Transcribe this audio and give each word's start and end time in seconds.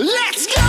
Let's 0.00 0.46
go! 0.46 0.62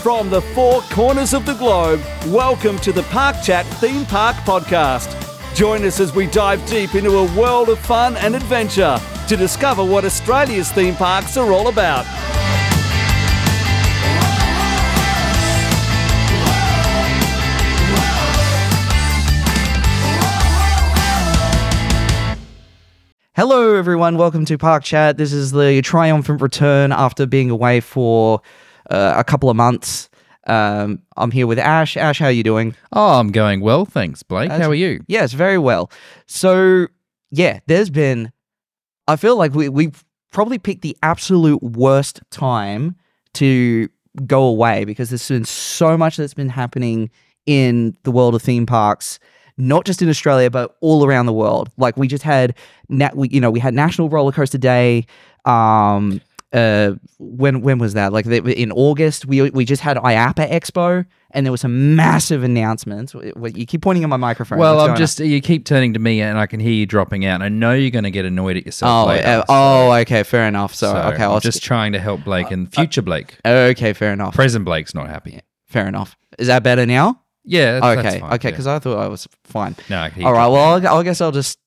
From 0.00 0.30
the 0.30 0.40
four 0.54 0.80
corners 0.82 1.34
of 1.34 1.44
the 1.44 1.54
globe, 1.54 2.00
welcome 2.28 2.78
to 2.78 2.92
the 2.92 3.02
Park 3.04 3.34
Chat 3.42 3.66
Theme 3.80 4.06
Park 4.06 4.36
Podcast. 4.36 5.12
Join 5.56 5.84
us 5.84 5.98
as 5.98 6.14
we 6.14 6.28
dive 6.28 6.64
deep 6.66 6.94
into 6.94 7.18
a 7.18 7.36
world 7.36 7.68
of 7.68 7.80
fun 7.80 8.16
and 8.18 8.36
adventure 8.36 9.00
to 9.26 9.36
discover 9.36 9.84
what 9.84 10.04
Australia's 10.04 10.70
theme 10.70 10.94
parks 10.94 11.36
are 11.36 11.50
all 11.50 11.66
about. 11.66 12.06
Hello, 23.38 23.76
everyone. 23.76 24.16
Welcome 24.16 24.44
to 24.46 24.58
Park 24.58 24.82
Chat. 24.82 25.16
This 25.16 25.32
is 25.32 25.52
the 25.52 25.80
triumphant 25.80 26.42
return 26.42 26.90
after 26.90 27.24
being 27.24 27.50
away 27.50 27.78
for 27.78 28.40
uh, 28.90 29.14
a 29.16 29.22
couple 29.22 29.48
of 29.48 29.54
months. 29.54 30.10
Um, 30.48 31.02
I'm 31.16 31.30
here 31.30 31.46
with 31.46 31.60
Ash. 31.60 31.96
Ash, 31.96 32.18
how 32.18 32.24
are 32.24 32.32
you 32.32 32.42
doing? 32.42 32.74
Oh, 32.92 33.20
I'm 33.20 33.30
going 33.30 33.60
well, 33.60 33.84
thanks, 33.84 34.24
Blake. 34.24 34.50
How 34.50 34.68
are 34.68 34.74
you? 34.74 35.04
Yes, 35.06 35.34
very 35.34 35.56
well. 35.56 35.88
So, 36.26 36.88
yeah, 37.30 37.60
there's 37.68 37.90
been. 37.90 38.32
I 39.06 39.14
feel 39.14 39.36
like 39.36 39.54
we 39.54 39.68
we 39.68 39.92
probably 40.32 40.58
picked 40.58 40.82
the 40.82 40.96
absolute 41.04 41.62
worst 41.62 42.20
time 42.32 42.96
to 43.34 43.88
go 44.26 44.42
away 44.42 44.84
because 44.84 45.10
there's 45.10 45.28
been 45.28 45.44
so 45.44 45.96
much 45.96 46.16
that's 46.16 46.34
been 46.34 46.48
happening 46.48 47.08
in 47.46 47.96
the 48.02 48.10
world 48.10 48.34
of 48.34 48.42
theme 48.42 48.66
parks 48.66 49.20
not 49.58 49.84
just 49.84 50.00
in 50.00 50.08
Australia 50.08 50.50
but 50.50 50.76
all 50.80 51.04
around 51.04 51.26
the 51.26 51.32
world. 51.34 51.70
Like 51.76 51.96
we 51.96 52.08
just 52.08 52.22
had, 52.22 52.54
na- 52.88 53.10
we, 53.14 53.28
you 53.28 53.40
know, 53.40 53.50
we 53.50 53.60
had 53.60 53.74
National 53.74 54.08
Roller 54.08 54.32
Coaster 54.32 54.58
Day. 54.58 55.04
Um, 55.44 56.20
uh, 56.52 56.92
when 57.18 57.60
when 57.60 57.78
was 57.78 57.92
that? 57.92 58.10
Like 58.10 58.24
the, 58.24 58.38
in 58.58 58.72
August, 58.72 59.26
we 59.26 59.50
we 59.50 59.66
just 59.66 59.82
had 59.82 59.98
IAAPA 59.98 60.50
Expo, 60.50 61.04
and 61.32 61.44
there 61.44 61.50
were 61.52 61.58
some 61.58 61.94
massive 61.94 62.42
announcements. 62.42 63.12
You 63.12 63.66
keep 63.66 63.82
pointing 63.82 64.02
at 64.02 64.08
my 64.08 64.16
microphone. 64.16 64.58
Well, 64.58 64.76
What's 64.76 64.82
I'm 64.82 64.86
going 64.88 64.92
on? 64.92 64.96
just 64.98 65.20
you 65.20 65.42
keep 65.42 65.66
turning 65.66 65.92
to 65.92 65.98
me 65.98 66.22
and 66.22 66.38
I 66.38 66.46
can 66.46 66.58
hear 66.58 66.72
you 66.72 66.86
dropping 66.86 67.26
out. 67.26 67.42
I 67.42 67.50
know 67.50 67.74
you're 67.74 67.90
going 67.90 68.04
to 68.04 68.10
get 68.10 68.24
annoyed 68.24 68.56
at 68.56 68.64
yourself 68.64 68.90
Oh, 68.90 69.08
later. 69.10 69.26
uh, 69.26 69.40
so- 69.40 69.44
oh, 69.50 69.92
okay, 70.00 70.22
fair 70.22 70.48
enough. 70.48 70.74
So, 70.74 70.90
so 70.90 70.96
okay, 71.12 71.24
I'm 71.24 71.32
I'll 71.32 71.40
just 71.40 71.62
trying 71.62 71.92
to 71.92 71.98
help 71.98 72.24
Blake 72.24 72.50
and 72.50 72.72
future 72.74 73.02
Blake. 73.02 73.36
okay, 73.44 73.92
fair 73.92 74.14
enough. 74.14 74.34
Present 74.34 74.64
Blake's 74.64 74.94
not 74.94 75.06
happy. 75.08 75.40
fair 75.66 75.86
enough. 75.86 76.16
Is 76.38 76.46
that 76.46 76.62
better 76.62 76.86
now? 76.86 77.20
Yeah, 77.48 77.80
that's, 77.80 77.98
okay, 77.98 78.02
that's 78.20 78.34
okay, 78.34 78.48
yeah. 78.48 78.52
because 78.52 78.66
I 78.66 78.78
thought 78.78 78.98
I 78.98 79.08
was 79.08 79.26
fine. 79.44 79.74
no, 79.88 79.98
I 80.00 80.10
can 80.10 80.20
hear 80.20 80.28
All 80.28 80.34
right, 80.34 80.46
well, 80.48 80.86
I'll, 80.86 80.98
I 80.98 81.02
guess 81.02 81.20
I'll 81.20 81.32
just 81.32 81.58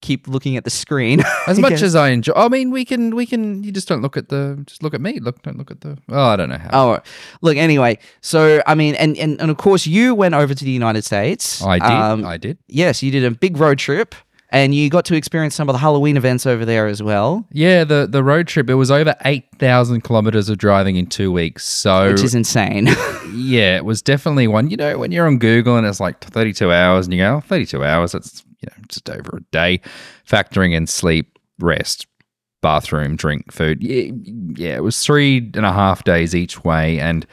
keep 0.00 0.28
looking 0.28 0.56
at 0.56 0.64
the 0.64 0.70
screen. 0.70 1.20
As 1.48 1.58
much 1.58 1.82
as 1.82 1.94
I 1.96 2.10
enjoy, 2.10 2.32
I 2.36 2.48
mean, 2.48 2.70
we 2.70 2.84
can, 2.84 3.14
we 3.16 3.26
can. 3.26 3.62
You 3.64 3.72
just 3.72 3.88
don't 3.88 4.00
look 4.00 4.16
at 4.16 4.28
the, 4.28 4.62
just 4.66 4.82
look 4.82 4.94
at 4.94 5.00
me. 5.00 5.18
Look, 5.20 5.42
don't 5.42 5.58
look 5.58 5.70
at 5.70 5.80
the. 5.80 5.98
Oh, 6.08 6.26
I 6.28 6.36
don't 6.36 6.48
know 6.48 6.58
how. 6.58 6.70
Oh, 6.72 6.98
look. 7.42 7.56
Anyway, 7.56 7.98
so 8.20 8.62
I 8.66 8.74
mean, 8.74 8.94
and, 8.94 9.16
and 9.18 9.40
and 9.40 9.50
of 9.50 9.56
course, 9.56 9.86
you 9.86 10.14
went 10.14 10.34
over 10.34 10.54
to 10.54 10.64
the 10.64 10.70
United 10.70 11.04
States. 11.04 11.62
I 11.62 11.78
did, 11.78 11.90
Um, 11.90 12.24
I 12.24 12.36
did. 12.36 12.58
yes, 12.68 13.02
you 13.02 13.10
did 13.10 13.24
a 13.24 13.30
big 13.30 13.56
road 13.56 13.78
trip, 13.78 14.14
and 14.50 14.74
you 14.74 14.88
got 14.88 15.04
to 15.06 15.14
experience 15.14 15.54
some 15.54 15.68
of 15.68 15.74
the 15.74 15.78
Halloween 15.78 16.16
events 16.16 16.46
over 16.46 16.64
there 16.64 16.86
as 16.86 17.02
well, 17.02 17.46
Yeah, 17.52 17.84
the 17.84 18.06
the 18.10 18.24
road 18.24 18.48
trip. 18.48 18.70
It 18.70 18.74
was 18.74 18.90
over 18.90 19.14
eight 19.24 19.44
thousand 19.58 20.02
kilometers 20.02 20.48
of 20.48 20.58
driving 20.58 20.96
in 20.96 21.06
two 21.06 21.30
weeks. 21.30 21.64
So 21.64 22.10
which 22.12 22.22
is 22.22 22.34
insane. 22.34 22.86
yeah, 23.34 23.76
it 23.76 23.84
was 23.84 24.00
definitely 24.02 24.48
one. 24.48 24.70
You 24.70 24.76
know, 24.76 24.98
when 24.98 25.12
you're 25.12 25.26
on 25.26 25.38
Google 25.38 25.76
and 25.76 25.86
it's 25.86 26.00
like 26.00 26.20
32 26.20 26.72
hours, 26.72 27.06
and 27.06 27.14
you 27.14 27.20
go, 27.20 27.36
oh, 27.36 27.40
32 27.40 27.84
hours. 27.84 28.12
That's 28.12 28.42
you 28.60 28.68
know 28.70 28.84
just 28.88 29.08
over 29.10 29.36
a 29.36 29.40
day, 29.52 29.80
factoring 30.28 30.72
in 30.74 30.86
sleep, 30.86 31.38
rest, 31.58 32.06
bathroom, 32.62 33.16
drink, 33.16 33.52
food. 33.52 33.82
Yeah, 33.82 34.12
yeah, 34.56 34.76
it 34.76 34.82
was 34.82 35.00
three 35.00 35.38
and 35.54 35.66
a 35.66 35.72
half 35.72 36.04
days 36.04 36.34
each 36.34 36.64
way, 36.64 36.98
and 36.98 37.26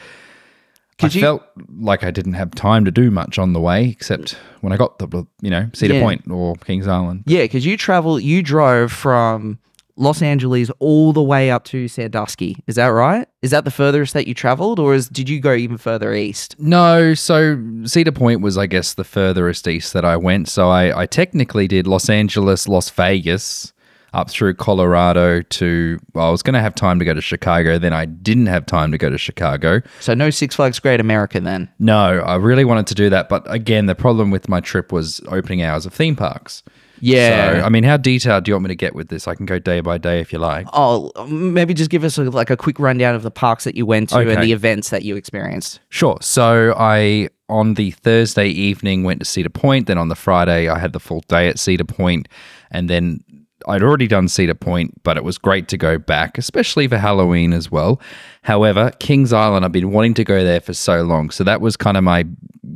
Could 0.97 1.11
I 1.11 1.15
you- 1.15 1.21
felt 1.21 1.43
like 1.77 2.03
I 2.03 2.11
didn't 2.11 2.33
have 2.33 2.51
time 2.51 2.85
to 2.85 2.91
do 2.91 3.11
much 3.11 3.37
on 3.37 3.53
the 3.53 3.59
way, 3.59 3.85
except 3.89 4.37
when 4.61 4.71
I 4.73 4.77
got 4.77 4.97
the 4.99 5.25
you 5.41 5.49
know 5.49 5.69
Cedar 5.73 5.95
Yeah. 5.95 6.01
Point 6.01 6.23
or 6.29 6.55
Kings 6.55 6.87
Island. 6.87 7.23
yeah, 7.25 7.41
because 7.43 7.65
you 7.65 7.75
travel, 7.77 8.19
you 8.19 8.41
drove 8.41 8.91
from 8.91 9.59
Los 9.97 10.21
Angeles 10.21 10.69
all 10.79 11.13
the 11.13 11.23
way 11.23 11.49
up 11.51 11.63
to 11.65 11.87
Sandusky. 11.87 12.57
Is 12.67 12.75
that 12.75 12.87
right? 12.87 13.27
Is 13.41 13.51
that 13.51 13.63
the 13.65 13.71
furthest 13.71 14.13
that 14.13 14.27
you 14.27 14.33
traveled, 14.33 14.77
or 14.79 14.93
is 14.93 15.07
did 15.09 15.29
you 15.29 15.39
go 15.39 15.53
even 15.53 15.77
further 15.77 16.13
east? 16.13 16.55
No, 16.59 17.13
so 17.13 17.57
Cedar 17.85 18.11
Point 18.11 18.41
was, 18.41 18.57
I 18.57 18.65
guess, 18.67 18.93
the 18.93 19.03
furthest 19.05 19.67
east 19.67 19.93
that 19.93 20.03
I 20.05 20.17
went. 20.17 20.49
So 20.49 20.69
I, 20.69 21.01
I 21.01 21.05
technically 21.05 21.67
did 21.67 21.87
Los 21.87 22.09
Angeles, 22.09 22.67
Las 22.67 22.89
Vegas, 22.89 23.71
up 24.15 24.29
through 24.29 24.55
Colorado 24.55 25.41
to, 25.41 25.99
well, 26.13 26.27
I 26.27 26.31
was 26.31 26.41
going 26.41 26.53
to 26.53 26.61
have 26.61 26.73
time 26.73 26.99
to 26.99 27.05
go 27.05 27.13
to 27.13 27.21
Chicago. 27.21 27.77
Then 27.77 27.93
I 27.93 28.05
didn't 28.05 28.47
have 28.47 28.65
time 28.65 28.91
to 28.91 28.97
go 28.97 29.09
to 29.09 29.17
Chicago. 29.17 29.81
So 29.99 30.13
no 30.13 30.29
Six 30.29 30.55
Flags 30.55 30.79
Great 30.79 30.99
America 30.99 31.39
then. 31.39 31.69
No, 31.79 32.19
I 32.19 32.35
really 32.35 32.65
wanted 32.65 32.87
to 32.87 32.95
do 32.95 33.09
that. 33.09 33.27
But 33.29 33.43
again, 33.51 33.87
the 33.87 33.95
problem 33.95 34.31
with 34.31 34.47
my 34.47 34.61
trip 34.61 34.91
was 34.91 35.21
opening 35.27 35.61
hours 35.61 35.85
of 35.85 35.93
theme 35.93 36.15
parks. 36.15 36.63
Yeah. 37.01 37.59
So, 37.59 37.65
I 37.65 37.69
mean, 37.69 37.83
how 37.83 37.97
detailed 37.97 38.45
do 38.45 38.51
you 38.51 38.55
want 38.55 38.63
me 38.63 38.67
to 38.69 38.75
get 38.75 38.95
with 38.95 39.09
this? 39.09 39.27
I 39.27 39.35
can 39.35 39.45
go 39.45 39.59
day 39.59 39.81
by 39.81 39.97
day 39.97 40.21
if 40.21 40.31
you 40.31 40.39
like. 40.39 40.65
Oh, 40.71 41.11
maybe 41.27 41.73
just 41.73 41.89
give 41.89 42.05
us 42.05 42.17
a, 42.17 42.23
like 42.23 42.49
a 42.49 42.55
quick 42.55 42.79
rundown 42.79 43.15
of 43.15 43.23
the 43.23 43.31
parks 43.31 43.65
that 43.65 43.75
you 43.75 43.85
went 43.85 44.09
to 44.09 44.19
and 44.19 44.41
the 44.41 44.53
events 44.53 44.91
that 44.91 45.03
you 45.03 45.17
experienced. 45.17 45.81
Sure. 45.89 46.17
So 46.21 46.73
I 46.77 47.29
on 47.49 47.73
the 47.73 47.91
Thursday 47.91 48.47
evening 48.47 49.03
went 49.03 49.19
to 49.19 49.25
Cedar 49.25 49.49
Point. 49.49 49.87
Then 49.87 49.97
on 49.97 50.07
the 50.07 50.15
Friday 50.15 50.69
I 50.69 50.79
had 50.79 50.93
the 50.93 51.01
full 51.01 51.21
day 51.27 51.49
at 51.49 51.59
Cedar 51.59 51.83
Point, 51.83 52.29
and 52.71 52.89
then 52.89 53.21
I'd 53.67 53.81
already 53.83 54.07
done 54.07 54.27
Cedar 54.27 54.53
Point, 54.53 55.01
but 55.03 55.17
it 55.17 55.23
was 55.23 55.37
great 55.37 55.67
to 55.69 55.77
go 55.77 55.97
back, 55.97 56.37
especially 56.37 56.87
for 56.87 56.97
Halloween 56.97 57.53
as 57.53 57.71
well. 57.71 58.01
However, 58.43 58.91
Kings 58.99 59.33
Island, 59.33 59.65
I've 59.65 59.71
been 59.71 59.91
wanting 59.91 60.13
to 60.15 60.23
go 60.23 60.43
there 60.43 60.59
for 60.59 60.73
so 60.73 61.03
long, 61.03 61.29
so 61.29 61.43
that 61.43 61.61
was 61.61 61.77
kind 61.77 61.97
of 61.97 62.03
my, 62.03 62.25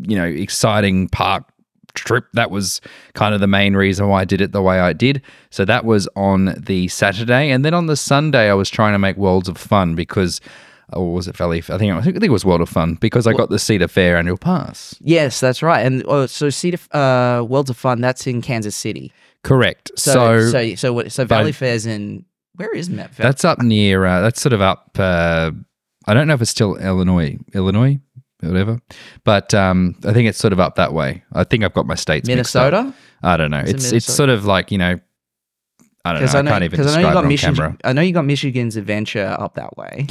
you 0.03 0.17
know, 0.17 0.25
exciting 0.25 1.09
park 1.09 1.43
trip. 1.93 2.25
That 2.33 2.49
was 2.49 2.81
kind 3.13 3.33
of 3.33 3.41
the 3.41 3.47
main 3.47 3.75
reason 3.75 4.07
why 4.07 4.21
I 4.21 4.25
did 4.25 4.41
it 4.41 4.51
the 4.51 4.61
way 4.61 4.79
I 4.79 4.93
did. 4.93 5.21
So 5.49 5.65
that 5.65 5.85
was 5.85 6.07
on 6.15 6.55
the 6.57 6.87
Saturday, 6.87 7.51
and 7.51 7.63
then 7.63 7.73
on 7.73 7.87
the 7.87 7.95
Sunday 7.95 8.49
I 8.49 8.53
was 8.53 8.69
trying 8.69 8.93
to 8.93 8.99
make 8.99 9.17
Worlds 9.17 9.49
of 9.49 9.57
Fun 9.57 9.95
because. 9.95 10.41
Or 10.91 11.13
was 11.13 11.27
it 11.27 11.37
Valley? 11.37 11.59
I 11.59 11.77
think 11.77 11.93
I 11.93 12.01
think 12.01 12.23
it 12.23 12.31
was 12.31 12.43
World 12.43 12.61
of 12.61 12.69
Fun 12.69 12.95
because 12.95 13.27
I 13.27 13.33
got 13.33 13.51
the 13.51 13.59
Cedar 13.59 13.87
Fair 13.87 14.17
annual 14.17 14.37
pass. 14.39 14.95
Yes, 15.01 15.39
that's 15.39 15.61
right. 15.61 15.85
And 15.85 16.03
oh, 16.07 16.25
so 16.25 16.49
Cedar 16.49 16.79
uh, 16.97 17.43
Worlds 17.47 17.69
of 17.69 17.77
Fun, 17.77 18.01
that's 18.01 18.25
in 18.25 18.41
Kansas 18.41 18.75
City. 18.75 19.13
Correct. 19.43 19.91
So 19.95 20.39
So, 20.39 20.51
so 20.51 20.75
so, 20.75 20.93
what, 20.93 21.11
so 21.11 21.25
Valleyfair's 21.25 21.85
in 21.85 22.25
where 22.55 22.73
is 22.75 22.89
Met 22.89 23.13
Fair? 23.15 23.25
that's 23.25 23.45
up 23.45 23.59
near. 23.61 24.05
Uh, 24.05 24.21
that's 24.21 24.41
sort 24.41 24.53
of 24.53 24.61
up. 24.61 24.91
Uh, 24.99 25.51
I 26.07 26.13
don't 26.13 26.27
know 26.27 26.33
if 26.33 26.41
it's 26.41 26.51
still 26.51 26.75
Illinois, 26.75 27.37
Illinois, 27.53 27.99
whatever. 28.41 28.79
But 29.23 29.53
um, 29.53 29.95
I 30.05 30.11
think 30.13 30.27
it's 30.27 30.37
sort 30.37 30.51
of 30.53 30.59
up 30.59 30.75
that 30.75 30.93
way. 30.93 31.23
I 31.33 31.43
think 31.45 31.63
I've 31.63 31.73
got 31.73 31.85
my 31.85 31.95
states. 31.95 32.27
Minnesota. 32.27 32.93
I 33.23 33.37
don't 33.37 33.51
know. 33.51 33.59
it 33.59 33.69
It's 33.69 33.91
it's 33.91 34.05
sort 34.05 34.29
of 34.29 34.45
like 34.45 34.71
you 34.71 34.77
know. 34.77 34.99
I 36.05 36.13
don't 36.13 36.21
know. 36.23 36.27
I, 36.31 36.37
I 36.39 36.41
know 36.41 36.51
can't 36.51 36.63
even 36.63 36.79
because 36.79 36.95
I 36.95 37.01
know 37.01 37.07
describe 37.09 37.13
you 37.13 37.19
it 37.19 37.21
got 37.23 37.27
Michigan. 37.27 37.55
camera. 37.55 37.77
I 37.83 37.93
know 37.93 38.01
you 38.01 38.13
got 38.13 38.25
Michigan's 38.25 38.75
Adventure 38.77 39.35
up 39.39 39.55
that 39.55 39.77
way. 39.77 40.07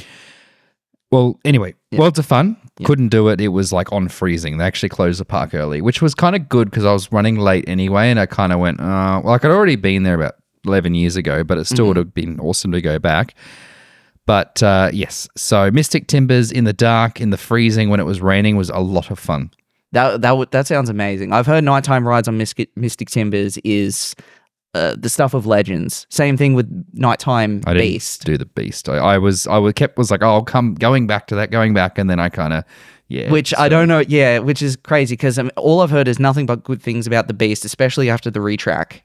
Well, 1.11 1.39
anyway, 1.45 1.75
Yeah. 1.91 2.01
Worlds 2.01 2.19
of 2.19 2.27
Fun. 2.27 2.57
Yeah. 2.79 2.87
Couldn't 2.87 3.09
do 3.09 3.29
it. 3.29 3.41
It 3.41 3.49
was 3.49 3.73
like 3.73 3.91
on 3.93 4.09
freezing. 4.09 4.59
They 4.59 4.65
actually 4.65 4.91
closed 4.91 5.21
the 5.21 5.25
park 5.25 5.55
early, 5.55 5.81
which 5.81 6.03
was 6.03 6.15
kind 6.15 6.37
of 6.37 6.49
good 6.49 6.71
because 6.71 6.85
I 6.85 6.93
was 6.93 7.11
running 7.11 7.39
late 7.39 7.65
anyway. 7.69 8.11
And 8.11 8.21
I 8.21 8.27
kind 8.27 8.53
of 8.53 8.61
went, 8.61 8.79
uh, 8.81 9.21
well, 9.25 9.33
like 9.33 9.45
I'd 9.45 9.51
already 9.51 9.77
been 9.77 10.03
there 10.03 10.15
about 10.15 10.35
11 10.67 10.95
years 10.95 11.17
ago, 11.17 11.43
but 11.45 11.57
it 11.59 11.65
still 11.67 11.79
Mm-hmm. 11.79 11.89
would 11.89 11.97
have 11.97 12.15
been 12.15 12.41
awesome 12.41 12.73
to 12.73 12.81
go 12.83 12.99
back. 12.99 13.35
But 14.27 14.63
uh, 14.63 14.91
yes, 14.93 15.27
so 15.37 15.71
Mystic 15.71 16.07
Timbers 16.07 16.53
in 16.53 16.65
the 16.65 16.75
dark, 16.75 17.21
in 17.21 17.31
the 17.31 17.39
freezing 17.39 17.89
when 17.89 17.99
it 18.01 18.05
was 18.05 18.21
raining 18.21 18.57
was 18.57 18.69
a 18.69 18.79
lot 18.81 19.11
of 19.11 19.19
fun. 19.19 19.51
That 19.93 20.21
that 20.21 20.51
that 20.51 20.67
sounds 20.67 20.91
amazing. 20.91 21.33
I've 21.33 21.47
heard 21.47 21.65
nighttime 21.65 22.07
rides 22.07 22.29
on 22.29 22.37
Mystic, 22.37 22.69
Mystic 22.77 23.09
Timbers 23.09 23.57
is 23.65 24.15
uh, 24.75 24.95
the 24.99 25.09
stuff 25.09 25.34
of 25.34 25.47
legends. 25.47 26.06
Same 26.11 26.37
thing 26.37 26.55
with 26.55 26.69
nighttime 26.93 27.62
I 27.67 27.75
didn't 27.75 27.89
beast. 27.89 28.25
do 28.25 28.37
the 28.37 28.47
beast. 28.47 28.89
I, 28.89 28.97
I 28.97 29.19
was, 29.19 29.47
I 29.47 29.59
was 29.59 29.73
kept 29.73 29.99
was 29.99 30.11
like, 30.11 30.23
oh, 30.23 30.34
I'll 30.34 30.45
come 30.45 30.75
going 30.75 31.07
back 31.07 31.27
to 31.28 31.34
that, 31.37 31.51
going 31.51 31.75
back, 31.75 31.98
and 31.98 32.09
then 32.09 32.21
I 32.21 32.28
kind 32.28 32.53
of, 32.53 32.65
yeah. 33.09 33.31
Which 33.31 33.54
I 33.57 33.71
don't 33.71 33.89
know, 33.89 34.01
yeah, 34.01 34.39
which 34.39 34.60
is 34.60 34.77
crazy 34.77 35.15
because 35.15 35.39
um, 35.39 35.51
all 35.57 35.81
I've 35.81 35.91
heard 35.91 36.09
is 36.09 36.19
nothing 36.19 36.45
but 36.45 36.63
good 36.63 36.83
things 36.83 37.07
about 37.07 37.27
the 37.27 37.33
Beast, 37.33 37.65
especially 37.65 38.10
after 38.10 38.31
the 38.31 38.41
retrack. 38.41 39.01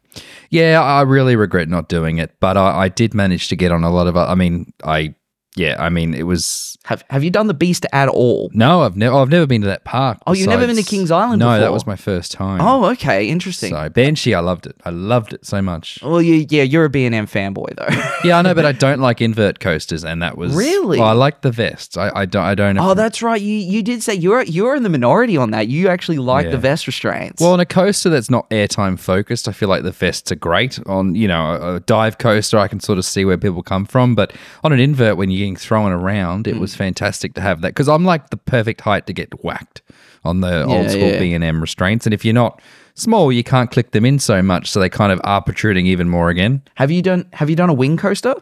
Yeah, 0.50 0.82
I 0.82 1.02
really 1.04 1.38
regret 1.38 1.70
not 1.70 1.88
doing 1.88 2.18
it, 2.18 2.36
but 2.42 2.58
I, 2.58 2.84
I 2.84 2.90
did 2.90 3.14
manage 3.14 3.48
to 3.48 3.56
get 3.56 3.72
on 3.72 3.86
a 3.86 3.90
lot 3.90 4.08
of. 4.08 4.18
I 4.18 4.36
mean, 4.36 4.74
I 4.84 5.16
yeah, 5.56 5.76
I 5.80 5.90
mean, 5.90 6.14
it 6.14 6.24
was 6.24 6.78
Have 6.86 7.04
Have 7.10 7.24
you 7.24 7.30
done 7.30 7.48
the 7.48 7.54
Beast 7.54 7.86
at 7.94 8.10
all? 8.10 8.50
no, 8.54 8.82
I've 8.82 8.98
never, 8.98 9.16
I've 9.16 9.30
never 9.30 9.46
been 9.46 9.62
to 9.62 9.68
that 9.68 9.84
park. 9.84 10.18
Oh, 10.28 10.34
you've 10.34 10.48
never 10.50 10.62
been 10.68 10.76
to 10.76 10.82
besides- 10.82 10.90
Kings 10.90 11.12
Island 11.12 11.40
No, 11.40 11.52
that 11.54 11.60
before? 11.60 11.74
was 11.74 11.88
my 11.88 11.96
first 11.96 12.32
time. 12.32 12.60
Oh, 12.62 12.86
okay, 12.92 13.28
interesting. 13.30 13.70
so 13.72 13.90
Banshee, 13.90 14.34
I 14.34 14.40
loved 14.40 14.66
it. 14.68 14.76
I 14.84 14.90
loved 14.90 15.34
it 15.34 15.46
so 15.46 15.62
much. 15.62 16.00
Well, 16.02 16.22
you, 16.22 16.46
yeah, 16.50 16.64
you're 16.64 16.86
a 16.86 16.90
B&M 16.90 17.28
fanboy 17.28 17.76
though. 17.76 18.10
Yeah, 18.24 18.38
I 18.38 18.42
know, 18.42 18.54
but 18.56 18.66
I 18.66 18.72
don't 18.86 19.02
like 19.02 19.20
invert 19.22 19.60
coasters, 19.60 20.06
and 20.06 20.22
that 20.22 20.38
was 20.38 20.56
Really? 20.56 20.98
Well, 20.98 21.10
I 21.10 21.12
like 21.12 21.42
the 21.42 21.52
vests. 21.52 21.98
I, 21.98 22.10
I 22.22 22.26
don't. 22.26 22.44
I 22.46 22.56
don't. 22.56 22.78
oh, 22.78 22.94
that's 22.94 23.22
right. 23.22 23.42
You 23.42 23.54
you 23.58 23.84
did 23.84 24.02
say 24.02 24.14
you're 24.14 24.44
you're 24.44 24.76
in 24.76 24.84
the 24.84 24.90
minority 24.90 25.36
on 25.36 25.52
that. 25.52 25.68
You 25.68 25.90
actually 25.90 26.20
like 26.20 26.46
the 26.46 26.52
Yeah. 26.54 26.58
vest 26.58 26.88
restraints. 26.88 27.42
Well, 27.42 27.52
on 27.52 27.60
a 27.60 27.66
coaster 27.66 28.10
that's 28.10 28.30
not 28.30 28.50
airtime 28.50 28.98
focused, 28.98 29.50
I 29.50 29.52
feel 29.52 29.68
like 29.68 29.84
the 29.84 29.92
vests 29.92 30.32
are 30.32 30.36
great. 30.38 30.80
On 30.88 31.16
you 31.16 31.28
know 31.28 31.52
a, 31.52 31.76
a 31.76 31.80
dive 31.82 32.18
coaster, 32.18 32.58
I 32.58 32.70
can 32.70 32.80
sort 32.80 32.98
of 32.98 33.04
see 33.04 33.26
where 33.26 33.38
people 33.38 33.62
come 33.62 33.86
from, 33.86 34.16
but 34.16 34.32
on 34.64 34.72
an 34.72 34.80
invert, 34.80 35.18
when 35.18 35.30
you're 35.30 35.43
getting 35.44 35.56
thrown 35.56 35.92
around, 35.92 36.48
it 36.48 36.58
was 36.58 36.74
fantastic 36.76 37.34
to 37.34 37.42
have 37.42 37.62
that 37.62 37.70
because 37.70 37.90
I'm 37.90 38.06
like 38.06 38.30
the 38.30 38.38
perfect 38.38 38.82
height 38.82 39.06
to 39.08 39.14
get 39.14 39.44
whacked 39.44 39.82
on 40.24 40.40
the 40.42 40.64
old 40.64 40.90
school 40.90 41.10
yeah. 41.10 41.20
B 41.20 41.34
and 41.34 41.44
M 41.44 41.60
restraints, 41.62 42.06
and 42.08 42.14
if 42.14 42.24
you're 42.24 42.34
not 42.34 42.62
small, 42.96 43.32
you 43.32 43.44
can't 43.44 43.70
click 43.70 43.92
them 43.92 44.06
in 44.06 44.20
so 44.20 44.42
much, 44.42 44.72
so 44.72 44.80
they 44.80 44.90
kind 44.90 45.12
of 45.12 45.20
are 45.24 45.42
protruding 45.42 45.86
even 45.88 46.08
more 46.08 46.30
again. 46.30 46.62
have 46.76 46.92
you 46.92 47.02
done 47.02 47.28
Have 47.34 47.50
you 47.50 47.56
done 47.56 47.70
a 47.70 47.74
wing 47.74 47.98
coaster? 47.98 48.36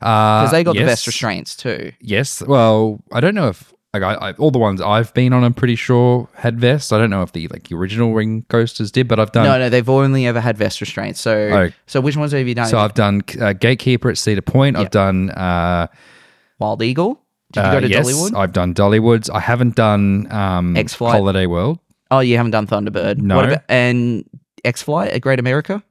Because 0.00 0.50
Because 0.50 0.50
they 0.52 0.64
got 0.64 0.76
the 0.76 0.84
best 0.84 1.06
restraints 1.06 1.56
too. 1.56 1.92
Yes. 2.00 2.42
Well, 2.42 3.00
I 3.12 3.20
don't 3.20 3.34
know 3.34 3.48
if 3.48 3.72
like 3.92 4.02
I, 4.04 4.14
I, 4.14 4.32
all 4.34 4.52
the 4.52 4.58
ones 4.58 4.80
I've 4.80 5.12
been 5.14 5.32
on, 5.32 5.42
I'm 5.42 5.52
pretty 5.52 5.74
sure 5.74 6.28
had 6.34 6.60
vests. 6.60 6.92
I 6.92 6.98
don't 6.98 7.10
know 7.10 7.22
if 7.22 7.32
the 7.32 7.48
like 7.48 7.68
the 7.68 7.74
original 7.76 8.12
wing 8.12 8.44
coasters 8.48 8.92
did, 8.92 9.08
but 9.08 9.18
I've 9.18 9.32
done. 9.32 9.44
No, 9.44 9.58
no, 9.58 9.68
they've 9.68 9.88
only 9.88 10.26
ever 10.26 10.40
had 10.40 10.56
vest 10.56 10.80
restraints. 10.80 11.20
So, 11.20 11.34
Oh. 11.52 11.70
so 11.86 12.00
which 12.00 12.16
ones 12.16 12.30
have 12.32 12.46
you 12.46 12.54
done? 12.54 12.68
So 12.68 12.78
I've 12.78 12.94
done 12.94 13.22
uh, 13.40 13.52
Gatekeeper 13.52 14.08
at 14.08 14.16
Cedar 14.16 14.42
Point. 14.42 14.76
I've 14.76 14.90
done. 14.90 15.30
Uh, 15.30 15.88
Wild 16.60 16.82
Eagle. 16.82 17.20
Did 17.52 17.60
you 17.60 17.66
uh, 17.66 17.72
go 17.72 17.80
to 17.80 17.88
yes, 17.88 18.06
Dollywood? 18.06 18.36
I've 18.36 18.52
done 18.52 18.74
Dollywood's. 18.74 19.28
I 19.30 19.40
haven't 19.40 19.74
done 19.74 20.30
um, 20.30 20.76
X-Flight? 20.76 21.12
Holiday 21.12 21.46
World. 21.46 21.80
oh, 22.10 22.20
you 22.20 22.36
haven't 22.36 22.52
done 22.52 22.66
Thunderbird. 22.66 23.18
No. 23.18 23.36
What 23.36 23.46
about, 23.46 23.62
and 23.68 24.24
X 24.64 24.82
Flight 24.82 25.10
at 25.10 25.20
Great 25.20 25.38
America. 25.38 25.82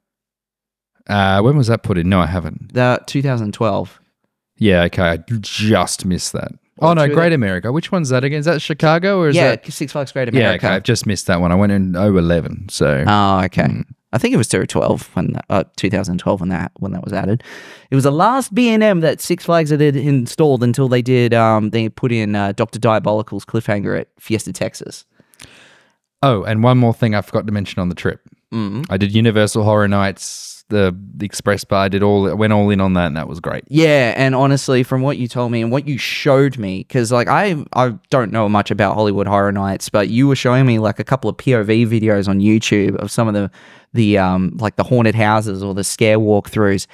Uh, 1.08 1.40
when 1.42 1.56
was 1.56 1.66
that 1.66 1.82
put 1.82 1.98
in? 1.98 2.08
No, 2.08 2.20
I 2.20 2.26
haven't. 2.26 2.72
The 2.72 3.02
2012. 3.06 4.00
Yeah, 4.58 4.82
okay. 4.84 5.02
I 5.02 5.16
just 5.40 6.04
missed 6.04 6.32
that. 6.34 6.52
Oh 6.78 6.94
no, 6.94 7.06
Great 7.08 7.32
America. 7.32 7.72
Which 7.72 7.92
one's 7.92 8.08
that 8.08 8.24
again? 8.24 8.38
Is 8.38 8.46
that 8.46 8.62
Chicago 8.62 9.18
or 9.20 9.28
is 9.28 9.36
yeah, 9.36 9.56
that? 9.56 9.70
Six 9.70 9.92
Flags 9.92 10.12
Great 10.12 10.28
America. 10.28 10.64
Yeah, 10.64 10.68
okay. 10.68 10.76
I've 10.76 10.82
just 10.82 11.04
missed 11.04 11.26
that 11.26 11.40
one. 11.40 11.52
I 11.52 11.54
went 11.54 11.72
in 11.72 11.94
011, 11.94 12.68
so 12.70 13.04
Oh, 13.06 13.42
okay. 13.44 13.66
Hmm. 13.66 13.80
I 14.12 14.18
think 14.18 14.34
it 14.34 14.36
was 14.36 14.48
2012 14.48 15.14
when 15.14 15.32
that, 15.34 15.44
uh, 15.48 15.64
2012 15.76 16.40
when 16.40 16.48
that 16.48 16.72
when 16.78 16.92
that 16.92 17.04
was 17.04 17.12
added. 17.12 17.42
It 17.90 17.94
was 17.94 18.04
the 18.04 18.12
last 18.12 18.54
B 18.54 18.68
and 18.70 18.82
M 18.82 19.00
that 19.00 19.20
Six 19.20 19.44
Flags 19.44 19.70
had 19.70 19.80
installed 19.80 20.62
until 20.64 20.88
they 20.88 21.02
did 21.02 21.32
um 21.34 21.70
they 21.70 21.88
put 21.88 22.12
in 22.12 22.34
uh, 22.34 22.52
Doctor 22.52 22.78
Diabolical's 22.78 23.44
cliffhanger 23.44 24.00
at 24.00 24.08
Fiesta 24.18 24.52
Texas. 24.52 25.04
Oh, 26.22 26.42
and 26.44 26.62
one 26.62 26.78
more 26.78 26.92
thing 26.92 27.14
I 27.14 27.22
forgot 27.22 27.46
to 27.46 27.52
mention 27.52 27.80
on 27.80 27.88
the 27.88 27.94
trip. 27.94 28.20
Mm. 28.52 28.84
I 28.90 28.96
did 28.96 29.14
Universal 29.14 29.62
Horror 29.62 29.88
Nights, 29.88 30.64
the 30.68 30.96
the 31.14 31.24
Express 31.24 31.64
Bar. 31.64 31.84
I 31.84 31.88
did 31.88 32.02
all 32.02 32.34
went 32.36 32.52
all 32.52 32.68
in 32.70 32.80
on 32.80 32.94
that, 32.94 33.06
and 33.06 33.16
that 33.16 33.28
was 33.28 33.38
great. 33.38 33.64
Yeah, 33.68 34.12
and 34.16 34.34
honestly, 34.34 34.82
from 34.82 35.02
what 35.02 35.18
you 35.18 35.28
told 35.28 35.52
me 35.52 35.62
and 35.62 35.70
what 35.70 35.86
you 35.86 35.98
showed 35.98 36.58
me, 36.58 36.78
because 36.78 37.12
like 37.12 37.28
I 37.28 37.64
I 37.72 37.94
don't 38.10 38.32
know 38.32 38.48
much 38.48 38.70
about 38.70 38.94
Hollywood 38.94 39.28
Horror 39.28 39.52
Nights, 39.52 39.88
but 39.88 40.08
you 40.08 40.26
were 40.26 40.36
showing 40.36 40.66
me 40.66 40.78
like 40.78 40.98
a 40.98 41.04
couple 41.04 41.30
of 41.30 41.36
POV 41.36 41.86
videos 41.86 42.28
on 42.28 42.40
YouTube 42.40 42.96
of 42.96 43.10
some 43.10 43.28
of 43.28 43.34
the 43.34 43.50
the 43.92 44.18
um 44.18 44.56
like 44.60 44.76
the 44.76 44.84
haunted 44.84 45.14
houses 45.14 45.62
or 45.62 45.74
the 45.74 45.84
scare 45.84 46.18
walkthroughs. 46.18 46.86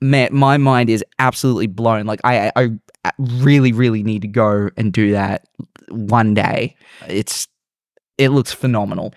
Man, 0.00 0.28
my 0.32 0.58
mind 0.58 0.90
is 0.90 1.04
absolutely 1.18 1.66
blown. 1.66 2.06
Like 2.06 2.20
I 2.24 2.52
I 2.56 2.70
really 3.18 3.72
really 3.72 4.02
need 4.02 4.22
to 4.22 4.28
go 4.28 4.70
and 4.76 4.92
do 4.92 5.12
that 5.12 5.48
one 5.88 6.34
day. 6.34 6.76
It's 7.08 7.48
it 8.16 8.30
looks 8.30 8.52
phenomenal. 8.52 9.14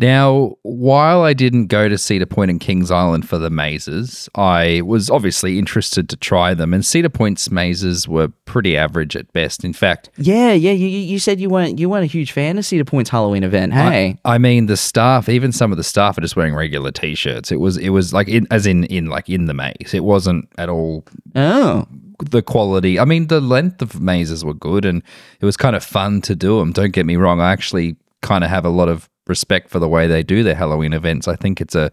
Now, 0.00 0.56
while 0.62 1.24
I 1.24 1.34
didn't 1.34 1.66
go 1.66 1.86
to 1.86 1.98
Cedar 1.98 2.24
Point 2.24 2.50
and 2.50 2.58
Kings 2.58 2.90
Island 2.90 3.28
for 3.28 3.36
the 3.36 3.50
mazes, 3.50 4.30
I 4.34 4.80
was 4.80 5.10
obviously 5.10 5.58
interested 5.58 6.08
to 6.08 6.16
try 6.16 6.54
them. 6.54 6.72
And 6.72 6.86
Cedar 6.86 7.10
Point's 7.10 7.50
mazes 7.50 8.08
were 8.08 8.28
pretty 8.46 8.78
average 8.78 9.14
at 9.14 9.30
best. 9.34 9.62
In 9.62 9.74
fact, 9.74 10.08
Yeah, 10.16 10.52
yeah. 10.52 10.72
You, 10.72 10.88
you 10.88 11.18
said 11.18 11.38
you 11.38 11.50
weren't 11.50 11.78
you 11.78 11.90
weren't 11.90 12.04
a 12.04 12.06
huge 12.06 12.32
fan 12.32 12.56
of 12.56 12.64
Cedar 12.64 12.86
Point's 12.86 13.10
Halloween 13.10 13.44
event. 13.44 13.74
Hey, 13.74 14.16
I 14.24 14.38
mean, 14.38 14.66
the 14.66 14.76
staff, 14.78 15.28
even 15.28 15.52
some 15.52 15.70
of 15.70 15.76
the 15.76 15.84
staff, 15.84 16.16
are 16.16 16.22
just 16.22 16.34
wearing 16.34 16.54
regular 16.54 16.92
t-shirts. 16.92 17.52
It 17.52 17.60
was, 17.60 17.76
it 17.76 17.90
was 17.90 18.14
like, 18.14 18.26
in, 18.26 18.46
as 18.50 18.64
in, 18.66 18.84
in 18.84 19.06
like 19.06 19.28
in 19.28 19.44
the 19.44 19.54
maze. 19.54 19.92
It 19.92 20.04
wasn't 20.04 20.48
at 20.56 20.70
all 20.70 21.04
oh, 21.36 21.86
the 22.30 22.40
quality. 22.40 22.98
I 22.98 23.04
mean, 23.04 23.26
the 23.26 23.42
length 23.42 23.82
of 23.82 24.00
mazes 24.00 24.46
were 24.46 24.54
good, 24.54 24.86
and 24.86 25.02
it 25.40 25.44
was 25.44 25.58
kind 25.58 25.76
of 25.76 25.84
fun 25.84 26.22
to 26.22 26.34
do 26.34 26.58
them. 26.58 26.72
Don't 26.72 26.94
get 26.94 27.04
me 27.04 27.16
wrong. 27.16 27.38
I 27.42 27.52
actually 27.52 27.96
kind 28.22 28.44
of 28.44 28.50
have 28.50 28.64
a 28.64 28.70
lot 28.70 28.88
of 28.88 29.10
respect 29.30 29.70
for 29.70 29.78
the 29.78 29.88
way 29.88 30.06
they 30.06 30.22
do 30.22 30.42
their 30.42 30.54
Halloween 30.54 30.92
events. 30.92 31.26
I 31.26 31.36
think 31.36 31.60
it's 31.62 31.74
a 31.74 31.90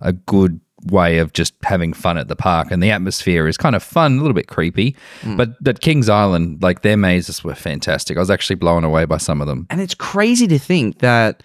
a 0.00 0.12
good 0.14 0.60
way 0.90 1.18
of 1.18 1.32
just 1.32 1.54
having 1.64 1.92
fun 1.94 2.16
at 2.18 2.28
the 2.28 2.36
park, 2.36 2.70
and 2.70 2.82
the 2.82 2.90
atmosphere 2.90 3.48
is 3.48 3.56
kind 3.56 3.74
of 3.74 3.82
fun, 3.82 4.12
a 4.18 4.20
little 4.20 4.34
bit 4.34 4.46
creepy. 4.48 4.94
But 5.36 5.50
at 5.66 5.80
Kings 5.80 6.08
Island, 6.08 6.62
like 6.62 6.82
their 6.82 6.96
mazes 6.96 7.42
were 7.44 7.54
fantastic. 7.54 8.16
I 8.16 8.20
was 8.20 8.30
actually 8.30 8.56
blown 8.56 8.84
away 8.84 9.04
by 9.06 9.18
some 9.18 9.40
of 9.42 9.46
them. 9.46 9.66
and 9.70 9.80
it's 9.80 9.94
crazy 9.94 10.46
to 10.48 10.58
think 10.58 10.98
that 11.00 11.42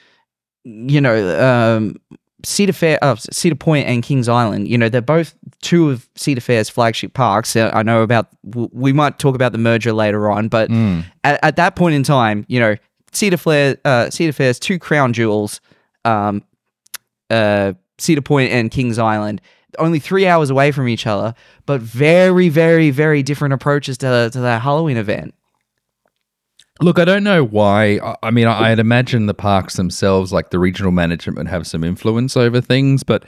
you 0.64 1.02
know 1.02 1.18
um, 1.50 1.96
Cedar 2.44 2.74
Fair, 2.74 2.98
uh, 3.02 3.16
Cedar 3.16 3.56
Point, 3.56 3.88
and 3.88 4.04
Kings 4.04 4.28
Island. 4.28 4.68
You 4.68 4.78
know, 4.78 4.90
they're 4.90 5.02
both 5.02 5.34
two 5.62 5.90
of 5.92 6.10
Cedar 6.16 6.42
Fair's 6.42 6.70
flagship 6.70 7.14
parks. 7.14 7.56
Uh, 7.56 7.72
I 7.74 7.84
know 7.84 8.02
about. 8.04 8.28
We 8.44 8.92
might 8.94 9.18
talk 9.18 9.36
about 9.36 9.52
the 9.54 9.58
merger 9.60 9.94
later 9.94 10.30
on, 10.30 10.50
but 10.50 10.70
at, 11.24 11.40
at 11.44 11.56
that 11.56 11.76
point 11.76 11.96
in 11.96 12.04
time, 12.04 12.46
you 12.50 12.60
know, 12.60 12.76
Cedar 13.12 13.38
Fair, 13.38 13.78
uh, 13.86 14.10
Cedar 14.10 14.34
Fair's 14.34 14.60
two 14.60 14.80
crown 14.80 15.14
jewels, 15.14 15.60
um, 16.06 16.44
uh, 17.30 17.74
Cedar 17.98 18.22
Point 18.22 18.52
and 18.52 18.72
Kings 18.72 18.98
Island. 18.98 19.42
Only 19.80 20.00
three 20.00 20.28
hours 20.28 20.50
away 20.50 20.72
from 20.72 20.88
each 20.90 21.08
other, 21.08 21.34
but 21.66 21.80
very, 21.82 22.50
very, 22.50 22.90
very 22.90 23.24
different 23.24 23.54
approaches 23.54 23.98
to, 24.00 24.30
to 24.34 24.40
that 24.42 24.62
Halloween 24.62 24.98
event. 24.98 25.34
Look, 26.82 26.98
I 27.00 27.06
don't 27.06 27.24
know 27.24 27.44
why. 27.44 28.00
I- 28.04 28.16
I 28.24 28.32
mean, 28.32 28.48
I- 28.48 28.72
I'd 28.72 28.80
imagine 28.80 29.28
the 29.28 29.34
parks 29.34 29.76
themselves, 29.76 30.34
like 30.34 30.50
the 30.50 30.60
regional 30.60 30.92
management, 30.92 31.38
would 31.38 31.48
have 31.48 31.68
some 31.68 31.84
influence 31.84 32.36
over 32.36 32.60
things. 32.60 33.04
But 33.04 33.24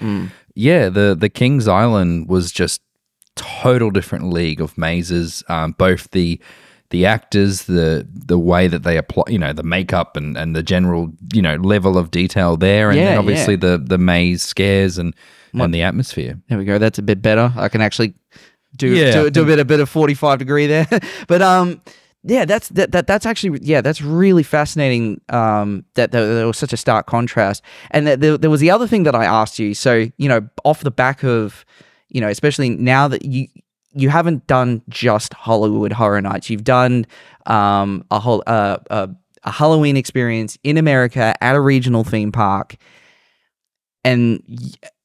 yeah, 0.56 0.89
the 0.89 1.15
the 1.18 1.29
Kings 1.29 1.68
Island 1.68 2.27
was 2.27 2.51
just 2.51 2.81
total 3.36 3.89
different 3.91 4.31
league 4.31 4.59
of 4.59 4.77
mazes. 4.77 5.44
Um, 5.50 5.75
both 5.77 6.09
the 6.12 6.39
the 6.93 7.07
actors, 7.07 7.63
the 7.63 8.07
the 8.13 8.37
way 8.37 8.67
that 8.67 8.83
they 8.83 8.97
apply, 8.97 9.23
you 9.27 9.39
know, 9.39 9.51
the 9.51 9.63
makeup 9.63 10.15
and, 10.15 10.37
and 10.37 10.55
the 10.55 10.61
general, 10.61 11.11
you 11.33 11.41
know, 11.41 11.55
level 11.55 11.97
of 11.97 12.11
detail 12.11 12.55
there, 12.55 12.91
and 12.91 12.99
Yeah, 12.99 13.05
then 13.05 13.17
obviously 13.17 13.55
the 13.55 13.79
the 13.83 13.97
maze 13.97 14.43
scares 14.43 14.99
and 14.99 15.15
and 15.55 15.73
the 15.73 15.81
atmosphere. 15.81 16.39
There 16.47 16.57
we 16.57 16.65
go. 16.65 16.77
That's 16.77 16.99
a 16.99 17.01
bit 17.01 17.21
better. 17.21 17.51
I 17.55 17.67
can 17.67 17.81
actually 17.81 18.13
do 18.77 18.87
Yeah, 18.87 19.23
do, 19.23 19.29
do 19.31 19.41
a 19.41 19.45
bit 19.45 19.59
a 19.59 19.65
bit 19.65 19.79
of 19.79 19.89
forty 19.89 20.13
five 20.13 20.37
degree 20.37 20.67
there. 20.67 20.87
but 21.27 21.41
um, 21.41 21.81
yeah, 22.23 22.45
that's 22.45 22.69
that, 22.69 22.91
that 22.91 23.07
that's 23.07 23.25
actually 23.25 23.59
yeah, 23.63 23.81
that's 23.81 24.01
really 24.03 24.43
fascinating. 24.43 25.19
Um, 25.29 25.85
that 25.95 26.11
there, 26.11 26.35
there 26.35 26.47
was 26.47 26.59
such 26.59 26.73
a 26.73 26.77
stark 26.77 27.07
contrast, 27.07 27.63
and 27.89 28.05
that 28.05 28.21
there, 28.21 28.37
there 28.37 28.51
was 28.51 28.61
the 28.61 28.69
other 28.69 28.87
thing 28.87 29.01
that 29.03 29.15
I 29.15 29.25
asked 29.25 29.57
you. 29.57 29.73
So 29.73 30.09
you 30.17 30.29
know, 30.29 30.47
off 30.63 30.81
the 30.81 30.91
back 30.91 31.23
of 31.23 31.65
you 32.09 32.21
know, 32.21 32.29
especially 32.29 32.69
now 32.69 33.07
that 33.07 33.25
you 33.25 33.47
you 33.95 34.09
haven't 34.09 34.47
done 34.47 34.81
just 34.89 35.33
Hollywood 35.33 35.91
Horror 35.91 36.21
Nights, 36.21 36.49
you've 36.49 36.63
done 36.63 37.05
um 37.45 38.05
a 38.12 38.19
whole 38.19 38.43
uh, 38.47 38.77
a, 38.89 39.09
a 39.43 39.51
Halloween 39.51 39.97
experience 39.97 40.57
in 40.63 40.77
America 40.77 41.35
at 41.41 41.55
a 41.55 41.62
regional 41.62 42.03
theme 42.03 42.31
park 42.31 42.77
and 44.03 44.41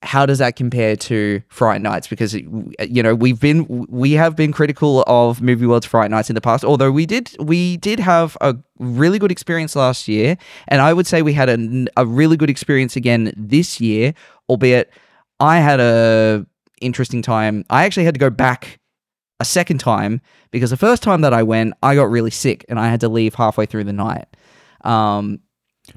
how 0.02 0.26
does 0.26 0.38
that 0.38 0.56
compare 0.56 0.96
to 0.96 1.42
Fright 1.48 1.80
Nights? 1.80 2.08
Because 2.08 2.34
you 2.34 3.02
know 3.02 3.14
we've 3.14 3.40
been 3.40 3.86
we 3.88 4.12
have 4.12 4.34
been 4.34 4.52
critical 4.52 5.04
of 5.06 5.40
Movie 5.40 5.66
World's 5.66 5.86
Fright 5.86 6.10
Nights 6.10 6.30
in 6.30 6.34
the 6.34 6.40
past. 6.40 6.64
Although 6.64 6.90
we 6.90 7.06
did 7.06 7.30
we 7.40 7.76
did 7.76 8.00
have 8.00 8.36
a 8.40 8.56
really 8.78 9.18
good 9.18 9.30
experience 9.30 9.76
last 9.76 10.08
year, 10.08 10.36
and 10.68 10.80
I 10.80 10.92
would 10.92 11.06
say 11.06 11.22
we 11.22 11.32
had 11.32 11.48
a, 11.48 11.86
a 11.96 12.06
really 12.06 12.36
good 12.36 12.50
experience 12.50 12.96
again 12.96 13.32
this 13.36 13.80
year. 13.80 14.14
Albeit 14.48 14.92
I 15.40 15.60
had 15.60 15.78
a 15.78 16.46
interesting 16.80 17.22
time. 17.22 17.64
I 17.70 17.84
actually 17.84 18.04
had 18.04 18.14
to 18.14 18.20
go 18.20 18.30
back 18.30 18.78
a 19.40 19.44
second 19.44 19.78
time 19.78 20.20
because 20.50 20.70
the 20.70 20.76
first 20.76 21.02
time 21.02 21.20
that 21.20 21.32
I 21.32 21.42
went, 21.42 21.74
I 21.82 21.94
got 21.94 22.10
really 22.10 22.30
sick 22.30 22.64
and 22.68 22.78
I 22.78 22.88
had 22.88 23.00
to 23.00 23.08
leave 23.08 23.34
halfway 23.34 23.66
through 23.66 23.84
the 23.84 23.92
night. 23.92 24.26
Um, 24.82 25.40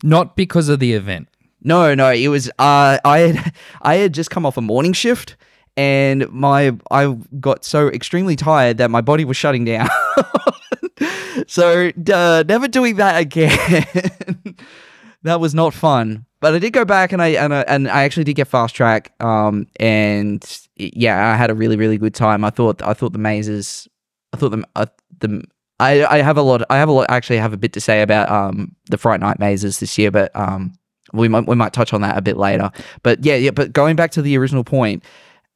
Not 0.03 0.35
because 0.35 0.69
of 0.69 0.79
the 0.79 0.93
event. 0.93 1.27
no, 1.61 1.93
no, 1.95 2.11
it 2.11 2.27
was 2.27 2.49
uh 2.59 2.97
I 3.03 3.19
had 3.19 3.53
I 3.81 3.95
had 3.95 4.13
just 4.13 4.29
come 4.31 4.45
off 4.45 4.57
a 4.57 4.61
morning 4.61 4.93
shift 4.93 5.37
and 5.77 6.29
my 6.31 6.75
I 6.91 7.15
got 7.39 7.63
so 7.65 7.87
extremely 7.87 8.35
tired 8.35 8.77
that 8.77 8.91
my 8.91 9.01
body 9.01 9.25
was 9.25 9.37
shutting 9.37 9.65
down. 9.65 9.89
so 11.47 11.91
uh, 12.13 12.43
never 12.47 12.67
doing 12.67 12.97
that 12.97 13.19
again. 13.21 13.85
that 15.23 15.39
was 15.39 15.53
not 15.53 15.73
fun. 15.73 16.25
But 16.39 16.55
I 16.55 16.59
did 16.59 16.73
go 16.73 16.85
back 16.85 17.11
and 17.11 17.21
I 17.21 17.29
and 17.29 17.53
I, 17.53 17.61
and 17.61 17.87
I 17.87 18.03
actually 18.03 18.23
did 18.23 18.35
get 18.35 18.47
fast 18.47 18.75
track 18.75 19.13
um 19.21 19.67
and 19.79 20.43
yeah, 20.95 21.31
I 21.31 21.35
had 21.35 21.49
a 21.49 21.55
really 21.55 21.75
really 21.75 21.97
good 21.97 22.15
time. 22.15 22.43
I 22.43 22.49
thought 22.49 22.81
I 22.81 22.93
thought 22.93 23.13
the 23.13 23.19
mazes, 23.19 23.87
I 24.33 24.37
thought 24.37 24.49
the 24.49 24.63
uh, 24.75 24.85
the 25.19 25.43
I, 25.79 26.05
I 26.05 26.21
have 26.21 26.37
a 26.37 26.41
lot. 26.43 26.61
I 26.69 26.77
have 26.77 26.89
a 26.89 26.91
lot. 26.91 27.07
Actually, 27.09 27.37
have 27.37 27.53
a 27.53 27.57
bit 27.57 27.73
to 27.73 27.81
say 27.81 28.01
about 28.01 28.29
um 28.29 28.75
the 28.89 28.97
Fright 28.97 29.19
Night 29.19 29.39
mazes 29.39 29.79
this 29.79 29.97
year, 29.97 30.11
but 30.11 30.35
um 30.35 30.73
we 31.13 31.27
might 31.27 31.47
we 31.47 31.55
might 31.55 31.73
touch 31.73 31.93
on 31.93 32.01
that 32.01 32.17
a 32.17 32.21
bit 32.21 32.37
later. 32.37 32.71
But 33.03 33.25
yeah, 33.25 33.35
yeah. 33.35 33.51
But 33.51 33.73
going 33.73 33.95
back 33.95 34.11
to 34.11 34.21
the 34.21 34.37
original 34.37 34.63
point, 34.63 35.03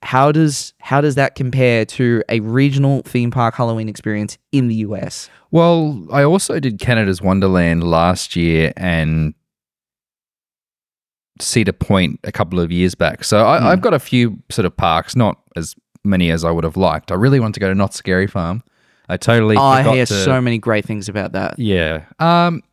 how 0.02 0.32
does 0.32 0.74
how 0.80 1.02
does 1.02 1.16
that 1.16 1.36
compare 1.36 1.86
to 1.86 2.24
a 2.30 2.40
regional 2.42 3.02
theme 3.04 3.32
park 3.32 3.56
Halloween 3.56 3.90
experience 3.90 4.38
in 4.52 4.68
the 4.68 4.76
US? 4.76 5.30
Well, 5.52 6.06
I 6.12 6.24
also 6.24 6.60
did 6.60 6.80
Canada's 6.80 7.22
Wonderland 7.22 7.84
last 7.84 8.36
year 8.36 8.74
and 8.76 9.34
Cedar 11.40 11.74
Point 11.74 12.20
a 12.24 12.32
couple 12.32 12.60
of 12.60 12.72
years 12.72 12.96
back. 12.96 13.24
So 13.24 13.46
I, 13.46 13.60
Hmm. 13.60 13.66
I've 13.68 13.82
got 13.82 13.94
a 13.94 14.00
few 14.00 14.40
sort 14.50 14.66
of 14.66 14.76
parks, 14.76 15.16
not 15.16 15.40
as 15.56 15.76
many 16.04 16.32
as 16.32 16.44
I 16.46 16.52
would 16.52 16.64
have 16.64 16.78
liked. 16.78 17.12
I 17.12 17.16
really 17.16 17.40
want 17.40 17.54
to 17.56 17.60
go 17.60 17.68
to 17.70 17.76
Knott's 17.76 17.96
Scary 17.98 18.28
Farm. 18.28 18.64
I 19.10 19.18
totally 19.18 19.56
Oh, 19.58 19.62
I 19.62 19.84
hear 19.84 20.06
to, 20.06 20.14
so 20.14 20.40
many 20.42 20.58
great 20.58 20.86
things 20.86 21.10
about 21.10 21.34
that. 21.34 21.60
Yeah. 21.60 22.06
Um, 22.20 22.64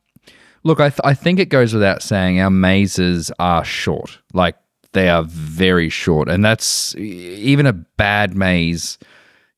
look, 0.64 0.80
I, 0.80 0.88
th- 0.90 1.00
I 1.04 1.12
think 1.14 1.38
it 1.38 1.48
goes 1.50 1.74
without 1.74 2.02
saying 2.02 2.40
our 2.40 2.50
mazes 2.50 3.30
are 3.38 3.64
short. 3.64 4.18
Like, 4.32 4.56
they 4.92 5.08
are 5.08 5.24
very 5.24 5.88
short. 5.88 6.28
And 6.28 6.44
that's 6.44 6.94
even 6.96 7.66
a 7.66 7.72
bad 7.72 8.34
maze. 8.36 8.98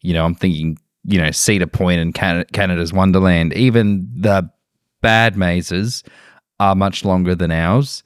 You 0.00 0.14
know, 0.14 0.24
I'm 0.24 0.34
thinking, 0.34 0.78
you 1.04 1.20
know, 1.20 1.30
Cedar 1.30 1.66
Point 1.66 2.00
and 2.00 2.14
Can- 2.14 2.44
Canada's 2.52 2.92
Wonderland. 2.92 3.52
Even 3.54 4.08
the 4.16 4.48
bad 5.00 5.36
mazes 5.36 6.02
are 6.60 6.74
much 6.74 7.04
longer 7.04 7.34
than 7.34 7.50
ours. 7.50 8.02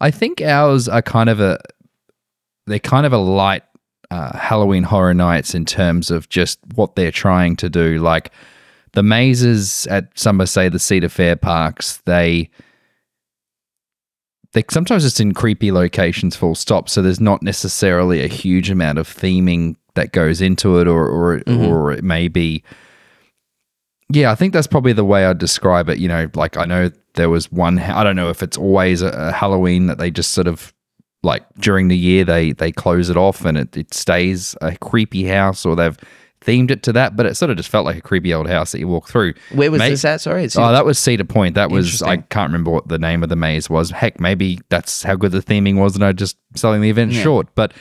I 0.00 0.10
think 0.10 0.40
ours 0.40 0.88
are 0.88 1.02
kind 1.02 1.28
of 1.28 1.40
a, 1.40 1.58
they're 2.66 2.78
kind 2.78 3.06
of 3.06 3.12
a 3.12 3.18
light 3.18 3.62
uh, 4.10 4.36
Halloween 4.36 4.82
Horror 4.82 5.14
Nights 5.14 5.54
in 5.54 5.64
terms 5.64 6.10
of 6.10 6.28
just 6.28 6.58
what 6.74 6.96
they're 6.96 7.12
trying 7.12 7.56
to 7.56 7.68
do. 7.68 7.98
Like, 7.98 8.32
the 8.92 9.02
mazes 9.02 9.86
at 9.86 10.18
some 10.18 10.40
of, 10.40 10.48
say 10.48 10.68
the 10.68 10.78
Cedar 10.78 11.08
Fair 11.08 11.36
parks, 11.36 11.98
they 12.06 12.50
they 14.52 14.64
sometimes 14.68 15.04
just 15.04 15.20
in 15.20 15.32
creepy 15.32 15.70
locations 15.70 16.34
full 16.34 16.56
stop. 16.56 16.88
So 16.88 17.02
there's 17.02 17.20
not 17.20 17.42
necessarily 17.42 18.22
a 18.22 18.26
huge 18.26 18.68
amount 18.68 18.98
of 18.98 19.08
theming 19.08 19.76
that 19.94 20.12
goes 20.12 20.40
into 20.40 20.78
it 20.78 20.88
or 20.88 21.06
or 21.06 21.42
or 21.46 21.92
it 21.92 22.02
may 22.02 22.28
be 22.28 22.64
yeah, 24.12 24.32
I 24.32 24.34
think 24.34 24.52
that's 24.52 24.66
probably 24.66 24.92
the 24.92 25.04
way 25.04 25.24
I'd 25.24 25.38
describe 25.38 25.88
it. 25.88 25.98
You 25.98 26.08
know, 26.08 26.28
like 26.34 26.56
I 26.56 26.64
know 26.64 26.90
there 27.14 27.30
was 27.30 27.50
one. 27.52 27.78
I 27.78 28.02
don't 28.04 28.16
know 28.16 28.30
if 28.30 28.42
it's 28.42 28.56
always 28.56 29.02
a, 29.02 29.08
a 29.08 29.32
Halloween 29.32 29.86
that 29.86 29.98
they 29.98 30.10
just 30.10 30.32
sort 30.32 30.46
of 30.46 30.72
like 31.22 31.42
during 31.58 31.88
the 31.88 31.96
year 31.96 32.24
they 32.24 32.52
they 32.52 32.72
close 32.72 33.10
it 33.10 33.16
off 33.16 33.44
and 33.44 33.58
it, 33.58 33.76
it 33.76 33.92
stays 33.92 34.56
a 34.62 34.76
creepy 34.78 35.24
house 35.24 35.66
or 35.66 35.76
they've 35.76 35.96
themed 36.40 36.70
it 36.70 36.82
to 36.84 36.92
that, 36.94 37.16
but 37.16 37.26
it 37.26 37.34
sort 37.36 37.50
of 37.50 37.56
just 37.58 37.68
felt 37.68 37.84
like 37.84 37.96
a 37.96 38.00
creepy 38.00 38.32
old 38.32 38.48
house 38.48 38.72
that 38.72 38.78
you 38.78 38.88
walk 38.88 39.06
through. 39.06 39.34
Where 39.52 39.70
was 39.70 39.78
May- 39.78 39.90
this 39.90 40.04
at? 40.06 40.22
Sorry, 40.22 40.48
Oh, 40.56 40.72
that 40.72 40.86
was 40.86 40.98
Cedar 40.98 41.24
Point. 41.24 41.54
That 41.56 41.70
was 41.70 42.00
I 42.00 42.16
can't 42.16 42.48
remember 42.48 42.70
what 42.70 42.88
the 42.88 42.98
name 42.98 43.22
of 43.22 43.28
the 43.28 43.36
maze 43.36 43.68
was. 43.68 43.90
Heck, 43.90 44.18
maybe 44.18 44.58
that's 44.70 45.02
how 45.02 45.16
good 45.16 45.32
the 45.32 45.42
theming 45.42 45.76
was, 45.78 45.94
and 45.96 46.02
I 46.04 46.12
just 46.12 46.38
selling 46.56 46.80
the 46.80 46.88
event 46.88 47.12
Yeah. 47.12 47.22
short. 47.22 47.54
But 47.54 47.74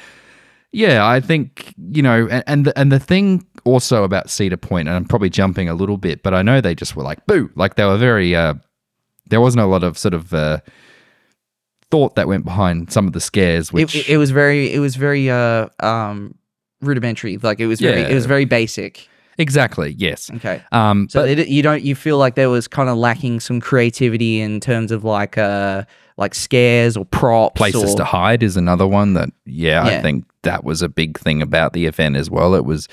yeah, 0.73 1.07
I 1.07 1.21
think 1.21 1.73
you 1.91 2.01
know, 2.01 2.27
and 2.29 2.43
and 2.47 2.65
the, 2.65 2.77
and 2.77 2.91
the 2.91 2.99
thing 2.99 3.45
also 3.63 4.03
about 4.03 4.29
Cedar 4.29 4.57
Point, 4.57 4.89
and 4.89 4.97
I'm 4.97 5.05
probably 5.05 5.29
jumping 5.29 5.69
a 5.69 5.73
little 5.73 5.97
bit, 5.97 6.21
but 6.21 6.33
I 6.33 6.41
know 6.41 6.59
they 6.59 6.75
just 6.75 6.97
were 6.97 7.03
like 7.03 7.25
boo, 7.27 7.49
like 7.55 7.75
they 7.75 7.85
were 7.85 7.97
very. 7.97 8.35
uh 8.35 8.55
There 9.29 9.41
wasn't 9.41 9.63
a 9.63 9.67
lot 9.67 9.83
of 9.83 9.97
sort 9.97 10.13
of. 10.13 10.33
uh 10.33 10.59
Thought 11.91 12.13
that 12.17 12.27
went 12.27 12.45
behind 12.45 12.91
some 12.91 13.07
of 13.07 13.13
the 13.13 13.19
scares, 13.19 13.73
which 13.73 13.95
it, 13.95 14.09
it 14.09 14.17
was 14.17 14.29
very 14.29 14.71
it 14.71 14.77
was 14.77 14.95
very 14.95 15.27
uh 15.31 15.69
um 15.79 16.35
rudimentary. 16.81 17.37
Like 17.37 17.59
it 17.59 17.65
was 17.65 17.81
very 17.81 18.01
it 18.01 18.13
was 18.13 18.27
very 18.27 18.45
basic. 18.45 19.09
exactly 19.39 19.95
yes. 19.97 20.29
Okay. 20.35 20.61
Um, 20.71 21.09
So 21.09 21.21
but 21.21 21.29
it, 21.29 21.47
you 21.47 21.63
don't 21.63 21.81
you 21.83 21.95
feel 21.95 22.19
like 22.19 22.35
there 22.35 22.49
was 22.51 22.67
kind 22.67 22.89
of 22.89 22.97
lacking 22.97 23.39
some 23.39 23.59
creativity 23.59 24.39
in 24.39 24.59
terms 24.59 24.91
of 24.91 25.03
like 25.03 25.35
uh 25.39 25.85
like 26.17 26.35
scares 26.35 26.95
or 26.95 27.05
props 27.05 27.57
places 27.57 27.95
or, 27.95 27.97
to 27.97 28.03
hide 28.05 28.43
is 28.43 28.55
another 28.55 28.85
one 28.85 29.13
that 29.15 29.29
yeah, 29.47 29.83
Yeah. 29.87 29.97
I 29.97 30.01
think 30.03 30.25
that 30.43 30.63
was 30.63 30.83
a 30.83 30.89
big 30.89 31.17
thing 31.17 31.41
about 31.41 31.73
the 31.73 31.87
event 31.87 32.17
as 32.17 32.29
well. 32.29 32.53
It 32.53 32.65
was 32.65 32.87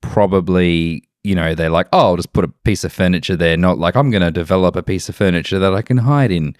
probably 0.00 1.04
you 1.26 1.34
know 1.34 1.54
they're 1.54 1.70
like 1.78 1.88
oh 1.92 1.98
I'll 2.10 2.16
just 2.16 2.32
put 2.32 2.44
a 2.44 2.48
piece 2.68 2.84
of 2.84 2.92
furniture 2.92 3.36
there, 3.36 3.56
not 3.56 3.78
like 3.78 3.96
I'm 3.96 4.10
going 4.10 4.22
to 4.22 4.30
develop 4.30 4.76
a 4.76 4.82
piece 4.82 5.08
of 5.10 5.16
furniture 5.16 5.58
that 5.58 5.74
I 5.74 5.82
can 5.82 5.98
hide 5.98 6.30
in, 6.30 6.56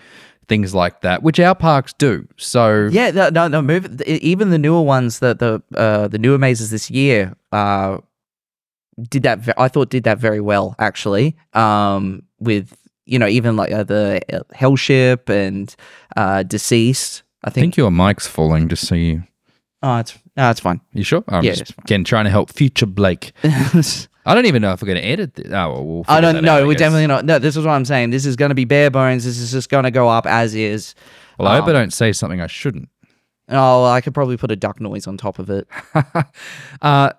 things 0.48 0.74
like 0.74 1.00
that, 1.02 1.22
which 1.22 1.38
our 1.40 1.54
parks 1.54 1.92
do. 2.06 2.26
So 2.36 2.88
Yeah, 2.90 3.10
no, 3.12 3.28
no, 3.30 3.48
no. 3.48 3.62
Move 3.62 4.02
even 4.02 4.50
the 4.50 4.58
newer 4.58 4.82
ones 4.82 5.20
that 5.20 5.38
the 5.38 5.62
uh 5.74 6.08
the 6.08 6.18
newer 6.18 6.38
mazes 6.38 6.70
this 6.70 6.90
year 6.90 7.34
uh 7.52 7.98
did 9.10 9.22
that. 9.24 9.38
Ve- 9.40 9.52
I 9.58 9.68
thought 9.68 9.90
did 9.90 10.04
that 10.04 10.18
very 10.18 10.40
well 10.40 10.74
actually. 10.78 11.36
Um, 11.52 12.22
with 12.40 12.76
you 13.06 13.18
know 13.18 13.28
even 13.28 13.56
like 13.56 13.70
uh, 13.72 13.84
the 13.84 14.20
uh, 14.32 14.40
Hellship 14.54 15.28
and 15.28 15.74
uh 16.16 16.42
Deceased. 16.42 17.22
I 17.44 17.48
I 17.48 17.50
think. 17.50 17.62
think 17.64 17.76
your 17.76 17.90
mic's 17.92 18.26
falling. 18.26 18.68
Just 18.68 18.86
so 18.88 18.94
you, 18.96 19.22
oh, 19.82 19.98
it's 19.98 20.18
no, 20.36 20.50
it's 20.50 20.60
fine. 20.60 20.80
you 20.92 21.04
sure? 21.04 21.22
I'm 21.28 21.44
Yeah, 21.44 21.52
just 21.52 21.74
again 21.78 22.02
trying 22.04 22.24
to 22.24 22.30
help 22.30 22.50
future 22.52 22.86
Blake. 22.86 23.32
I 24.26 24.34
don't 24.34 24.46
even 24.46 24.60
know 24.60 24.72
if 24.72 24.82
we're 24.82 24.86
going 24.86 25.00
to 25.00 25.06
edit. 25.06 25.34
This. 25.34 25.46
Oh, 25.46 25.72
well, 25.72 25.84
we'll 25.84 26.04
I 26.08 26.20
don't 26.20 26.42
know. 26.42 26.58
out, 26.58 26.66
We're 26.66 26.74
definitely 26.74 27.06
not. 27.06 27.24
No, 27.24 27.38
this 27.38 27.56
is 27.56 27.64
what 27.64 27.72
I'm 27.72 27.84
saying. 27.84 28.10
This 28.10 28.26
is 28.26 28.34
going 28.34 28.48
to 28.48 28.56
be 28.56 28.64
bare 28.64 28.90
bones. 28.90 29.24
This 29.24 29.38
is 29.38 29.52
just 29.52 29.70
going 29.70 29.84
to 29.84 29.92
go 29.92 30.08
up 30.08 30.26
as 30.26 30.54
is. 30.54 30.94
Well, 31.38 31.48
I 31.48 31.56
hope 31.56 31.66
I 31.66 31.68
um, 31.68 31.74
don't 31.74 31.92
say 31.92 32.12
something 32.12 32.40
I 32.40 32.48
shouldn't. 32.48 32.88
Oh, 33.48 33.84
I 33.84 34.00
could 34.00 34.14
probably 34.14 34.36
put 34.36 34.50
a 34.50 34.56
duck 34.56 34.80
noise 34.80 35.06
on 35.06 35.16
top 35.16 35.38
of 35.38 35.48
it. 35.48 35.68
uh, 36.82 37.12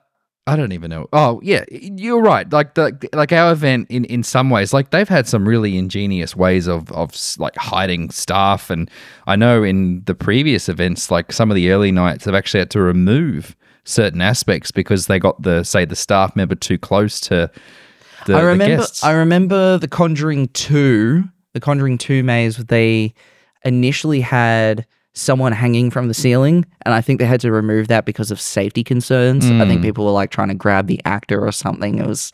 I 0.48 0.56
don't 0.56 0.74
even 0.74 0.90
know. 0.90 1.08
Oh, 1.14 1.40
yeah, 1.44 1.64
you're 1.72 2.22
right. 2.22 2.52
Like 2.52 2.76
the 2.76 3.10
like 3.14 3.32
our 3.32 3.52
event 3.52 3.88
in 3.90 4.06
in 4.06 4.24
some 4.24 4.50
ways, 4.50 4.74
like 4.74 4.92
they've 4.92 5.08
had 5.08 5.28
some 5.28 5.48
really 5.48 5.78
ingenious 5.78 6.36
ways 6.36 6.68
of 6.68 6.92
of 6.92 7.14
like 7.38 7.56
hiding 7.58 8.10
stuff. 8.12 8.70
and 8.70 8.90
I 9.28 9.36
know 9.36 9.64
in 9.64 10.04
the 10.06 10.16
previous 10.16 10.68
events, 10.70 11.12
like 11.12 11.32
some 11.32 11.52
of 11.52 11.56
the 11.56 11.70
early 11.72 11.92
nights, 11.92 12.26
they've 12.26 12.36
actually 12.36 12.62
had 12.62 12.72
to 12.72 12.82
remove 12.82 13.56
certain 13.88 14.20
aspects 14.22 14.70
because 14.70 15.08
they 15.08 15.18
got 15.18 15.42
the 15.42 15.64
say 15.64 15.86
the 15.86 15.96
staff 15.96 16.36
member 16.36 16.56
too 16.56 16.78
close 16.78 17.22
to 17.22 17.50
the, 18.26 18.36
I 18.36 18.42
the 18.42 18.48
remember. 18.48 18.78
guests. 18.78 19.04
I 19.04 19.12
remember 19.14 19.78
the 19.78 19.88
Conjuring 19.88 20.50
Two. 20.50 21.24
The 21.54 21.60
Conjuring 21.62 21.98
Two 21.98 22.24
maze. 22.24 22.58
They 22.58 23.14
initially 23.64 24.20
had 24.22 24.86
someone 25.14 25.52
hanging 25.52 25.90
from 25.90 26.10
the 26.10 26.14
ceiling, 26.14 26.66
and 26.86 26.94
I 26.94 27.02
think 27.02 27.20
they 27.20 27.26
had 27.26 27.40
to 27.42 27.52
remove 27.52 27.88
that 27.88 28.06
because 28.06 28.30
of 28.30 28.40
safety 28.42 28.84
concerns. 28.84 29.46
I 29.46 29.66
think 29.66 29.80
Mm. 29.82 29.84
people 29.86 30.06
were 30.06 30.12
like 30.12 30.30
trying 30.30 30.50
to 30.50 30.54
grab 30.54 30.88
the 30.88 31.02
actor 31.06 31.40
or 31.44 31.52
something. 31.52 31.98
It 31.98 32.06
was, 32.06 32.32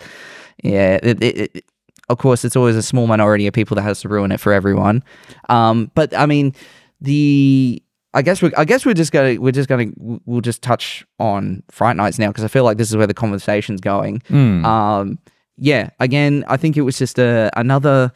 yeah. 0.63 0.99
It, 1.03 1.23
it, 1.23 1.37
it, 1.55 1.65
of 2.09 2.17
course, 2.17 2.43
it's 2.43 2.55
always 2.57 2.75
a 2.75 2.81
small 2.83 3.07
minority 3.07 3.47
of 3.47 3.53
people 3.53 3.75
that 3.75 3.83
has 3.83 4.01
to 4.01 4.09
ruin 4.09 4.31
it 4.31 4.39
for 4.39 4.51
everyone. 4.51 5.03
Um, 5.49 5.91
but 5.95 6.13
I 6.17 6.25
mean, 6.25 6.53
the 6.99 7.81
I 8.13 8.21
guess 8.21 8.41
we 8.41 8.53
I 8.55 8.65
guess 8.65 8.85
we're 8.85 8.93
just 8.93 9.11
gonna 9.11 9.39
we're 9.39 9.51
just 9.51 9.67
gonna 9.67 9.87
we'll 9.97 10.41
just 10.41 10.61
touch 10.61 11.05
on 11.19 11.63
Fright 11.71 11.95
Nights 11.95 12.19
now 12.19 12.27
because 12.27 12.43
I 12.43 12.47
feel 12.47 12.63
like 12.63 12.77
this 12.77 12.89
is 12.89 12.97
where 12.97 13.07
the 13.07 13.13
conversation's 13.13 13.81
going. 13.81 14.19
Mm. 14.29 14.63
Um, 14.63 15.19
yeah, 15.57 15.89
again, 15.99 16.43
I 16.47 16.57
think 16.57 16.77
it 16.77 16.81
was 16.81 16.97
just 16.97 17.17
a 17.17 17.51
another. 17.55 18.11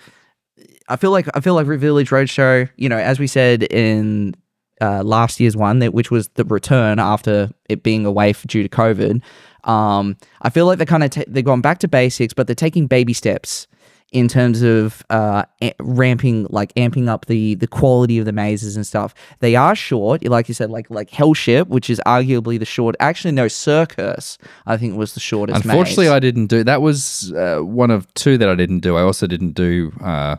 I 0.89 0.95
feel 0.95 1.11
like 1.11 1.27
I 1.33 1.39
feel 1.39 1.55
like 1.55 1.65
Village 1.65 2.09
Roadshow. 2.09 2.69
You 2.77 2.89
know, 2.89 2.97
as 2.97 3.19
we 3.19 3.27
said 3.27 3.63
in 3.63 4.35
uh, 4.81 5.03
last 5.03 5.39
year's 5.39 5.57
one, 5.57 5.79
that 5.79 5.93
which 5.93 6.11
was 6.11 6.27
the 6.29 6.45
return 6.45 6.99
after 6.99 7.49
it 7.67 7.81
being 7.81 8.05
away 8.05 8.33
for, 8.33 8.47
due 8.47 8.63
to 8.63 8.69
COVID. 8.69 9.21
Um, 9.63 10.15
I 10.43 10.49
feel 10.49 10.65
like 10.65 10.77
they're 10.77 10.85
kind 10.85 11.03
of 11.03 11.09
ta- 11.09 11.23
they've 11.27 11.43
gone 11.43 11.61
back 11.61 11.79
to 11.79 11.87
basics, 11.87 12.33
but 12.33 12.47
they're 12.47 12.55
taking 12.55 12.87
baby 12.87 13.13
steps 13.13 13.67
in 14.11 14.27
terms 14.27 14.61
of 14.61 15.03
uh, 15.09 15.43
ramping, 15.79 16.47
like 16.49 16.73
amping 16.75 17.09
up 17.09 17.25
the 17.25 17.55
the 17.55 17.67
quality 17.67 18.17
of 18.19 18.25
the 18.25 18.31
mazes 18.31 18.75
and 18.75 18.87
stuff. 18.87 19.13
They 19.39 19.55
are 19.55 19.75
short, 19.75 20.23
like 20.23 20.47
you 20.47 20.53
said, 20.53 20.69
like 20.69 20.89
like 20.89 21.09
Hellship, 21.09 21.67
which 21.67 21.89
is 21.89 21.99
arguably 22.05 22.57
the 22.57 22.65
short. 22.65 22.95
Actually, 22.99 23.33
no, 23.33 23.47
Circus, 23.47 24.37
I 24.65 24.77
think 24.77 24.95
was 24.95 25.13
the 25.13 25.19
shortest. 25.19 25.65
Unfortunately, 25.65 26.05
maze. 26.05 26.13
I 26.13 26.19
didn't 26.19 26.47
do. 26.47 26.63
That 26.63 26.81
was 26.81 27.33
uh, 27.33 27.59
one 27.59 27.91
of 27.91 28.11
two 28.13 28.37
that 28.37 28.49
I 28.49 28.55
didn't 28.55 28.79
do. 28.79 28.95
I 28.95 29.01
also 29.01 29.27
didn't 29.27 29.51
do. 29.53 29.91
Uh, 30.01 30.37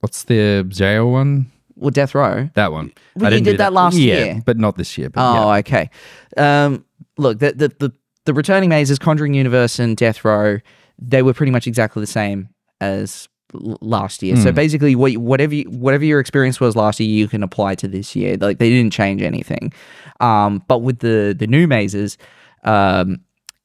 what's 0.00 0.24
the 0.24 0.64
jail 0.68 1.10
one? 1.10 1.50
well, 1.80 1.90
Death 1.90 2.14
Row. 2.14 2.50
That 2.54 2.72
one. 2.72 2.92
Well, 3.16 3.26
I 3.26 3.30
didn't 3.30 3.44
did 3.44 3.52
do 3.52 3.56
that 3.58 3.72
last 3.72 3.96
yeah, 3.96 4.24
year. 4.24 4.42
but 4.44 4.58
not 4.58 4.76
this 4.76 4.96
year. 4.98 5.08
But 5.08 5.20
Oh, 5.22 5.50
yeah. 5.50 5.58
okay. 5.58 5.90
Um, 6.36 6.84
look, 7.16 7.38
the, 7.38 7.52
the 7.52 7.68
the 7.68 7.92
the 8.26 8.34
returning 8.34 8.68
mazes, 8.68 8.98
Conjuring 8.98 9.34
Universe 9.34 9.78
and 9.78 9.96
Death 9.96 10.24
Row, 10.24 10.58
they 10.98 11.22
were 11.22 11.32
pretty 11.32 11.52
much 11.52 11.66
exactly 11.66 12.00
the 12.00 12.06
same 12.06 12.50
as 12.80 13.28
last 13.52 14.22
year. 14.22 14.36
So 14.36 14.50
Hmm. 14.50 14.54
basically, 14.54 14.94
what 14.94 15.12
whatever 15.16 15.54
you, 15.54 15.64
whatever 15.64 16.04
your 16.04 16.20
experience 16.20 16.60
was 16.60 16.76
last 16.76 17.00
year, 17.00 17.08
you 17.08 17.26
can 17.28 17.42
apply 17.42 17.74
to 17.76 17.88
this 17.88 18.14
year. 18.14 18.36
Like 18.36 18.58
they 18.58 18.70
didn't 18.70 18.92
change 18.92 19.22
anything. 19.22 19.72
Um, 20.20 20.62
but 20.68 20.78
with 20.82 21.00
the 21.00 21.34
the 21.36 21.46
new 21.46 21.66
mazes, 21.66 22.16
um, 22.64 23.20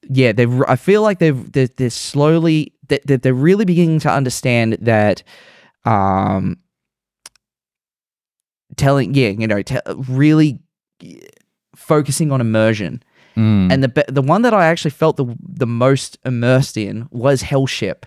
yeah, 0.09 0.31
they've. 0.31 0.61
I 0.67 0.75
feel 0.75 1.01
like 1.03 1.19
they've 1.19 1.51
they're, 1.51 1.67
they're 1.67 1.89
slowly 1.89 2.73
that 2.89 3.05
they're, 3.05 3.17
they're 3.17 3.33
really 3.33 3.65
beginning 3.65 3.99
to 3.99 4.11
understand 4.11 4.77
that. 4.81 5.21
Um, 5.85 6.57
telling 8.77 9.13
yeah 9.13 9.29
you 9.29 9.47
know 9.47 9.61
te- 9.61 9.77
really 10.09 10.59
focusing 11.75 12.31
on 12.31 12.41
immersion 12.41 13.01
and 13.71 13.83
the 13.83 14.05
the 14.07 14.21
one 14.21 14.41
that 14.43 14.53
I 14.53 14.65
actually 14.67 14.91
felt 14.91 15.17
the 15.17 15.25
the 15.41 15.67
most 15.67 16.17
immersed 16.25 16.77
in 16.77 17.07
was 17.11 17.43
Hellship. 17.43 18.03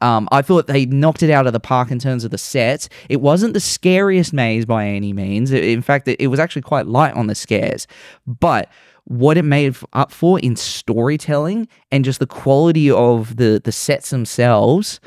Um, 0.00 0.28
I 0.30 0.42
thought 0.42 0.66
they 0.66 0.86
knocked 0.86 1.22
it 1.22 1.30
out 1.30 1.46
of 1.46 1.52
the 1.52 1.60
park 1.60 1.90
in 1.90 1.98
terms 1.98 2.24
of 2.24 2.30
the 2.30 2.38
sets. 2.38 2.88
It 3.08 3.20
wasn't 3.20 3.54
the 3.54 3.60
scariest 3.60 4.32
maze 4.32 4.64
by 4.64 4.86
any 4.86 5.12
means. 5.12 5.50
In 5.50 5.82
fact, 5.82 6.06
it, 6.06 6.20
it 6.20 6.28
was 6.28 6.38
actually 6.38 6.62
quite 6.62 6.86
light 6.86 7.14
on 7.14 7.26
the 7.26 7.34
scares. 7.34 7.86
But 8.26 8.70
what 9.04 9.36
it 9.38 9.42
made 9.42 9.74
up 9.94 10.12
for 10.12 10.38
in 10.38 10.54
storytelling 10.54 11.66
and 11.90 12.04
just 12.04 12.20
the 12.20 12.26
quality 12.26 12.90
of 12.90 13.36
the 13.36 13.60
the 13.64 13.72
sets 13.72 14.10
themselves, 14.10 15.00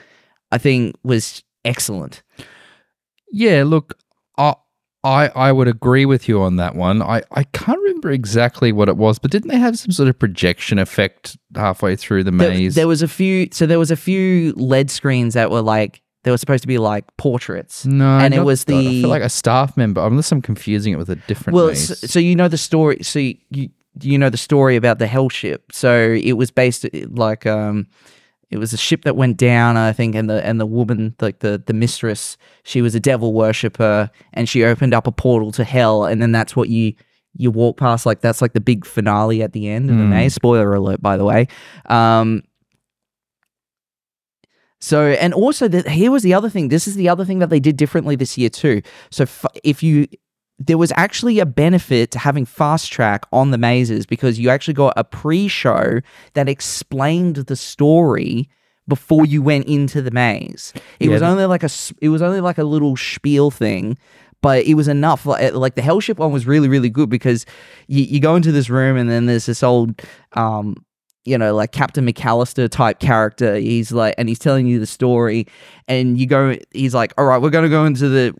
I 0.51 0.57
think 0.57 0.95
was 1.03 1.43
excellent. 1.63 2.23
Yeah, 3.31 3.63
look, 3.65 3.97
I 5.03 5.29
I 5.29 5.51
would 5.51 5.67
agree 5.67 6.05
with 6.05 6.29
you 6.29 6.41
on 6.41 6.57
that 6.57 6.75
one. 6.75 7.01
I 7.01 7.23
I 7.31 7.43
can't 7.43 7.79
remember 7.79 8.11
exactly 8.11 8.71
what 8.71 8.87
it 8.87 8.97
was, 8.97 9.19
but 9.19 9.31
didn't 9.31 9.49
they 9.49 9.57
have 9.57 9.77
some 9.77 9.91
sort 9.91 10.09
of 10.09 10.19
projection 10.19 10.77
effect 10.77 11.37
halfway 11.55 11.95
through 11.95 12.23
the 12.23 12.31
maze? 12.31 12.75
there 12.75 12.87
was 12.87 13.01
a 13.01 13.07
few, 13.07 13.47
so 13.51 13.65
there 13.65 13.79
was 13.79 13.91
a 13.91 13.95
few 13.95 14.53
LED 14.53 14.91
screens 14.91 15.33
that 15.33 15.49
were 15.49 15.61
like 15.61 16.01
they 16.23 16.29
were 16.29 16.37
supposed 16.37 16.61
to 16.61 16.67
be 16.67 16.77
like 16.77 17.05
portraits. 17.17 17.85
no, 17.85 18.19
and 18.19 18.33
it 18.33 18.41
was 18.41 18.63
I 18.67 18.73
the 18.73 19.01
feel 19.01 19.09
like 19.09 19.23
a 19.23 19.29
staff 19.29 19.75
member, 19.75 20.05
unless 20.05 20.31
I'm 20.31 20.41
confusing 20.41 20.93
it 20.93 20.97
with 20.97 21.09
a 21.09 21.15
different 21.15 21.55
well, 21.55 21.67
maze. 21.67 21.99
so, 21.99 22.07
so 22.07 22.19
you 22.19 22.35
know 22.35 22.47
the 22.47 22.57
story. 22.57 22.99
So 23.01 23.19
you, 23.19 23.37
you 23.49 23.69
you 23.99 24.17
know 24.17 24.29
the 24.29 24.37
story 24.37 24.75
about 24.75 24.99
the 24.99 25.07
hell 25.07 25.29
ship. 25.29 25.71
So 25.71 26.17
it 26.21 26.33
was 26.33 26.51
based 26.51 26.85
like 27.09 27.45
um, 27.47 27.87
it 28.51 28.57
was 28.59 28.73
a 28.73 28.77
ship 28.77 29.03
that 29.05 29.15
went 29.15 29.37
down. 29.37 29.77
I 29.77 29.93
think, 29.93 30.13
and 30.13 30.29
the 30.29 30.45
and 30.45 30.59
the 30.59 30.65
woman, 30.67 31.15
like 31.21 31.39
the 31.39 31.61
the 31.65 31.73
mistress, 31.73 32.37
she 32.63 32.81
was 32.81 32.93
a 32.93 32.99
devil 32.99 33.33
worshipper, 33.33 34.11
and 34.33 34.47
she 34.47 34.63
opened 34.63 34.93
up 34.93 35.07
a 35.07 35.11
portal 35.11 35.51
to 35.53 35.63
hell, 35.63 36.05
and 36.05 36.21
then 36.21 36.31
that's 36.31 36.55
what 36.55 36.69
you. 36.69 36.93
You 37.33 37.49
walk 37.49 37.77
past 37.77 38.05
like 38.05 38.19
that's 38.19 38.41
like 38.41 38.51
the 38.51 38.59
big 38.59 38.85
finale 38.85 39.41
at 39.41 39.53
the 39.53 39.69
end 39.69 39.89
of 39.89 39.95
the 39.95 40.03
Mm. 40.03 40.09
maze. 40.09 40.33
Spoiler 40.33 40.73
alert, 40.75 41.01
by 41.01 41.15
the 41.15 41.23
way. 41.23 41.47
Um, 41.85 42.43
so, 44.79 45.07
and 45.11 45.33
also 45.33 45.67
that 45.67 45.87
here 45.87 46.11
was 46.11 46.23
the 46.23 46.33
other 46.33 46.49
thing. 46.49 46.67
This 46.67 46.87
is 46.87 46.95
the 46.95 47.07
other 47.07 47.23
thing 47.23 47.39
that 47.39 47.49
they 47.49 47.59
did 47.59 47.77
differently 47.77 48.15
this 48.17 48.37
year 48.37 48.49
too. 48.49 48.81
So, 49.11 49.23
f- 49.23 49.45
if 49.63 49.81
you, 49.83 50.07
there 50.67 50.77
was 50.77 50.91
actually 50.95 51.39
a 51.39 51.45
benefit 51.45 52.11
to 52.11 52.19
having 52.19 52.45
fast 52.45 52.91
track 52.91 53.25
on 53.31 53.51
the 53.51 53.57
mazes 53.57 54.05
because 54.05 54.39
you 54.39 54.49
actually 54.49 54.73
got 54.73 54.93
a 54.95 55.03
pre-show 55.03 56.01
that 56.33 56.47
explained 56.47 57.37
the 57.37 57.55
story 57.55 58.49
before 58.87 59.25
you 59.25 59.41
went 59.41 59.65
into 59.65 60.01
the 60.01 60.11
maze. 60.11 60.73
It 60.99 61.07
Yeah, 61.07 61.13
was 61.13 61.21
only 61.21 61.45
like 61.45 61.63
a, 61.63 61.69
it 62.01 62.09
was 62.09 62.21
only 62.21 62.41
like 62.41 62.57
a 62.57 62.63
little 62.63 62.95
spiel 62.95 63.51
thing. 63.51 63.97
But 64.41 64.65
it 64.65 64.73
was 64.73 64.87
enough. 64.87 65.27
Like, 65.27 65.53
like 65.53 65.75
the 65.75 65.83
Hellship 65.83 66.17
one 66.17 66.31
was 66.31 66.47
really, 66.47 66.67
really 66.67 66.89
good 66.89 67.09
because 67.09 67.45
you, 67.87 68.03
you 68.03 68.19
go 68.19 68.35
into 68.35 68.51
this 68.51 68.71
room 68.71 68.97
and 68.97 69.07
then 69.07 69.27
there's 69.27 69.45
this 69.45 69.61
old 69.61 70.01
um, 70.33 70.83
you 71.25 71.37
know, 71.37 71.53
like 71.53 71.71
Captain 71.71 72.05
McAllister 72.05 72.67
type 72.69 72.99
character. 72.99 73.55
He's 73.55 73.91
like, 73.91 74.15
and 74.17 74.27
he's 74.27 74.39
telling 74.39 74.65
you 74.65 74.79
the 74.79 74.87
story, 74.87 75.45
and 75.87 76.19
you 76.19 76.25
go, 76.25 76.57
he's 76.71 76.95
like, 76.95 77.13
all 77.17 77.25
right, 77.25 77.41
we're 77.41 77.51
going 77.51 77.63
to 77.63 77.69
go 77.69 77.85
into 77.85 78.09
the, 78.09 78.33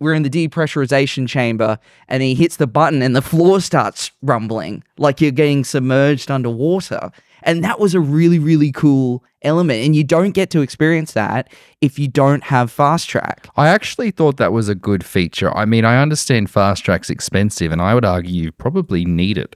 we're 0.00 0.14
in 0.14 0.22
the 0.22 0.30
depressurization 0.30 1.28
chamber, 1.28 1.78
and 2.08 2.22
he 2.22 2.34
hits 2.34 2.56
the 2.56 2.66
button, 2.66 3.02
and 3.02 3.16
the 3.16 3.22
floor 3.22 3.60
starts 3.60 4.10
rumbling 4.22 4.84
like 4.98 5.20
you're 5.20 5.30
getting 5.30 5.64
submerged 5.64 6.30
underwater. 6.30 7.10
And 7.42 7.62
that 7.62 7.78
was 7.78 7.94
a 7.94 8.00
really, 8.00 8.38
really 8.38 8.72
cool 8.72 9.22
element. 9.42 9.84
And 9.84 9.94
you 9.94 10.02
don't 10.02 10.32
get 10.32 10.50
to 10.50 10.62
experience 10.62 11.12
that 11.12 11.48
if 11.80 11.98
you 11.98 12.08
don't 12.08 12.42
have 12.42 12.72
fast 12.72 13.08
track. 13.08 13.48
I 13.56 13.68
actually 13.68 14.10
thought 14.10 14.36
that 14.38 14.52
was 14.52 14.68
a 14.68 14.74
good 14.74 15.04
feature. 15.04 15.56
I 15.56 15.64
mean, 15.64 15.84
I 15.84 16.02
understand 16.02 16.50
fast 16.50 16.84
track's 16.84 17.08
expensive, 17.08 17.70
and 17.70 17.80
I 17.80 17.94
would 17.94 18.04
argue 18.04 18.42
you 18.42 18.52
probably 18.52 19.04
need 19.04 19.38
it. 19.38 19.54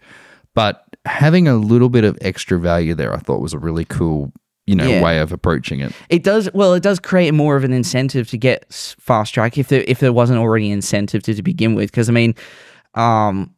But 0.55 0.85
having 1.05 1.49
a 1.49 1.57
little 1.57 1.89
bit 1.89 2.05
of 2.05 2.17
extra 2.21 2.59
value 2.59 2.95
there, 2.95 3.13
I 3.13 3.19
thought 3.19 3.41
was 3.41 3.55
a 3.55 3.59
really 3.59 3.85
cool, 3.85 4.33
you 4.71 4.77
know, 4.77 4.89
Yeah. 4.89 5.03
way 5.03 5.19
of 5.19 5.33
approaching 5.33 5.81
it. 5.81 5.93
It 6.09 6.23
does 6.23 6.49
well. 6.55 6.73
It 6.75 6.83
does 6.83 6.99
create 7.01 7.33
more 7.35 7.57
of 7.57 7.65
an 7.65 7.73
incentive 7.73 8.29
to 8.31 8.37
get 8.39 8.65
fast 8.99 9.35
track 9.35 9.59
if 9.59 9.69
there 9.69 9.85
if 9.87 9.99
there 10.01 10.13
wasn't 10.13 10.39
already 10.39 10.67
an 10.67 10.73
incentive 10.75 11.23
to, 11.25 11.35
to 11.35 11.43
begin 11.43 11.75
with. 11.75 11.91
Because 11.91 12.09
I 12.09 12.13
mean, 12.13 12.35
um, 12.95 13.55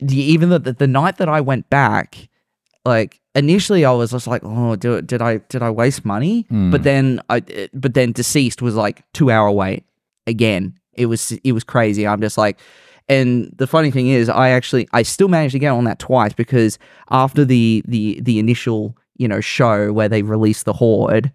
the, 0.00 0.16
even 0.16 0.48
the, 0.50 0.58
the 0.58 0.72
the 0.72 0.86
night 0.86 1.16
that 1.18 1.28
I 1.28 1.40
went 1.40 1.68
back, 1.70 2.28
like 2.84 3.20
initially 3.34 3.84
I 3.84 3.92
was 3.92 4.10
just 4.10 4.26
like, 4.26 4.42
oh, 4.44 4.76
do, 4.76 5.00
did 5.02 5.22
I 5.22 5.38
did 5.48 5.62
I 5.62 5.70
waste 5.70 6.04
money? 6.04 6.46
But 6.50 6.82
then 6.82 7.20
I 7.30 7.40
but 7.72 7.94
then 7.94 8.12
deceased 8.12 8.62
was 8.62 8.74
like 8.74 9.02
two 9.12 9.30
hour 9.30 9.50
wait 9.50 9.84
again. 10.26 10.78
It 10.92 11.06
was 11.06 11.32
it 11.42 11.52
was 11.52 11.64
crazy. 11.64 12.06
I'm 12.06 12.20
just 12.20 12.38
like. 12.38 12.58
And 13.06 13.52
the 13.58 13.66
funny 13.66 13.90
thing 13.90 14.08
is, 14.08 14.30
I 14.30 14.48
actually 14.48 14.88
I 14.94 15.02
still 15.02 15.28
managed 15.28 15.52
to 15.52 15.58
get 15.58 15.68
on 15.68 15.84
that 15.84 15.98
twice 15.98 16.32
because 16.32 16.78
after 17.10 17.44
the 17.44 17.82
the 17.86 18.18
the 18.22 18.38
initial 18.38 18.96
you 19.16 19.28
know 19.28 19.40
show 19.40 19.92
where 19.92 20.08
they 20.08 20.22
released 20.22 20.64
the 20.64 20.72
horde, 20.72 21.32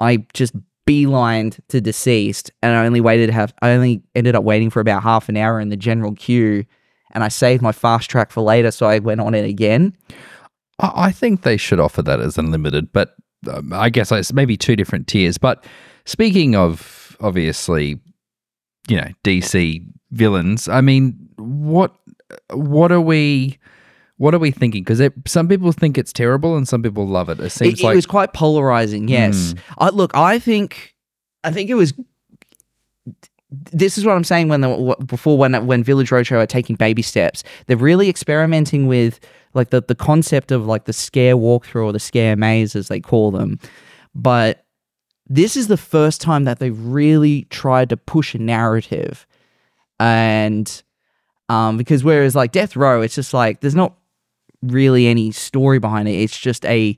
I 0.00 0.24
just 0.32 0.54
beelined 0.86 1.60
to 1.68 1.80
deceased, 1.80 2.50
and 2.62 2.74
I 2.74 2.84
only 2.84 3.00
waited 3.00 3.30
have 3.30 3.54
I 3.62 3.70
only 3.70 4.02
ended 4.14 4.34
up 4.34 4.44
waiting 4.44 4.70
for 4.70 4.80
about 4.80 5.02
half 5.02 5.28
an 5.28 5.36
hour 5.36 5.60
in 5.60 5.68
the 5.68 5.76
general 5.76 6.14
queue, 6.14 6.64
and 7.12 7.22
I 7.22 7.28
saved 7.28 7.62
my 7.62 7.72
fast 7.72 8.10
track 8.10 8.30
for 8.30 8.42
later, 8.42 8.70
so 8.70 8.86
I 8.86 8.98
went 8.98 9.20
on 9.20 9.34
it 9.34 9.44
again. 9.44 9.96
I, 10.78 10.92
I 10.94 11.12
think 11.12 11.42
they 11.42 11.56
should 11.56 11.80
offer 11.80 12.02
that 12.02 12.20
as 12.20 12.38
unlimited, 12.38 12.92
but 12.92 13.14
um, 13.48 13.72
I 13.72 13.90
guess 13.90 14.12
it's 14.12 14.32
maybe 14.32 14.56
two 14.56 14.76
different 14.76 15.06
tiers. 15.06 15.38
But 15.38 15.64
speaking 16.04 16.56
of 16.56 17.16
obviously, 17.20 18.00
you 18.88 18.96
know, 18.96 19.08
DC 19.24 19.84
villains, 20.10 20.68
I 20.68 20.80
mean, 20.80 21.28
what 21.36 21.94
what 22.52 22.92
are 22.92 23.00
we? 23.00 23.58
What 24.20 24.34
are 24.34 24.38
we 24.38 24.50
thinking? 24.50 24.84
Because 24.84 25.00
some 25.26 25.48
people 25.48 25.72
think 25.72 25.96
it's 25.96 26.12
terrible 26.12 26.54
and 26.54 26.68
some 26.68 26.82
people 26.82 27.08
love 27.08 27.30
it. 27.30 27.40
It 27.40 27.46
It, 27.46 27.52
seems 27.52 27.80
it 27.80 27.84
like 27.84 27.96
was 27.96 28.04
quite 28.04 28.34
polarizing. 28.34 29.08
Yes, 29.08 29.54
I 29.78 29.88
look. 29.88 30.14
I 30.14 30.38
think, 30.38 30.94
I 31.42 31.50
think 31.50 31.70
it 31.70 31.74
was. 31.74 31.94
This 33.50 33.96
is 33.96 34.04
what 34.04 34.14
I'm 34.14 34.24
saying 34.24 34.48
when 34.48 34.60
the 34.60 34.94
before 35.06 35.38
when 35.38 35.66
when 35.66 35.82
Village 35.82 36.10
Roadshow 36.10 36.36
are 36.36 36.46
taking 36.46 36.76
baby 36.76 37.00
steps, 37.00 37.42
they're 37.66 37.78
really 37.78 38.10
experimenting 38.10 38.86
with 38.86 39.20
like 39.54 39.70
the 39.70 39.80
the 39.80 39.94
concept 39.94 40.52
of 40.52 40.66
like 40.66 40.84
the 40.84 40.92
scare 40.92 41.34
walkthrough 41.34 41.86
or 41.86 41.92
the 41.94 41.98
scare 41.98 42.36
maze 42.36 42.76
as 42.76 42.88
they 42.88 43.00
call 43.00 43.30
them, 43.30 43.58
but 44.14 44.66
this 45.26 45.56
is 45.56 45.68
the 45.68 45.78
first 45.78 46.20
time 46.20 46.44
that 46.44 46.58
they 46.58 46.68
really 46.68 47.44
tried 47.44 47.88
to 47.88 47.96
push 47.96 48.34
a 48.34 48.38
narrative, 48.38 49.26
and 49.98 50.82
um 51.48 51.78
because 51.78 52.04
whereas 52.04 52.34
like 52.34 52.52
Death 52.52 52.76
Row, 52.76 53.00
it's 53.00 53.14
just 53.14 53.32
like 53.32 53.60
there's 53.62 53.74
not 53.74 53.94
really 54.62 55.06
any 55.06 55.30
story 55.30 55.78
behind 55.78 56.08
it. 56.08 56.12
It's 56.12 56.38
just 56.38 56.64
a 56.66 56.96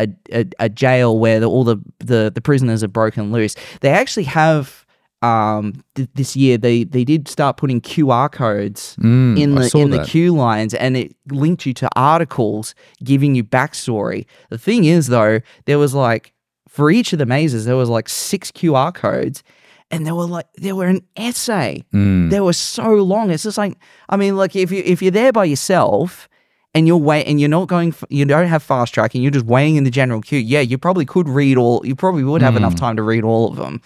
a, 0.00 0.08
a, 0.32 0.46
a 0.58 0.68
jail 0.68 1.18
where 1.18 1.38
the, 1.38 1.46
all 1.46 1.64
the, 1.64 1.76
the 1.98 2.32
the 2.34 2.40
prisoners 2.40 2.82
are 2.82 2.88
broken 2.88 3.30
loose. 3.32 3.54
They 3.80 3.90
actually 3.90 4.24
have 4.24 4.84
um 5.20 5.84
th- 5.94 6.08
this 6.14 6.34
year 6.34 6.58
they 6.58 6.82
they 6.82 7.04
did 7.04 7.28
start 7.28 7.56
putting 7.56 7.80
QR 7.80 8.30
codes 8.32 8.96
Mm, 8.98 9.38
in 9.38 9.54
the 9.54 9.70
in 9.78 9.90
the 9.90 9.98
queue 10.04 10.34
lines 10.34 10.74
and 10.74 10.96
it 10.96 11.14
linked 11.30 11.64
you 11.66 11.72
to 11.74 11.88
articles 11.94 12.74
giving 13.04 13.34
you 13.36 13.44
backstory. 13.44 14.26
The 14.50 14.58
thing 14.58 14.84
is 14.84 15.06
though, 15.06 15.40
there 15.66 15.78
was 15.78 15.94
like 15.94 16.32
for 16.68 16.90
each 16.90 17.12
of 17.12 17.18
the 17.20 17.26
mazes 17.26 17.66
there 17.66 17.76
was 17.76 17.88
like 17.88 18.08
six 18.08 18.50
QR 18.50 18.92
codes 18.92 19.44
and 19.92 20.04
they 20.06 20.10
were 20.12 20.24
like 20.26 20.46
they 20.58 20.72
were 20.72 20.86
an 20.86 21.02
essay. 21.16 21.84
Mm. 21.94 22.30
They 22.30 22.40
were 22.40 22.54
so 22.54 22.94
long. 22.94 23.30
It's 23.30 23.44
just 23.44 23.58
like 23.58 23.76
I 24.08 24.16
mean, 24.16 24.36
like 24.36 24.56
if 24.56 24.72
you 24.72 24.82
if 24.84 25.02
you're 25.02 25.12
there 25.12 25.32
by 25.32 25.44
yourself 25.44 26.28
and 26.74 26.86
you're 26.86 26.96
wait 26.96 27.26
and 27.26 27.38
you're 27.40 27.48
not 27.48 27.68
going, 27.68 27.94
you 28.08 28.24
don't 28.24 28.46
have 28.46 28.62
fast 28.62 28.94
track 28.94 29.14
and 29.14 29.22
you're 29.22 29.32
just 29.32 29.46
waiting 29.46 29.76
in 29.76 29.84
the 29.84 29.90
general 29.90 30.20
queue. 30.20 30.38
Yeah, 30.38 30.60
you 30.60 30.78
probably 30.78 31.04
could 31.04 31.28
read 31.28 31.56
all. 31.58 31.84
You 31.84 31.94
probably 31.94 32.24
would 32.24 32.42
have 32.42 32.56
enough 32.56 32.74
time 32.74 32.96
to 32.96 33.02
read 33.02 33.24
all 33.24 33.50
of 33.50 33.56
them. 33.56 33.82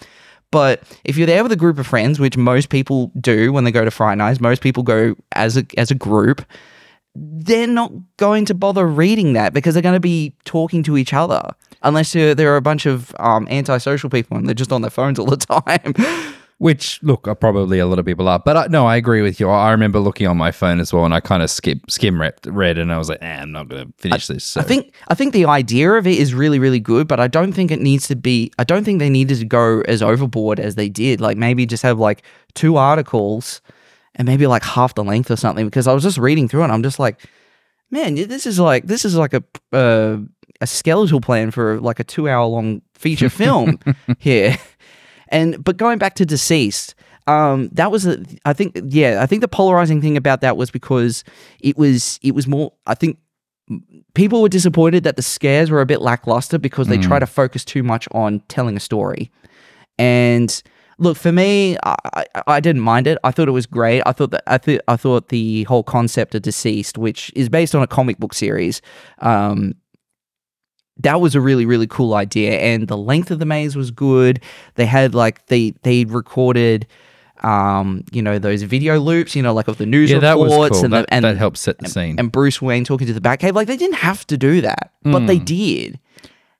But 0.51 0.83
if 1.03 1.17
you're 1.17 1.27
there 1.27 1.43
with 1.43 1.51
a 1.51 1.57
group 1.57 1.77
of 1.77 1.85
friends, 1.85 2.19
which 2.19 2.37
most 2.37 2.69
people 2.69 3.11
do 3.19 3.51
when 3.51 3.65
they 3.65 3.71
go 3.71 3.83
to 3.83 3.91
Fright 3.91 4.17
Nights, 4.17 4.39
most 4.39 4.61
people 4.61 4.83
go 4.83 5.15
as 5.33 5.57
a 5.57 5.65
as 5.77 5.91
a 5.91 5.95
group. 5.95 6.45
They're 7.15 7.67
not 7.67 7.91
going 8.17 8.45
to 8.45 8.53
bother 8.53 8.87
reading 8.87 9.33
that 9.33 9.53
because 9.53 9.73
they're 9.73 9.83
going 9.83 9.95
to 9.95 9.99
be 9.99 10.33
talking 10.45 10.83
to 10.83 10.97
each 10.97 11.13
other, 11.13 11.49
unless 11.81 12.13
there 12.13 12.53
are 12.53 12.57
a 12.57 12.61
bunch 12.61 12.85
of 12.85 13.13
um, 13.19 13.47
antisocial 13.49 14.09
people 14.09 14.37
and 14.37 14.47
they're 14.47 14.53
just 14.53 14.71
on 14.71 14.81
their 14.81 14.91
phones 14.91 15.19
all 15.19 15.25
the 15.25 15.35
time. 15.37 15.93
Which, 16.59 16.99
look, 17.03 17.27
uh, 17.27 17.35
probably 17.35 17.77
a 17.77 17.85
lot 17.85 17.99
of 17.99 18.05
people 18.05 18.27
are. 18.27 18.39
But 18.39 18.57
I, 18.57 18.67
no, 18.67 18.87
I 18.87 18.95
agree 18.95 19.21
with 19.21 19.39
you. 19.39 19.47
I 19.47 19.69
remember 19.69 19.99
looking 19.99 20.25
on 20.25 20.37
my 20.37 20.51
phone 20.51 20.79
as 20.79 20.91
well, 20.91 21.05
and 21.05 21.13
I 21.13 21.19
kind 21.19 21.43
of 21.43 21.51
skip 21.51 21.79
skim 21.89 22.19
read, 22.19 22.33
read 22.47 22.79
and 22.79 22.91
I 22.91 22.97
was 22.97 23.09
like, 23.09 23.19
eh, 23.21 23.41
I'm 23.41 23.51
not 23.51 23.67
going 23.67 23.85
to 23.85 23.93
finish 23.99 24.25
this. 24.25 24.43
So. 24.43 24.61
I 24.61 24.63
think 24.63 24.91
I 25.07 25.13
think 25.13 25.33
the 25.33 25.45
idea 25.45 25.91
of 25.91 26.07
it 26.07 26.17
is 26.17 26.33
really 26.33 26.57
really 26.57 26.79
good, 26.79 27.07
but 27.07 27.19
I 27.19 27.27
don't 27.27 27.53
think 27.53 27.69
it 27.69 27.79
needs 27.79 28.07
to 28.07 28.15
be. 28.15 28.51
I 28.57 28.63
don't 28.63 28.83
think 28.83 28.97
they 28.97 29.09
needed 29.09 29.37
to 29.37 29.45
go 29.45 29.81
as 29.81 30.01
overboard 30.01 30.59
as 30.59 30.73
they 30.73 30.89
did. 30.89 31.21
Like 31.21 31.37
maybe 31.37 31.67
just 31.67 31.83
have 31.83 31.99
like 31.99 32.23
two 32.55 32.77
articles, 32.77 33.61
and 34.15 34.25
maybe 34.25 34.47
like 34.47 34.63
half 34.63 34.95
the 34.95 35.03
length 35.03 35.29
or 35.29 35.35
something. 35.35 35.65
Because 35.65 35.85
I 35.85 35.93
was 35.93 36.01
just 36.01 36.17
reading 36.17 36.47
through 36.47 36.61
it, 36.61 36.65
and 36.65 36.73
I'm 36.73 36.81
just 36.81 36.97
like, 36.97 37.21
man, 37.91 38.15
this 38.15 38.47
is 38.47 38.59
like 38.59 38.87
this 38.87 39.05
is 39.05 39.15
like 39.15 39.35
a 39.35 39.43
uh, 39.73 40.17
a 40.59 40.65
skeletal 40.65 41.21
plan 41.21 41.51
for 41.51 41.79
like 41.79 41.99
a 41.99 42.03
two 42.03 42.27
hour 42.27 42.45
long 42.47 42.81
feature 42.95 43.29
film 43.29 43.79
here. 44.17 44.57
And 45.29 45.63
but 45.63 45.77
going 45.77 45.97
back 45.97 46.15
to 46.15 46.25
deceased, 46.25 46.95
um, 47.27 47.69
that 47.73 47.91
was 47.91 48.07
a, 48.07 48.23
I 48.45 48.53
think 48.53 48.79
yeah, 48.85 49.21
I 49.21 49.25
think 49.25 49.41
the 49.41 49.47
polarizing 49.47 50.01
thing 50.01 50.17
about 50.17 50.41
that 50.41 50.57
was 50.57 50.71
because 50.71 51.23
it 51.59 51.77
was 51.77 52.19
it 52.23 52.33
was 52.33 52.47
more 52.47 52.73
I 52.85 52.95
think 52.95 53.17
people 54.13 54.41
were 54.41 54.49
disappointed 54.49 55.03
that 55.03 55.15
the 55.15 55.21
scares 55.21 55.69
were 55.69 55.81
a 55.81 55.85
bit 55.85 56.01
lackluster 56.01 56.57
because 56.57 56.87
they 56.87 56.97
try 56.97 57.19
to 57.19 57.25
focus 57.25 57.65
too 57.65 57.83
much 57.83 58.07
on 58.11 58.39
telling 58.47 58.77
a 58.77 58.79
story. 58.79 59.29
And 59.99 60.61
look, 60.99 61.17
for 61.17 61.31
me, 61.31 61.77
I, 61.83 61.95
I, 62.15 62.25
I 62.47 62.59
didn't 62.59 62.81
mind 62.81 63.07
it. 63.07 63.17
I 63.23 63.31
thought 63.31 63.47
it 63.47 63.51
was 63.51 63.65
great. 63.65 64.01
I 64.05 64.13
thought 64.13 64.31
that 64.31 64.43
I 64.47 64.57
thought 64.57 64.81
I 64.87 64.95
thought 64.95 65.29
the 65.29 65.63
whole 65.63 65.83
concept 65.83 66.35
of 66.35 66.41
deceased, 66.43 66.97
which 66.97 67.31
is 67.35 67.49
based 67.49 67.75
on 67.75 67.83
a 67.83 67.87
comic 67.87 68.17
book 68.19 68.33
series, 68.33 68.81
um, 69.19 69.75
that 70.99 71.21
was 71.21 71.35
a 71.35 71.41
really 71.41 71.65
really 71.65 71.87
cool 71.87 72.13
idea. 72.15 72.59
And 72.59 72.87
the 72.87 72.97
length 72.97 73.31
of 73.31 73.39
the 73.39 73.45
maze 73.45 73.75
was 73.75 73.91
good. 73.91 74.41
They 74.75 74.85
had 74.85 75.13
like 75.15 75.45
they 75.47 75.71
they 75.83 76.05
recorded. 76.05 76.87
Um, 77.43 78.03
you 78.11 78.23
know 78.23 78.39
those 78.39 78.63
video 78.63 78.99
loops, 78.99 79.35
you 79.35 79.43
know, 79.43 79.53
like 79.53 79.67
of 79.67 79.77
the 79.77 79.85
news 79.85 80.09
Yeah, 80.09 80.17
that 80.19 80.39
was 80.39 80.51
reports 80.51 80.77
cool. 80.77 80.85
and 80.85 80.93
that, 80.93 81.05
the, 81.05 81.13
and 81.13 81.23
that 81.23 81.37
helps 81.37 81.59
set 81.59 81.77
the 81.77 81.87
scene. 81.87 82.15
and 82.17 82.31
Bruce 82.31 82.59
Wayne 82.63 82.83
talking 82.83 83.05
to 83.05 83.13
the 83.13 83.21
Batcave. 83.21 83.53
Like 83.53 83.67
they 83.67 83.77
didn't 83.77 83.97
have 83.97 84.25
to 84.27 84.37
do 84.39 84.59
that, 84.61 84.91
but 85.03 85.19
Hmm. 85.19 85.25
they 85.27 85.37
did, 85.37 85.99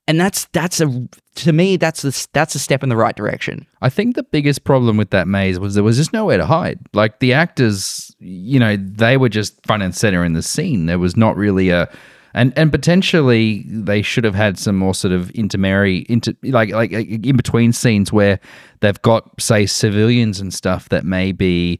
and 0.07 0.19
that's 0.19 0.45
that's 0.53 0.79
a 0.79 1.07
to 1.37 1.51
me 1.51 1.77
that's 1.77 2.03
a 2.05 2.13
that's 2.31 2.53
a 2.53 2.59
step 2.59 2.83
in 2.83 2.89
the 2.89 2.95
right 2.95 3.15
direction. 3.15 3.65
I 3.81 3.89
think 3.89 4.15
the 4.15 4.21
biggest 4.21 4.65
problem 4.65 4.97
with 4.97 5.09
that 5.09 5.27
maze 5.27 5.59
was 5.59 5.73
there 5.73 5.83
was 5.83 5.97
just 5.97 6.13
nowhere 6.13 6.37
to 6.37 6.45
hide. 6.45 6.77
Like 6.93 7.21
the 7.21 7.33
actors, 7.33 8.15
you 8.19 8.59
know, 8.59 8.77
they 8.77 9.17
were 9.17 9.29
just 9.29 9.65
front 9.65 9.81
and 9.81 9.95
center 9.95 10.23
in 10.23 10.33
the 10.33 10.43
scene. 10.43 10.85
There 10.85 10.99
was 10.99 11.17
not 11.17 11.35
really 11.37 11.69
a 11.69 11.89
and 12.37 12.53
and 12.57 12.71
potentially 12.71 13.65
they 13.67 14.01
should 14.01 14.23
have 14.23 14.35
had 14.35 14.57
some 14.57 14.77
more 14.77 14.93
sort 14.93 15.11
of 15.11 15.29
intermary 15.31 16.05
inter 16.07 16.33
like 16.43 16.69
like 16.71 16.91
in 16.91 17.35
between 17.35 17.73
scenes 17.73 18.13
where 18.13 18.39
they've 18.79 19.01
got 19.01 19.29
say 19.41 19.65
civilians 19.65 20.39
and 20.39 20.53
stuff 20.53 20.87
that 20.89 21.03
may 21.03 21.31
be 21.31 21.79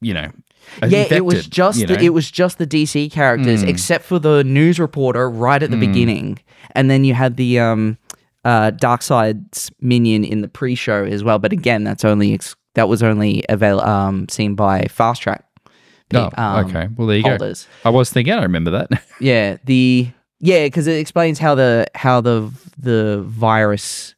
you 0.00 0.12
know 0.14 0.30
yeah, 0.90 1.04
it 1.18 1.24
was 1.24 1.46
just 1.46 1.78
you 1.78 1.86
the, 1.86 1.94
it 2.06 2.08
was 2.10 2.28
just 2.28 2.58
the 2.58 2.66
DC 2.66 3.12
characters, 3.12 3.62
except 3.68 4.04
for 4.04 4.18
the 4.18 4.42
news 4.42 4.80
reporter 4.80 5.30
right 5.30 5.62
at 5.62 5.70
the 5.70 5.76
beginning, 5.86 6.38
and 6.72 6.90
then 6.90 7.04
you 7.04 7.14
had 7.14 7.36
the 7.36 7.60
um 7.60 7.96
uh 8.44 8.72
Darkseid's 8.72 9.70
minion 9.80 10.24
in 10.24 10.40
the 10.40 10.48
pre-show 10.48 11.04
as 11.04 11.22
well. 11.22 11.38
But 11.38 11.52
again, 11.52 11.84
that's 11.84 12.04
only 12.04 12.34
ex- 12.34 12.56
that 12.74 12.88
was 12.88 13.00
only 13.02 13.44
avail- 13.48 13.80
um 13.80 14.28
seen 14.28 14.56
by 14.56 14.82
Fast 14.90 15.22
Track. 15.22 15.44
Oh, 16.14 16.30
um, 16.36 16.66
okay. 16.66 16.88
Well, 16.96 17.06
there 17.08 17.16
you 17.16 17.22
holders. 17.24 17.66
go. 17.82 17.88
I 17.88 17.92
was 17.92 18.10
thinking, 18.10 18.32
I 18.34 18.42
remember 18.42 18.70
that. 18.72 18.90
Yeah, 19.20 19.56
the 19.64 20.08
yeah, 20.40 20.64
because 20.66 20.86
it 20.86 20.98
explains 20.98 21.38
how 21.38 21.54
the 21.54 21.86
how 21.94 22.20
the 22.20 22.52
the 22.78 23.22
virus 23.26 24.14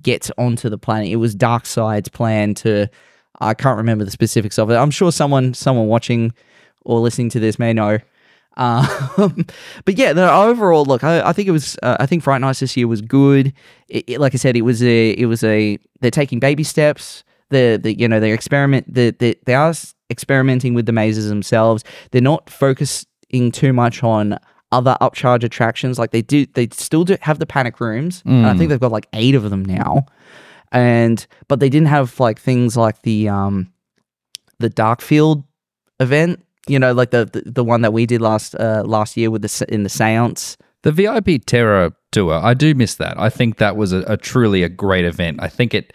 gets 0.00 0.30
onto 0.38 0.68
the 0.70 0.78
planet. 0.78 1.08
It 1.08 1.16
was 1.16 1.36
Darkseid's 1.36 2.08
plan 2.08 2.54
to. 2.54 2.88
I 3.40 3.54
can't 3.54 3.76
remember 3.76 4.04
the 4.04 4.10
specifics 4.10 4.58
of 4.58 4.70
it. 4.70 4.74
I'm 4.76 4.90
sure 4.90 5.12
someone 5.12 5.52
someone 5.54 5.86
watching 5.88 6.32
or 6.84 7.00
listening 7.00 7.28
to 7.30 7.40
this 7.40 7.58
may 7.58 7.72
know. 7.72 7.98
Um, 8.56 9.46
but 9.86 9.96
yeah, 9.96 10.12
the 10.12 10.30
overall 10.30 10.84
look, 10.84 11.02
I, 11.04 11.22
I 11.26 11.32
think 11.32 11.48
it 11.48 11.52
was. 11.52 11.78
Uh, 11.82 11.96
I 12.00 12.04
think 12.06 12.22
Fright 12.22 12.40
Nights 12.42 12.60
this 12.60 12.76
year 12.76 12.88
was 12.88 13.00
good. 13.00 13.54
It, 13.88 14.04
it- 14.08 14.20
like 14.20 14.34
I 14.34 14.38
said, 14.38 14.54
it 14.56 14.62
was 14.62 14.82
a. 14.82 15.10
It 15.12 15.26
was 15.26 15.42
a. 15.44 15.78
They're 16.00 16.10
taking 16.10 16.40
baby 16.40 16.64
steps. 16.64 17.24
The 17.50 17.78
the 17.82 17.98
you 17.98 18.06
know 18.08 18.20
they 18.20 18.32
experiment. 18.32 18.92
The, 18.92 19.14
the 19.18 19.38
they 19.46 19.54
are 19.54 19.72
experimenting 20.10 20.74
with 20.74 20.86
the 20.86 20.92
mazes 20.92 21.28
themselves. 21.28 21.84
They're 22.10 22.20
not 22.20 22.50
focusing 22.50 23.52
too 23.52 23.72
much 23.72 24.02
on 24.02 24.38
other 24.72 24.96
upcharge 25.00 25.42
attractions. 25.42 25.98
Like 25.98 26.10
they 26.10 26.22
do, 26.22 26.46
they 26.54 26.68
still 26.72 27.04
do 27.04 27.16
have 27.20 27.38
the 27.38 27.46
panic 27.46 27.80
rooms. 27.80 28.22
And 28.24 28.46
I 28.46 28.56
think 28.56 28.70
they've 28.70 28.80
got 28.80 28.92
like 28.92 29.08
eight 29.12 29.34
of 29.34 29.50
them 29.50 29.64
now. 29.64 30.06
And 30.72 31.26
but 31.48 31.60
they 31.60 31.68
didn't 31.68 31.88
have 31.88 32.20
like 32.20 32.38
things 32.38 32.76
like 32.76 33.02
the 33.02 33.28
um 33.28 33.72
the 34.58 34.68
dark 34.68 35.00
field 35.00 35.42
event. 35.98 36.44
You 36.68 36.78
know, 36.78 36.92
like 36.92 37.10
the, 37.10 37.24
the 37.24 37.42
the 37.50 37.64
one 37.64 37.80
that 37.80 37.92
we 37.92 38.06
did 38.06 38.20
last 38.20 38.54
uh 38.54 38.84
last 38.86 39.16
year 39.16 39.30
with 39.30 39.42
the 39.42 39.66
in 39.68 39.82
the 39.82 39.88
seance. 39.88 40.56
The 40.82 40.92
VIP 40.92 41.44
Terror 41.44 41.92
tour, 42.12 42.34
I 42.34 42.54
do 42.54 42.74
miss 42.74 42.94
that. 42.94 43.18
I 43.18 43.28
think 43.28 43.58
that 43.58 43.76
was 43.76 43.92
a, 43.92 44.04
a 44.06 44.16
truly 44.16 44.62
a 44.62 44.68
great 44.68 45.04
event. 45.04 45.38
I 45.42 45.48
think 45.48 45.74
it 45.74 45.92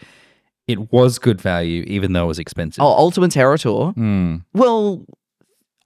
it 0.67 0.91
was 0.91 1.19
good 1.19 1.39
value, 1.41 1.83
even 1.87 2.13
though 2.13 2.25
it 2.25 2.27
was 2.27 2.39
expensive. 2.39 2.81
Oh, 2.81 2.87
Ultimate 2.87 3.31
Terror 3.31 3.57
Tour. 3.57 3.93
Mm. 3.97 4.43
Well, 4.53 5.05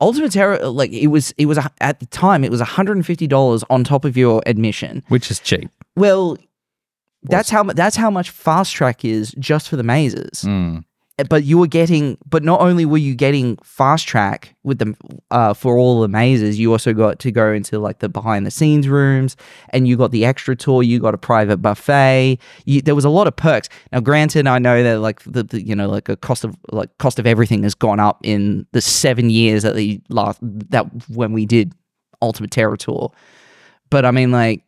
Ultimate 0.02 0.32
Terror, 0.32 0.58
like 0.70 0.92
it 0.92 1.08
was, 1.08 1.34
it 1.38 1.46
was 1.48 1.58
a, 1.58 1.70
at 1.82 2.00
the 2.00 2.06
time, 2.06 2.44
it 2.44 2.52
was 2.52 2.62
hundred 2.62 2.96
and 2.98 3.06
fifty 3.06 3.28
dollars 3.28 3.64
on 3.70 3.84
top 3.84 4.06
of 4.06 4.16
your 4.16 4.42
admission. 4.46 5.04
which 5.10 5.30
is 5.30 5.40
cheap. 5.40 5.70
Well, 5.96 6.38
that's 7.24 7.50
how 7.50 7.64
that's 7.64 7.98
how 7.98 8.10
much 8.10 8.30
Fast 8.30 8.74
Track 8.74 9.04
is 9.04 9.36
just 9.40 9.68
for 9.68 9.76
the 9.76 9.84
mazes. 9.84 10.44
Mm. 10.46 10.86
But 11.28 11.44
you 11.44 11.58
were 11.58 11.68
getting, 11.68 12.18
but 12.28 12.44
not 12.44 12.62
only 12.62 12.86
were 12.86 12.98
you 12.98 13.16
getting 13.16 13.58
Fast 13.64 14.08
Track 14.08 14.56
with 14.64 14.80
them 14.80 14.96
uh, 15.32 15.54
for 15.54 15.78
all 15.78 16.02
the 16.02 16.08
mazes, 16.08 16.60
you 16.60 16.72
also 16.72 16.94
got 16.94 17.20
to 17.20 17.32
go 17.32 17.52
into 17.52 17.80
like 17.80 18.00
the 18.00 18.08
behind 18.08 18.46
the 18.46 18.52
scenes 18.52 18.88
rooms, 18.88 19.36
and 19.70 19.88
you 19.88 19.98
got 19.98 20.12
the 20.12 20.24
extra 20.24 20.56
tour. 20.56 20.84
You 20.84 21.00
got 21.00 21.14
a 21.14 21.18
private 21.18 21.58
buffet. 21.58 22.40
You, 22.66 22.82
there 22.82 22.96
was 22.96 23.06
a 23.06 23.10
lot 23.10 23.28
of 23.28 23.36
perks. 23.36 23.68
Now, 23.92 24.00
granted, 24.00 24.48
I 24.48 24.60
know 24.60 24.84
that 24.84 25.00
like 25.00 25.22
the, 25.24 25.44
the 25.44 25.62
you 25.62 25.76
know 25.76 25.90
like 25.90 26.08
a 26.08 26.16
cost 26.16 26.44
of 26.44 26.56
like 26.72 26.98
cost 27.00 27.20
of 27.20 27.28
everything 27.28 27.64
has 27.64 27.76
gone 27.76 28.00
up 28.00 28.20
in 28.24 28.66
the 28.72 28.82
seven 28.82 29.30
years 29.30 29.64
that 29.64 29.76
the 29.76 30.02
last 30.10 30.40
that 30.42 30.86
when 31.10 31.34
we 31.34 31.46
did 31.46 31.74
Ultimate 32.22 32.52
Terror 32.52 32.78
Tour. 32.78 33.12
But 33.90 34.06
I 34.06 34.12
mean, 34.12 34.32
like 34.32 34.64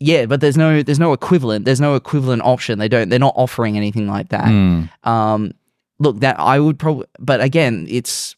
yeah, 0.00 0.26
but 0.26 0.40
there's 0.40 0.56
no 0.56 0.82
there's 0.82 0.98
no 0.98 1.12
equivalent. 1.12 1.64
There's 1.64 1.80
no 1.80 1.94
equivalent 1.94 2.42
option. 2.42 2.78
They 2.78 2.88
don't. 2.88 3.08
They're 3.08 3.18
not 3.18 3.34
offering 3.36 3.76
anything 3.76 4.08
like 4.08 4.28
that. 4.30 4.44
Mm. 4.44 4.90
Um, 5.06 5.52
look, 5.98 6.20
that 6.20 6.38
I 6.38 6.58
would 6.58 6.78
probably. 6.78 7.06
But 7.18 7.40
again, 7.40 7.86
it's 7.88 8.36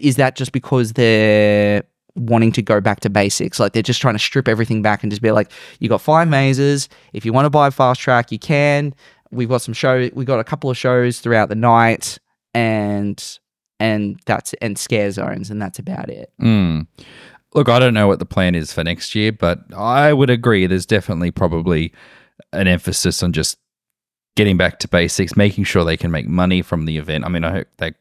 is 0.00 0.16
that 0.16 0.36
just 0.36 0.52
because 0.52 0.92
they're 0.94 1.84
wanting 2.14 2.52
to 2.52 2.62
go 2.62 2.80
back 2.80 3.00
to 3.00 3.10
basics? 3.10 3.60
Like 3.60 3.72
they're 3.72 3.82
just 3.82 4.00
trying 4.00 4.14
to 4.14 4.18
strip 4.18 4.48
everything 4.48 4.82
back 4.82 5.02
and 5.02 5.12
just 5.12 5.22
be 5.22 5.30
like, 5.30 5.50
you 5.80 5.88
got 5.88 6.00
five 6.00 6.28
mazes. 6.28 6.88
If 7.12 7.24
you 7.24 7.32
want 7.32 7.46
to 7.46 7.50
buy 7.50 7.70
fast 7.70 8.00
track, 8.00 8.32
you 8.32 8.38
can. 8.38 8.94
We've 9.30 9.48
got 9.48 9.62
some 9.62 9.74
show. 9.74 10.08
We 10.14 10.24
got 10.24 10.40
a 10.40 10.44
couple 10.44 10.70
of 10.70 10.76
shows 10.76 11.20
throughout 11.20 11.48
the 11.48 11.56
night, 11.56 12.18
and 12.54 13.22
and 13.80 14.18
that's 14.24 14.54
and 14.54 14.78
scare 14.78 15.10
zones, 15.10 15.50
and 15.50 15.60
that's 15.60 15.78
about 15.78 16.08
it. 16.08 16.32
Mm. 16.40 16.86
Look, 17.54 17.68
I 17.68 17.78
don't 17.78 17.94
know 17.94 18.06
what 18.06 18.18
the 18.18 18.26
plan 18.26 18.54
is 18.54 18.72
for 18.72 18.84
next 18.84 19.14
year, 19.14 19.32
but 19.32 19.60
I 19.74 20.12
would 20.12 20.30
agree 20.30 20.66
there's 20.66 20.86
definitely 20.86 21.30
probably 21.30 21.92
an 22.52 22.68
emphasis 22.68 23.22
on 23.22 23.32
just 23.32 23.58
getting 24.36 24.56
back 24.56 24.78
to 24.78 24.88
basics, 24.88 25.36
making 25.36 25.64
sure 25.64 25.82
they 25.82 25.96
can 25.96 26.10
make 26.10 26.28
money 26.28 26.62
from 26.62 26.84
the 26.84 26.98
event. 26.98 27.24
I 27.24 27.28
mean, 27.28 27.42
I 27.42 27.50
hope 27.50 27.68
they 27.78 27.94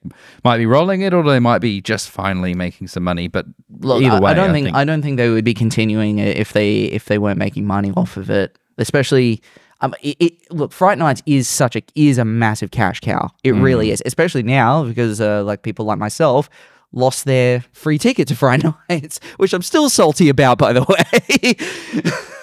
might 0.44 0.58
be 0.58 0.66
rolling 0.66 1.02
it 1.02 1.14
or 1.14 1.24
they 1.24 1.40
might 1.40 1.60
be 1.60 1.82
just 1.82 2.10
finally 2.10 2.54
making 2.54 2.90
some 2.90 3.04
money, 3.04 3.28
but 3.28 3.46
Look, 3.80 4.04
either 4.04 4.22
way, 4.22 4.32
I 4.32 4.34
don't 4.34 4.52
think, 4.52 4.76
I 4.76 4.84
don't 4.84 5.02
think 5.02 5.18
they 5.18 5.30
would 5.30 5.46
be 5.46 5.54
continuing 5.54 6.20
it 6.20 6.38
if 6.38 6.54
they 6.54 6.84
if 6.84 7.06
they 7.06 7.18
weren't 7.18 7.40
making 7.40 7.66
money 7.66 7.92
off 7.96 8.18
of 8.18 8.30
it. 8.30 8.60
Especially, 8.78 9.42
um, 9.80 9.96
it, 10.02 10.18
it, 10.20 10.52
look, 10.52 10.74
Fright 10.74 10.98
Nights 10.98 11.24
is 11.26 11.48
such 11.48 11.78
a 11.78 11.82
is 11.96 12.18
a 12.18 12.26
massive 12.26 12.72
cash 12.72 13.00
cow. 13.00 13.32
It 13.44 13.54
really 13.54 13.90
is, 13.92 14.04
especially 14.06 14.44
now 14.44 14.84
because 14.84 15.22
uh, 15.22 15.44
like 15.44 15.64
people 15.64 15.86
like 15.86 15.98
myself 15.98 16.50
lost 16.92 17.26
their 17.26 17.64
free 17.72 17.98
ticket 17.98 18.28
to 18.28 18.36
Fright 18.36 18.64
Nights, 18.90 19.22
which 19.38 19.54
I'm 19.54 19.62
still 19.62 19.90
salty 19.90 20.28
about, 20.28 20.58
by 20.58 20.74
the 20.74 20.84
way. 20.84 22.12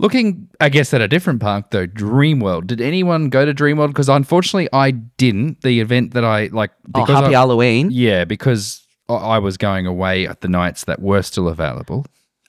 Looking, 0.00 0.48
I 0.60 0.70
guess, 0.70 0.94
at 0.94 1.00
a 1.02 1.08
different 1.08 1.40
park 1.40 1.70
though, 1.70 1.86
Dreamworld. 1.86 2.66
Did 2.66 2.80
anyone 2.80 3.28
go 3.28 3.44
to 3.44 3.52
Dreamworld? 3.52 3.88
Because 3.88 4.08
unfortunately, 4.08 4.68
I 4.72 4.92
didn't. 4.92 5.60
The 5.60 5.80
event 5.80 6.14
that 6.14 6.24
I 6.24 6.46
like, 6.52 6.70
oh, 6.94 7.00
because 7.02 7.20
Happy 7.22 7.34
I, 7.34 7.38
Halloween! 7.38 7.90
yeah, 7.92 8.24
because 8.24 8.86
I- 9.08 9.14
I 9.14 9.38
was 9.38 9.56
going 9.56 9.86
away 9.86 10.26
at 10.26 10.40
the 10.40 10.48
nights 10.48 10.84
that 10.84 11.00
were 11.02 11.22
still 11.22 11.48
available. 11.48 12.06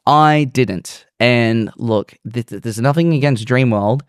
I 0.07 0.45
didn't. 0.45 1.05
And 1.19 1.71
look, 1.77 2.15
th- 2.31 2.47
th- 2.47 2.61
there's 2.61 2.79
nothing 2.79 3.13
against 3.13 3.45
Dreamworld. 3.47 4.01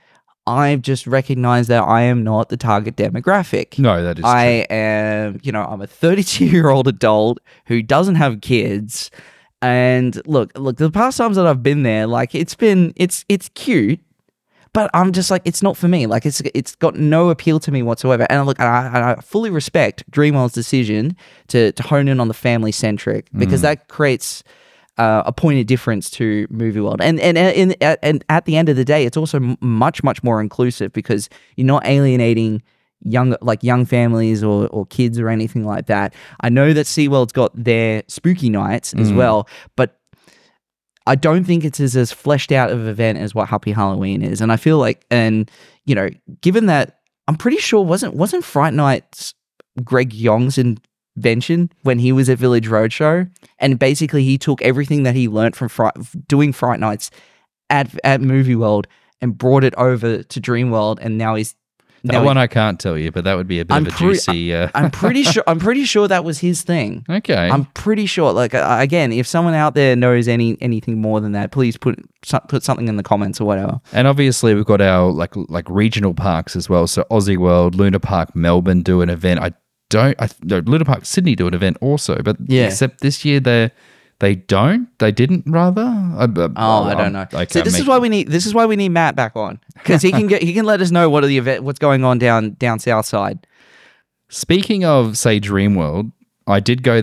I've 0.46 0.83
just 0.83 1.07
recognized 1.07 1.68
that 1.68 1.83
I 1.83 2.02
am 2.02 2.24
not 2.24 2.48
the 2.48 2.57
target 2.57 2.96
demographic. 2.96 3.78
No, 3.78 4.02
that 4.02 4.18
is 4.18 4.24
I 4.24 4.66
am, 4.70 5.38
you 5.42 5.52
know, 5.52 5.62
I'm 5.64 5.81
a 5.81 5.87
32 5.87 6.46
year 6.46 6.68
old 6.70 6.88
adult 6.88 7.38
who 7.66 7.83
doesn't 7.83 8.16
have 8.16 8.40
kids. 8.40 9.11
And 9.62 10.20
look, 10.27 10.53
look, 10.59 10.77
the 10.77 10.90
past 10.90 11.18
times 11.18 11.37
that 11.37 11.46
I've 11.46 11.62
been 11.62 11.85
there, 11.85 12.07
like 12.07 12.35
it's 12.35 12.55
been, 12.55 12.92
it's, 12.96 13.25
it's 13.29 13.48
cute, 13.51 14.01
but 14.72 14.90
I'm 14.92 15.12
just 15.12 15.31
like, 15.31 15.42
it's 15.44 15.62
not 15.62 15.77
for 15.77 15.87
me. 15.87 16.07
Like 16.07 16.27
it's, 16.27 16.40
it's 16.55 16.75
got 16.75 16.96
no 16.96 17.31
appeal 17.31 17.61
to 17.61 17.70
me 17.70 17.83
whatsoever. 17.83 18.27
And 18.29 18.44
look, 18.44 18.59
I, 18.59 19.12
I 19.12 19.20
fully 19.20 19.51
respect 19.51 20.11
Dreamworld's 20.11 20.53
decision 20.53 21.16
to, 21.48 21.72
to 21.72 21.83
hone 21.83 22.09
in 22.09 22.18
on 22.18 22.29
the 22.29 22.35
family 22.35 22.72
centric 22.72 23.29
because 23.37 23.62
that 23.62 23.88
creates 23.88 24.42
uh, 24.98 25.22
a 25.25 25.33
point 25.33 25.59
of 25.59 25.66
difference 25.66 26.11
to 26.11 26.46
movie 26.51 26.81
world 26.81 27.01
and 27.01 27.18
and 27.18 27.38
and, 27.38 27.75
and, 27.81 27.98
and 28.03 28.25
at 28.29 28.44
the 28.44 28.57
end 28.57 28.68
of 28.68 28.77
the 28.77 28.85
day 28.85 29.07
it's 29.07 29.16
also 29.16 29.57
much 29.61 30.03
much 30.03 30.22
more 30.22 30.40
inclusive 30.40 30.92
because 30.92 31.31
you're 31.57 31.66
not 31.66 31.87
alienating 31.87 32.62
young 33.05 33.37
like 33.41 33.62
young 33.62 33.85
families 33.85 34.43
or, 34.43 34.69
or 34.69 34.87
kids 34.87 35.19
or 35.19 35.29
anything 35.29 35.67
like 35.67 35.87
that. 35.87 36.15
I 36.41 36.49
know 36.49 36.73
that 36.73 36.87
seaworld's 36.87 37.33
got 37.33 37.53
their 37.55 38.03
spooky 38.09 38.51
nights 38.51 38.95
as 38.95 39.11
mm. 39.11 39.17
well 39.17 39.49
but 39.77 39.99
i 41.07 41.15
don't 41.15 41.45
think 41.45 41.65
it's 41.65 41.81
as, 41.81 41.97
as 41.97 42.12
fleshed 42.12 42.53
out 42.53 42.71
of 42.71 42.87
event 42.87 43.19
as 43.19 43.35
what 43.35 43.49
happy 43.49 43.73
halloween 43.73 44.23
is. 44.23 44.41
And 44.41 44.53
i 44.53 44.57
feel 44.57 44.79
like 44.79 45.05
and 45.11 45.51
you 45.85 45.95
know 45.95 46.11
given 46.41 46.67
that 46.67 47.01
i'm 47.29 47.37
pretty 47.37 47.59
sure 47.59 47.85
wasn't 47.85 48.15
wasn't 48.15 48.45
fright 48.45 48.75
nights 48.75 49.35
greg 49.83 50.12
Yong's 50.12 50.59
invention 50.59 51.71
when 51.83 51.99
he 51.99 52.12
was 52.12 52.29
at 52.29 52.38
Village 52.38 52.69
Roadshow, 52.69 53.31
and 53.59 53.79
basically 53.79 54.25
he 54.25 54.38
took 54.38 54.62
everything 54.62 55.03
that 55.05 55.15
he 55.15 55.29
learnt 55.29 55.57
from 55.57 55.69
Fright, 55.69 55.95
doing 56.29 56.53
Fright 56.53 56.81
Nights 56.81 57.11
at 57.71 57.99
at 58.05 58.21
Movie 58.21 58.57
World 58.57 58.87
and 59.21 59.37
brought 59.37 59.65
it 59.65 59.75
over 59.77 60.23
to 60.23 60.41
Dreamworld, 60.41 60.99
and 61.01 61.17
now 61.17 61.35
he's 61.35 61.55
That 62.05 62.15
now 62.15 62.25
one 62.25 62.37
I 62.37 62.47
can't 62.49 62.81
tell 62.81 62.99
you, 62.99 63.12
but 63.12 63.25
that 63.25 63.35
would 63.35 63.47
be 63.47 63.61
a 63.61 63.65
bit 63.65 63.75
I'm 63.75 63.87
of 63.87 63.93
a 63.93 63.97
pre- 63.97 64.09
juicy. 64.15 64.55
Uh, 64.55 64.69
I'm 64.75 64.91
pretty 64.91 65.23
sure. 65.33 65.45
I'm 65.47 65.59
pretty 65.61 65.85
sure 65.85 66.09
that 66.09 66.25
was 66.25 66.38
his 66.41 66.62
thing. 66.62 67.05
okay. 67.09 67.49
I'm 67.49 67.67
pretty 67.67 68.07
sure. 68.07 68.33
Like 68.33 68.55
uh, 68.55 68.77
again, 68.81 69.12
if 69.12 69.27
someone 69.27 69.55
out 69.55 69.75
there 69.75 69.95
knows 69.95 70.27
any 70.29 70.57
anything 70.61 71.01
more 71.01 71.21
than 71.21 71.33
that, 71.33 71.53
please 71.53 71.77
put 71.77 71.99
put 72.49 72.62
something 72.62 72.88
in 72.88 72.97
the 72.97 73.03
comments 73.03 73.41
or 73.41 73.45
whatever. 73.45 73.81
And 73.93 74.09
obviously, 74.09 74.55
we've 74.55 74.65
got 74.65 74.81
our 74.81 75.11
like 75.12 75.35
like 75.49 75.69
regional 75.71 76.15
parks 76.15 76.57
as 76.57 76.69
well. 76.69 76.87
So 76.87 77.05
Aussie 77.11 77.37
World, 77.38 77.75
Luna 77.77 78.01
Park, 78.01 78.35
Melbourne 78.35 78.83
do 78.83 79.01
an 79.01 79.09
event. 79.09 79.38
I 79.41 79.53
don't. 79.88 80.21
I 80.21 80.29
no, 80.43 80.59
Luna 80.61 80.85
Park 80.85 81.05
Sydney 81.05 81.37
do 81.37 81.47
an 81.47 81.55
event 81.55 81.77
also, 81.81 82.17
but 82.23 82.37
Yeah. 82.47 82.67
except 82.67 83.01
this 83.01 83.25
year 83.25 83.38
they 83.41 83.71
they 84.23 84.37
don't. 84.37 84.87
They 85.01 85.11
didn't 85.11 85.47
rather. 85.49 85.83
I, 85.83 86.25
uh, 86.25 86.49
Oh, 86.55 86.85
I 86.85 86.95
don't 86.95 87.13
know. 87.13 87.23
Okay, 87.23 87.47
so 87.51 87.61
this 87.63 87.77
is 87.77 87.89
why 87.89 87.99
we 87.99 88.09
need 88.09 88.29
this 88.29 88.47
is 88.47 88.55
why 88.55 88.67
we 88.67 88.77
need 88.77 88.91
Matt 88.91 89.17
back 89.17 89.35
on 89.35 89.59
because 89.75 90.01
he 90.01 90.13
can 90.13 90.29
get 90.29 90.45
he 90.45 90.55
can 90.55 90.65
let 90.65 90.81
us 90.81 90.93
know 90.93 91.11
what 91.11 91.25
are 91.25 91.27
the 91.27 91.39
event 91.39 91.65
what's 91.65 91.81
going 91.81 92.05
on 92.05 92.19
down 92.21 92.53
down 92.53 92.79
south 92.79 93.05
side. 93.05 93.45
Speaking 94.29 94.85
of 94.85 95.19
say 95.19 95.41
Dreamworld, 95.41 96.13
I 96.47 96.61
did 96.61 96.85
go 96.85 97.03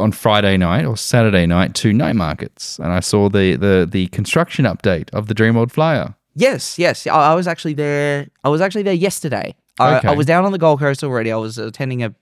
on 0.00 0.10
Friday 0.12 0.56
night 0.56 0.86
or 0.86 0.96
Saturday 0.96 1.44
night 1.44 1.74
to 1.74 1.92
night 1.92 2.16
markets, 2.16 2.78
and 2.78 2.92
I 2.92 3.00
saw 3.00 3.28
the 3.28 3.56
the 3.56 3.86
the 3.88 4.06
construction 4.06 4.64
update 4.64 5.10
of 5.10 5.26
the 5.26 5.34
Dreamworld 5.34 5.70
flyer. 5.70 6.14
Yes, 6.34 6.78
yes. 6.78 7.06
I, 7.06 7.32
I 7.32 7.34
was 7.34 7.46
actually 7.46 7.74
there. 7.74 8.28
I 8.42 8.48
was 8.48 8.62
actually 8.62 8.84
there 8.84 8.94
yesterday. 8.94 9.54
I, 9.80 9.96
Okay. 9.98 10.08
I 10.08 10.14
was 10.14 10.26
down 10.26 10.44
on 10.44 10.52
the 10.52 10.58
Gold 10.58 10.80
Coast 10.80 11.02
already. 11.02 11.32
I 11.32 11.36
was 11.36 11.58
attending 11.58 12.02
a 12.02 12.14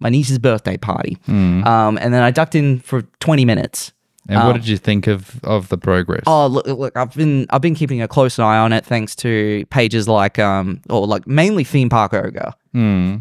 my 0.00 0.08
niece's 0.10 0.38
birthday 0.38 0.76
party, 0.76 1.16
Hmm. 1.26 1.64
um, 1.64 1.98
and 1.98 2.12
then 2.14 2.22
I 2.22 2.30
ducked 2.30 2.54
in 2.54 2.80
for 2.80 3.02
twenty 3.20 3.44
minutes. 3.44 3.92
And 4.28 4.46
what 4.46 4.52
did 4.52 4.68
you 4.68 4.76
think 4.76 5.06
of 5.06 5.40
of 5.42 5.68
the 5.70 5.78
progress? 5.78 6.22
Oh, 6.26 6.46
look, 6.46 6.66
look! 6.66 6.96
I've 6.96 7.14
been 7.14 7.46
I've 7.50 7.62
been 7.62 7.74
keeping 7.74 8.00
a 8.02 8.06
close 8.06 8.38
eye 8.38 8.58
on 8.58 8.72
it 8.72 8.84
thanks 8.84 9.16
to 9.16 9.64
pages 9.70 10.06
like 10.08 10.38
um 10.38 10.82
or 10.90 11.06
like 11.06 11.26
mainly 11.26 11.64
theme 11.64 11.88
park 11.88 12.12
ogre. 12.14 12.52
Hmm. 12.72 13.16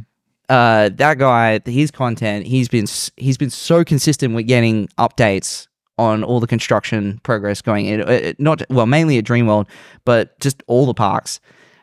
Uh, 0.49 0.89
that 0.95 1.19
guy, 1.19 1.59
his 1.65 1.91
content, 1.91 2.45
he's 2.47 2.67
been 2.67 2.85
he's 3.17 3.37
been 3.37 3.49
so 3.49 3.83
consistent 3.83 4.33
with 4.35 4.47
getting 4.47 4.87
updates 4.97 5.67
on 5.97 6.23
all 6.23 6.39
the 6.39 6.47
construction 6.47 7.19
progress 7.23 7.61
going 7.61 7.85
in. 7.85 7.99
It, 8.01 8.09
it- 8.09 8.39
not 8.39 8.61
well, 8.69 8.85
mainly 8.85 9.17
at 9.17 9.25
Dreamworld, 9.25 9.67
but 10.05 10.39
just 10.39 10.63
all 10.67 10.85
the 10.85 10.93
parks. 10.93 11.39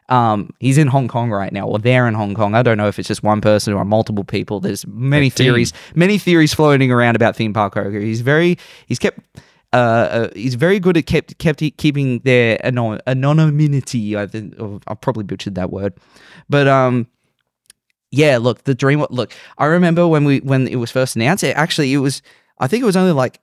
Um, 0.08 0.50
he's 0.60 0.78
in 0.78 0.86
Hong 0.86 1.08
Kong 1.08 1.30
right 1.30 1.52
now, 1.52 1.66
or 1.66 1.78
they're 1.78 2.06
in 2.06 2.14
Hong 2.14 2.34
Kong. 2.34 2.54
I 2.54 2.62
don't 2.62 2.78
know 2.78 2.86
if 2.86 2.98
it's 2.98 3.08
just 3.08 3.22
one 3.22 3.40
person 3.40 3.72
or 3.72 3.84
multiple 3.84 4.22
people. 4.22 4.60
There's 4.60 4.86
many 4.86 5.30
team. 5.30 5.46
theories, 5.46 5.72
many 5.94 6.16
theories 6.18 6.54
floating 6.54 6.92
around 6.92 7.16
about 7.16 7.34
theme 7.34 7.52
park 7.52 7.76
ogre. 7.76 8.00
He's 8.00 8.20
very 8.20 8.56
he's 8.86 9.00
kept 9.00 9.18
uh, 9.72 9.76
uh, 9.76 10.28
he's 10.34 10.54
very 10.54 10.78
good 10.78 10.96
at 10.96 11.06
kept 11.06 11.36
kept 11.38 11.60
keeping 11.76 12.20
their 12.20 12.64
anon- 12.64 13.00
anonymity. 13.06 14.16
I 14.16 14.26
think 14.26 14.54
oh, 14.58 14.80
I 14.86 14.94
probably 14.94 15.24
butchered 15.24 15.56
that 15.56 15.70
word, 15.70 15.94
but 16.48 16.68
um, 16.68 17.08
yeah. 18.10 18.38
Look, 18.38 18.64
the 18.64 18.74
dream. 18.74 19.04
Look, 19.10 19.32
I 19.58 19.66
remember 19.66 20.06
when 20.06 20.24
we 20.24 20.38
when 20.40 20.68
it 20.68 20.76
was 20.76 20.90
first 20.90 21.16
announced. 21.16 21.42
It 21.44 21.56
actually 21.56 21.92
it 21.92 21.98
was. 21.98 22.22
I 22.58 22.68
think 22.68 22.82
it 22.82 22.86
was 22.86 22.96
only 22.96 23.12
like 23.12 23.40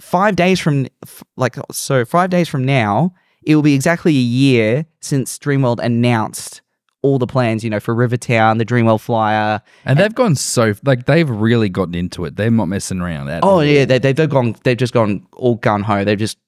five 0.00 0.34
days 0.34 0.58
from 0.58 0.86
f- 1.04 1.22
like 1.36 1.56
so 1.70 2.04
five 2.04 2.30
days 2.30 2.48
from 2.48 2.64
now. 2.64 3.14
It 3.46 3.54
will 3.54 3.62
be 3.62 3.74
exactly 3.74 4.12
a 4.12 4.20
year 4.20 4.86
since 5.00 5.38
Dreamworld 5.38 5.78
announced 5.80 6.60
all 7.02 7.18
the 7.18 7.26
plans. 7.26 7.64
You 7.64 7.70
know, 7.70 7.80
for 7.80 7.94
Rivertown, 7.94 8.58
the 8.58 8.66
Dreamworld 8.66 9.00
Flyer, 9.00 9.62
And 9.84 9.98
they've 9.98 10.14
gone 10.14 10.34
so 10.34 10.74
like 10.84 11.06
they've 11.06 11.30
really 11.30 11.68
gotten 11.68 11.94
into 11.94 12.24
it. 12.24 12.36
They're 12.36 12.50
not 12.50 12.66
messing 12.66 13.00
around. 13.00 13.28
At 13.28 13.42
all. 13.42 13.50
Oh 13.50 13.54
all. 13.54 13.64
yeah, 13.64 13.84
they, 13.84 13.98
they 13.98 14.12
they've 14.12 14.28
gone. 14.28 14.56
They've 14.64 14.76
just 14.76 14.92
gone 14.92 15.26
all 15.32 15.54
gun 15.54 15.82
ho. 15.82 16.04
They've 16.04 16.18
just 16.18 16.38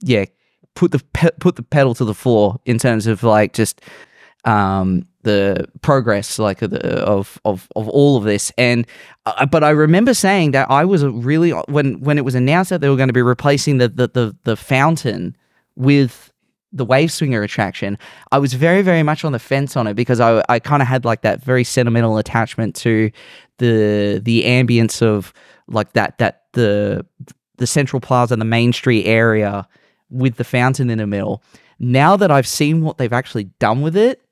yeah 0.00 0.24
put 0.74 0.92
the 0.92 1.00
pe- 1.12 1.30
put 1.38 1.56
the 1.56 1.62
pedal 1.62 1.94
to 1.94 2.04
the 2.04 2.14
floor 2.14 2.60
in 2.64 2.78
terms 2.78 3.06
of 3.06 3.22
like 3.22 3.52
just 3.52 3.80
um 4.44 5.06
the 5.22 5.68
progress 5.82 6.38
like 6.38 6.62
of 6.62 6.70
the, 6.70 7.00
of 7.04 7.40
of 7.44 7.68
of 7.76 7.88
all 7.88 8.16
of 8.16 8.24
this 8.24 8.50
and 8.58 8.86
uh, 9.24 9.46
but 9.46 9.62
I 9.62 9.70
remember 9.70 10.14
saying 10.14 10.50
that 10.50 10.68
I 10.68 10.84
was 10.84 11.04
really 11.04 11.50
when 11.50 12.00
when 12.00 12.18
it 12.18 12.24
was 12.24 12.34
announced 12.34 12.70
that 12.70 12.80
they 12.80 12.88
were 12.88 12.96
going 12.96 13.08
to 13.08 13.12
be 13.12 13.22
replacing 13.22 13.78
the 13.78 13.88
the 13.88 14.08
the, 14.08 14.36
the 14.42 14.56
fountain 14.56 15.36
with 15.76 16.31
the 16.72 16.84
wave 16.84 17.12
swinger 17.12 17.42
attraction 17.42 17.98
I 18.30 18.38
was 18.38 18.54
very 18.54 18.82
very 18.82 19.02
much 19.02 19.24
on 19.24 19.32
the 19.32 19.38
fence 19.38 19.76
on 19.76 19.86
it 19.86 19.94
because 19.94 20.20
I 20.20 20.42
I 20.48 20.58
kind 20.58 20.82
of 20.82 20.88
had 20.88 21.04
like 21.04 21.22
that 21.22 21.42
very 21.42 21.64
sentimental 21.64 22.16
attachment 22.18 22.74
to 22.76 23.10
the 23.58 24.20
the 24.22 24.44
ambience 24.44 25.02
of 25.02 25.32
like 25.68 25.92
that 25.92 26.18
that 26.18 26.44
the 26.52 27.04
the 27.58 27.66
central 27.66 28.00
plaza 28.00 28.34
and 28.34 28.40
the 28.40 28.46
main 28.46 28.72
street 28.72 29.06
area 29.06 29.68
with 30.10 30.36
the 30.36 30.44
fountain 30.44 30.90
in 30.90 30.98
the 30.98 31.06
middle 31.06 31.42
now 31.78 32.16
that 32.16 32.30
I've 32.30 32.46
seen 32.46 32.82
what 32.82 32.98
they've 32.98 33.12
actually 33.12 33.44
done 33.58 33.82
with 33.82 33.96
it 33.96 34.22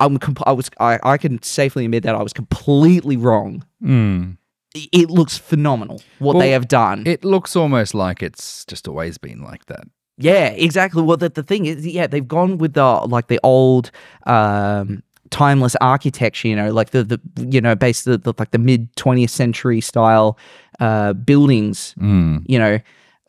I'm 0.00 0.18
comp- 0.18 0.46
I 0.46 0.52
was 0.52 0.70
I, 0.78 0.98
I 1.02 1.16
can 1.18 1.42
safely 1.42 1.84
admit 1.84 2.02
that 2.04 2.14
I 2.14 2.22
was 2.22 2.32
completely 2.32 3.16
wrong 3.16 3.64
Mm. 3.82 4.36
It 4.74 5.10
looks 5.10 5.36
phenomenal 5.38 6.02
what 6.18 6.38
they 6.38 6.50
have 6.50 6.68
done 6.68 7.06
It 7.06 7.24
looks 7.24 7.56
almost 7.56 7.94
like 7.94 8.22
it's 8.22 8.64
just 8.66 8.86
always 8.86 9.18
been 9.18 9.42
like 9.42 9.66
that. 9.66 9.86
Yeah, 10.18 10.48
exactly. 10.48 11.02
Well, 11.02 11.16
the, 11.16 11.28
the 11.28 11.44
thing 11.44 11.66
is, 11.66 11.86
yeah, 11.86 12.08
they've 12.08 12.26
gone 12.26 12.58
with 12.58 12.74
the 12.74 12.84
like 12.84 13.28
the 13.28 13.38
old 13.44 13.92
um, 14.26 15.02
timeless 15.30 15.76
architecture. 15.80 16.48
You 16.48 16.56
know, 16.56 16.72
like 16.72 16.90
the 16.90 17.04
the 17.04 17.20
you 17.48 17.60
know, 17.60 17.76
based 17.76 18.04
the, 18.04 18.18
the 18.18 18.34
like 18.36 18.50
the 18.50 18.58
mid 18.58 18.94
twentieth 18.96 19.30
century 19.30 19.80
style 19.80 20.36
uh, 20.80 21.12
buildings. 21.12 21.94
Mm. 22.00 22.42
You 22.46 22.58
know, 22.58 22.78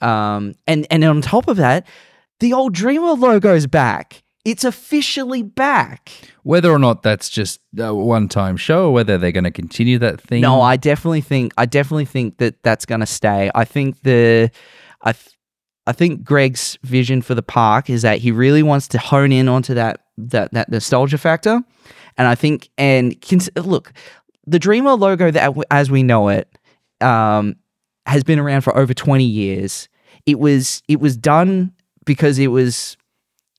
um, 0.01 0.55
and 0.67 0.87
and 0.89 1.03
on 1.03 1.21
top 1.21 1.47
of 1.47 1.57
that, 1.57 1.85
the 2.39 2.53
old 2.53 2.75
Dreamworld 2.75 3.19
logo's 3.19 3.67
back. 3.67 4.23
It's 4.45 4.63
officially 4.63 5.43
back. 5.43 6.11
Whether 6.43 6.71
or 6.71 6.79
not 6.79 7.03
that's 7.03 7.29
just 7.29 7.59
a 7.77 7.93
one-time 7.93 8.57
show, 8.57 8.85
or 8.85 8.93
whether 8.93 9.17
they're 9.17 9.33
going 9.33 9.43
to 9.43 9.51
continue 9.51 9.99
that 9.99 10.21
thing. 10.21 10.41
No, 10.41 10.61
I 10.61 10.77
definitely 10.77 11.21
think 11.21 11.53
I 11.57 11.65
definitely 11.67 12.05
think 12.05 12.37
that 12.37 12.63
that's 12.63 12.85
going 12.85 13.01
to 13.01 13.05
stay. 13.05 13.51
I 13.53 13.65
think 13.65 14.01
the 14.01 14.49
I 15.03 15.11
th- 15.11 15.35
I 15.89 15.91
think 15.91 16.23
Greg's 16.23 16.77
vision 16.83 17.23
for 17.23 17.33
the 17.33 17.41
park 17.41 17.89
is 17.89 18.03
that 18.03 18.19
he 18.19 18.31
really 18.31 18.61
wants 18.61 18.87
to 18.89 18.99
hone 18.99 19.31
in 19.31 19.49
onto 19.49 19.73
that 19.73 20.01
that 20.19 20.51
that 20.53 20.69
nostalgia 20.69 21.17
factor, 21.17 21.63
and 22.15 22.27
I 22.27 22.35
think 22.35 22.69
and 22.77 23.19
cons- 23.21 23.49
look, 23.55 23.91
the 24.45 24.59
Dreamer 24.59 24.93
logo 24.93 25.31
that 25.31 25.51
as 25.71 25.89
we 25.89 26.03
know 26.03 26.29
it 26.29 26.47
um, 27.01 27.55
has 28.05 28.23
been 28.23 28.37
around 28.37 28.61
for 28.61 28.77
over 28.77 28.93
twenty 28.93 29.25
years. 29.25 29.89
It 30.27 30.37
was 30.37 30.83
it 30.87 30.99
was 30.99 31.17
done 31.17 31.73
because 32.05 32.37
it 32.37 32.49
was 32.49 32.95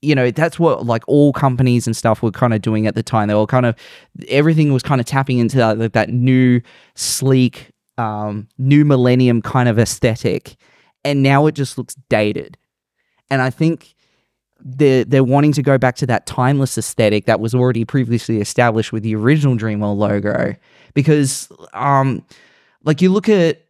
you 0.01 0.15
know 0.15 0.31
that's 0.31 0.57
what 0.57 0.85
like 0.85 1.03
all 1.07 1.33
companies 1.33 1.85
and 1.85 1.97
stuff 1.97 2.23
were 2.23 2.31
kind 2.31 2.53
of 2.53 2.61
doing 2.61 2.87
at 2.87 2.95
the 2.95 3.03
time. 3.03 3.27
They 3.27 3.35
were 3.35 3.45
kind 3.45 3.65
of 3.65 3.75
everything 4.29 4.71
was 4.71 4.83
kind 4.83 5.01
of 5.01 5.05
tapping 5.05 5.37
into 5.37 5.57
that, 5.57 5.77
like, 5.77 5.91
that 5.91 6.09
new 6.09 6.61
sleek 6.95 7.71
um 7.97 8.47
new 8.57 8.85
millennium 8.85 9.41
kind 9.41 9.67
of 9.67 9.77
aesthetic 9.77 10.55
and 11.03 11.23
now 11.23 11.47
it 11.47 11.55
just 11.55 11.77
looks 11.77 11.95
dated. 12.09 12.57
And 13.29 13.41
i 13.41 13.49
think 13.49 13.95
they're, 14.63 15.03
they're 15.03 15.23
wanting 15.23 15.53
to 15.53 15.63
go 15.63 15.77
back 15.77 15.95
to 15.97 16.05
that 16.07 16.25
timeless 16.25 16.77
aesthetic 16.77 17.25
that 17.25 17.39
was 17.39 17.55
already 17.55 17.85
previously 17.85 18.39
established 18.39 18.91
with 18.91 19.03
the 19.03 19.15
original 19.15 19.55
dreamworld 19.55 19.97
logo 19.97 20.55
because 20.93 21.49
um 21.73 22.23
like 22.83 23.01
you 23.01 23.09
look 23.11 23.29
at 23.29 23.65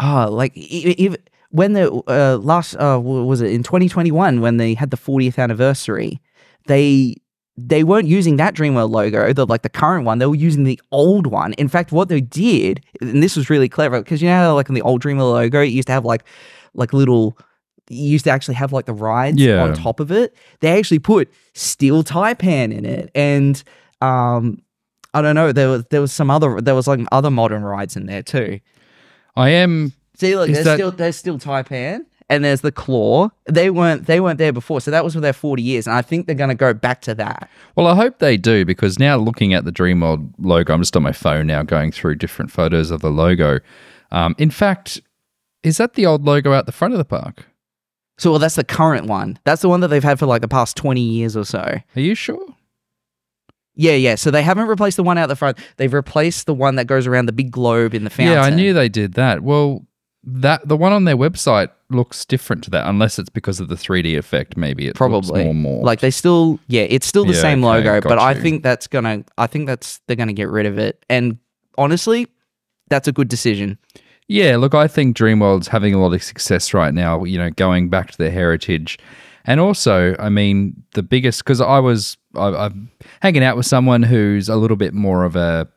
uh 0.00 0.28
like 0.30 0.52
e- 0.56 1.14
when 1.50 1.74
the 1.74 1.92
uh, 2.08 2.38
last 2.38 2.74
uh 2.76 2.98
was 3.00 3.40
it 3.40 3.52
in 3.52 3.62
2021 3.62 4.40
when 4.40 4.56
they 4.56 4.74
had 4.74 4.90
the 4.90 4.96
40th 4.96 5.38
anniversary 5.38 6.20
they 6.66 7.16
they 7.68 7.84
weren't 7.84 8.08
using 8.08 8.36
that 8.36 8.54
dreamworld 8.54 8.90
logo 8.90 9.32
the 9.32 9.44
like 9.46 9.62
the 9.62 9.68
current 9.68 10.04
one 10.04 10.18
they 10.18 10.26
were 10.26 10.34
using 10.34 10.64
the 10.64 10.80
old 10.90 11.26
one 11.26 11.52
in 11.54 11.68
fact 11.68 11.92
what 11.92 12.08
they 12.08 12.20
did 12.20 12.82
and 13.00 13.22
this 13.22 13.36
was 13.36 13.50
really 13.50 13.68
clever 13.68 14.00
because 14.00 14.22
you 14.22 14.28
know 14.28 14.34
how 14.36 14.54
like 14.54 14.68
in 14.68 14.74
the 14.74 14.82
old 14.82 15.02
dreamworld 15.02 15.32
logo 15.32 15.60
it 15.60 15.66
used 15.66 15.86
to 15.86 15.92
have 15.92 16.04
like 16.04 16.24
like 16.74 16.92
little 16.92 17.36
you 17.90 18.08
used 18.10 18.24
to 18.24 18.30
actually 18.30 18.54
have 18.54 18.72
like 18.72 18.86
the 18.86 18.94
rides 18.94 19.38
Yeah. 19.38 19.62
on 19.62 19.74
top 19.74 20.00
of 20.00 20.10
it 20.10 20.34
they 20.60 20.78
actually 20.78 20.98
put 21.00 21.30
steel 21.54 22.02
taipan 22.02 22.72
in 22.72 22.84
it 22.86 23.10
and 23.14 23.62
um 24.00 24.62
i 25.12 25.20
don't 25.20 25.34
know 25.34 25.52
there 25.52 25.68
was 25.68 25.84
there 25.90 26.00
was 26.00 26.12
some 26.12 26.30
other 26.30 26.60
there 26.60 26.74
was 26.74 26.86
like 26.86 27.00
other 27.12 27.30
modern 27.30 27.62
rides 27.62 27.96
in 27.96 28.06
there 28.06 28.22
too 28.22 28.60
I 29.34 29.48
am. 29.48 29.94
See, 30.18 30.36
look, 30.36 30.50
there's 30.50 30.64
that- 30.66 30.76
still 30.76 30.90
there's 30.90 31.16
still 31.16 31.38
Taipan, 31.38 32.04
and 32.32 32.42
there's 32.42 32.62
the 32.62 32.72
Claw. 32.72 33.28
They 33.44 33.68
weren't 33.68 34.06
they 34.06 34.18
weren't 34.18 34.38
there 34.38 34.52
before, 34.52 34.80
so 34.80 34.90
that 34.90 35.04
was 35.04 35.12
for 35.12 35.20
their 35.20 35.34
40 35.34 35.62
years, 35.62 35.86
and 35.86 35.94
I 35.94 36.00
think 36.00 36.26
they're 36.26 36.34
going 36.34 36.48
to 36.48 36.54
go 36.54 36.72
back 36.72 37.02
to 37.02 37.14
that. 37.16 37.50
Well, 37.76 37.86
I 37.86 37.94
hope 37.94 38.20
they 38.20 38.38
do 38.38 38.64
because 38.64 38.98
now 38.98 39.16
looking 39.16 39.52
at 39.52 39.66
the 39.66 39.72
Dreamworld 39.72 40.32
logo, 40.38 40.72
I'm 40.72 40.80
just 40.80 40.96
on 40.96 41.02
my 41.02 41.12
phone 41.12 41.46
now 41.46 41.62
going 41.62 41.92
through 41.92 42.14
different 42.16 42.50
photos 42.50 42.90
of 42.90 43.02
the 43.02 43.10
logo. 43.10 43.60
Um, 44.10 44.34
in 44.38 44.50
fact, 44.50 45.02
is 45.62 45.76
that 45.76 45.92
the 45.92 46.06
old 46.06 46.24
logo 46.24 46.54
out 46.54 46.64
the 46.64 46.72
front 46.72 46.94
of 46.94 46.98
the 46.98 47.04
park? 47.04 47.44
So, 48.18 48.30
well, 48.30 48.38
that's 48.38 48.56
the 48.56 48.64
current 48.64 49.06
one. 49.06 49.38
That's 49.44 49.62
the 49.62 49.68
one 49.68 49.80
that 49.80 49.88
they've 49.88 50.02
had 50.02 50.18
for 50.18 50.26
like 50.26 50.40
the 50.40 50.48
past 50.48 50.76
20 50.76 51.00
years 51.00 51.36
or 51.36 51.44
so. 51.44 51.80
Are 51.96 52.00
you 52.00 52.14
sure? 52.14 52.46
Yeah, 53.74 53.94
yeah. 53.94 54.14
So 54.14 54.30
they 54.30 54.42
haven't 54.42 54.68
replaced 54.68 54.96
the 54.96 55.02
one 55.02 55.18
out 55.18 55.28
the 55.28 55.36
front. 55.36 55.58
They've 55.76 55.92
replaced 55.92 56.46
the 56.46 56.54
one 56.54 56.76
that 56.76 56.86
goes 56.86 57.06
around 57.06 57.26
the 57.26 57.32
big 57.32 57.50
globe 57.50 57.94
in 57.94 58.04
the 58.04 58.10
fountain. 58.10 58.34
Yeah, 58.34 58.42
I 58.42 58.50
knew 58.50 58.72
they 58.72 58.88
did 58.88 59.14
that. 59.14 59.42
Well, 59.42 59.86
that 60.24 60.66
the 60.68 60.76
one 60.76 60.92
on 60.92 61.04
their 61.04 61.16
website 61.16 61.70
looks 61.90 62.24
different 62.24 62.62
to 62.64 62.70
that, 62.70 62.86
unless 62.88 63.18
it's 63.18 63.28
because 63.28 63.60
of 63.60 63.68
the 63.68 63.74
3D 63.74 64.16
effect. 64.16 64.56
Maybe 64.56 64.86
it 64.86 64.94
probably. 64.94 65.44
more 65.44 65.54
more 65.54 65.84
like 65.84 66.00
they 66.00 66.10
still 66.10 66.58
yeah 66.68 66.82
it's 66.82 67.06
still 67.06 67.24
the 67.24 67.34
Yeah, 67.34 67.40
same 67.40 67.64
okay, 67.64 67.88
logo 67.88 68.08
but 68.08 68.18
i 68.18 68.32
think 68.34 68.62
that's 68.62 68.86
gonna 68.86 69.24
i 69.36 69.46
think 69.46 69.66
that's 69.66 70.00
they're 70.06 70.16
gonna 70.16 70.32
get 70.32 70.48
rid 70.48 70.66
of 70.66 70.78
it. 70.78 71.04
And 71.10 71.38
honestly 71.76 72.28
that's 72.88 73.08
a 73.08 73.12
good 73.12 73.28
decision. 73.28 73.78
Yeah, 74.28 74.56
look, 74.56 74.74
I 74.74 74.86
think 74.86 75.16
Dreamworld's 75.16 75.68
having 75.68 75.94
a 75.94 76.00
lot 76.00 76.12
of 76.14 76.22
success 76.22 76.72
right 76.72 76.94
now, 76.94 77.24
you 77.24 77.38
know, 77.38 77.50
going 77.50 77.88
back 77.90 78.10
to 78.12 78.18
their 78.18 78.30
heritage. 78.30 78.98
And 79.44 79.60
also, 79.60 80.14
I 80.18 80.28
mean, 80.28 80.82
the 80.94 81.02
biggest, 81.02 81.40
because 81.42 81.60
I 81.60 81.78
was 81.80 82.16
I, 82.34 82.48
I'm 82.48 82.90
hanging 83.20 83.42
out 83.42 83.56
with 83.56 83.66
someone 83.66 84.02
who's 84.02 84.48
a 84.48 84.56
little 84.56 84.76
bit 84.76 84.94
more 84.94 85.24
of 85.24 85.36
a, 85.36 85.68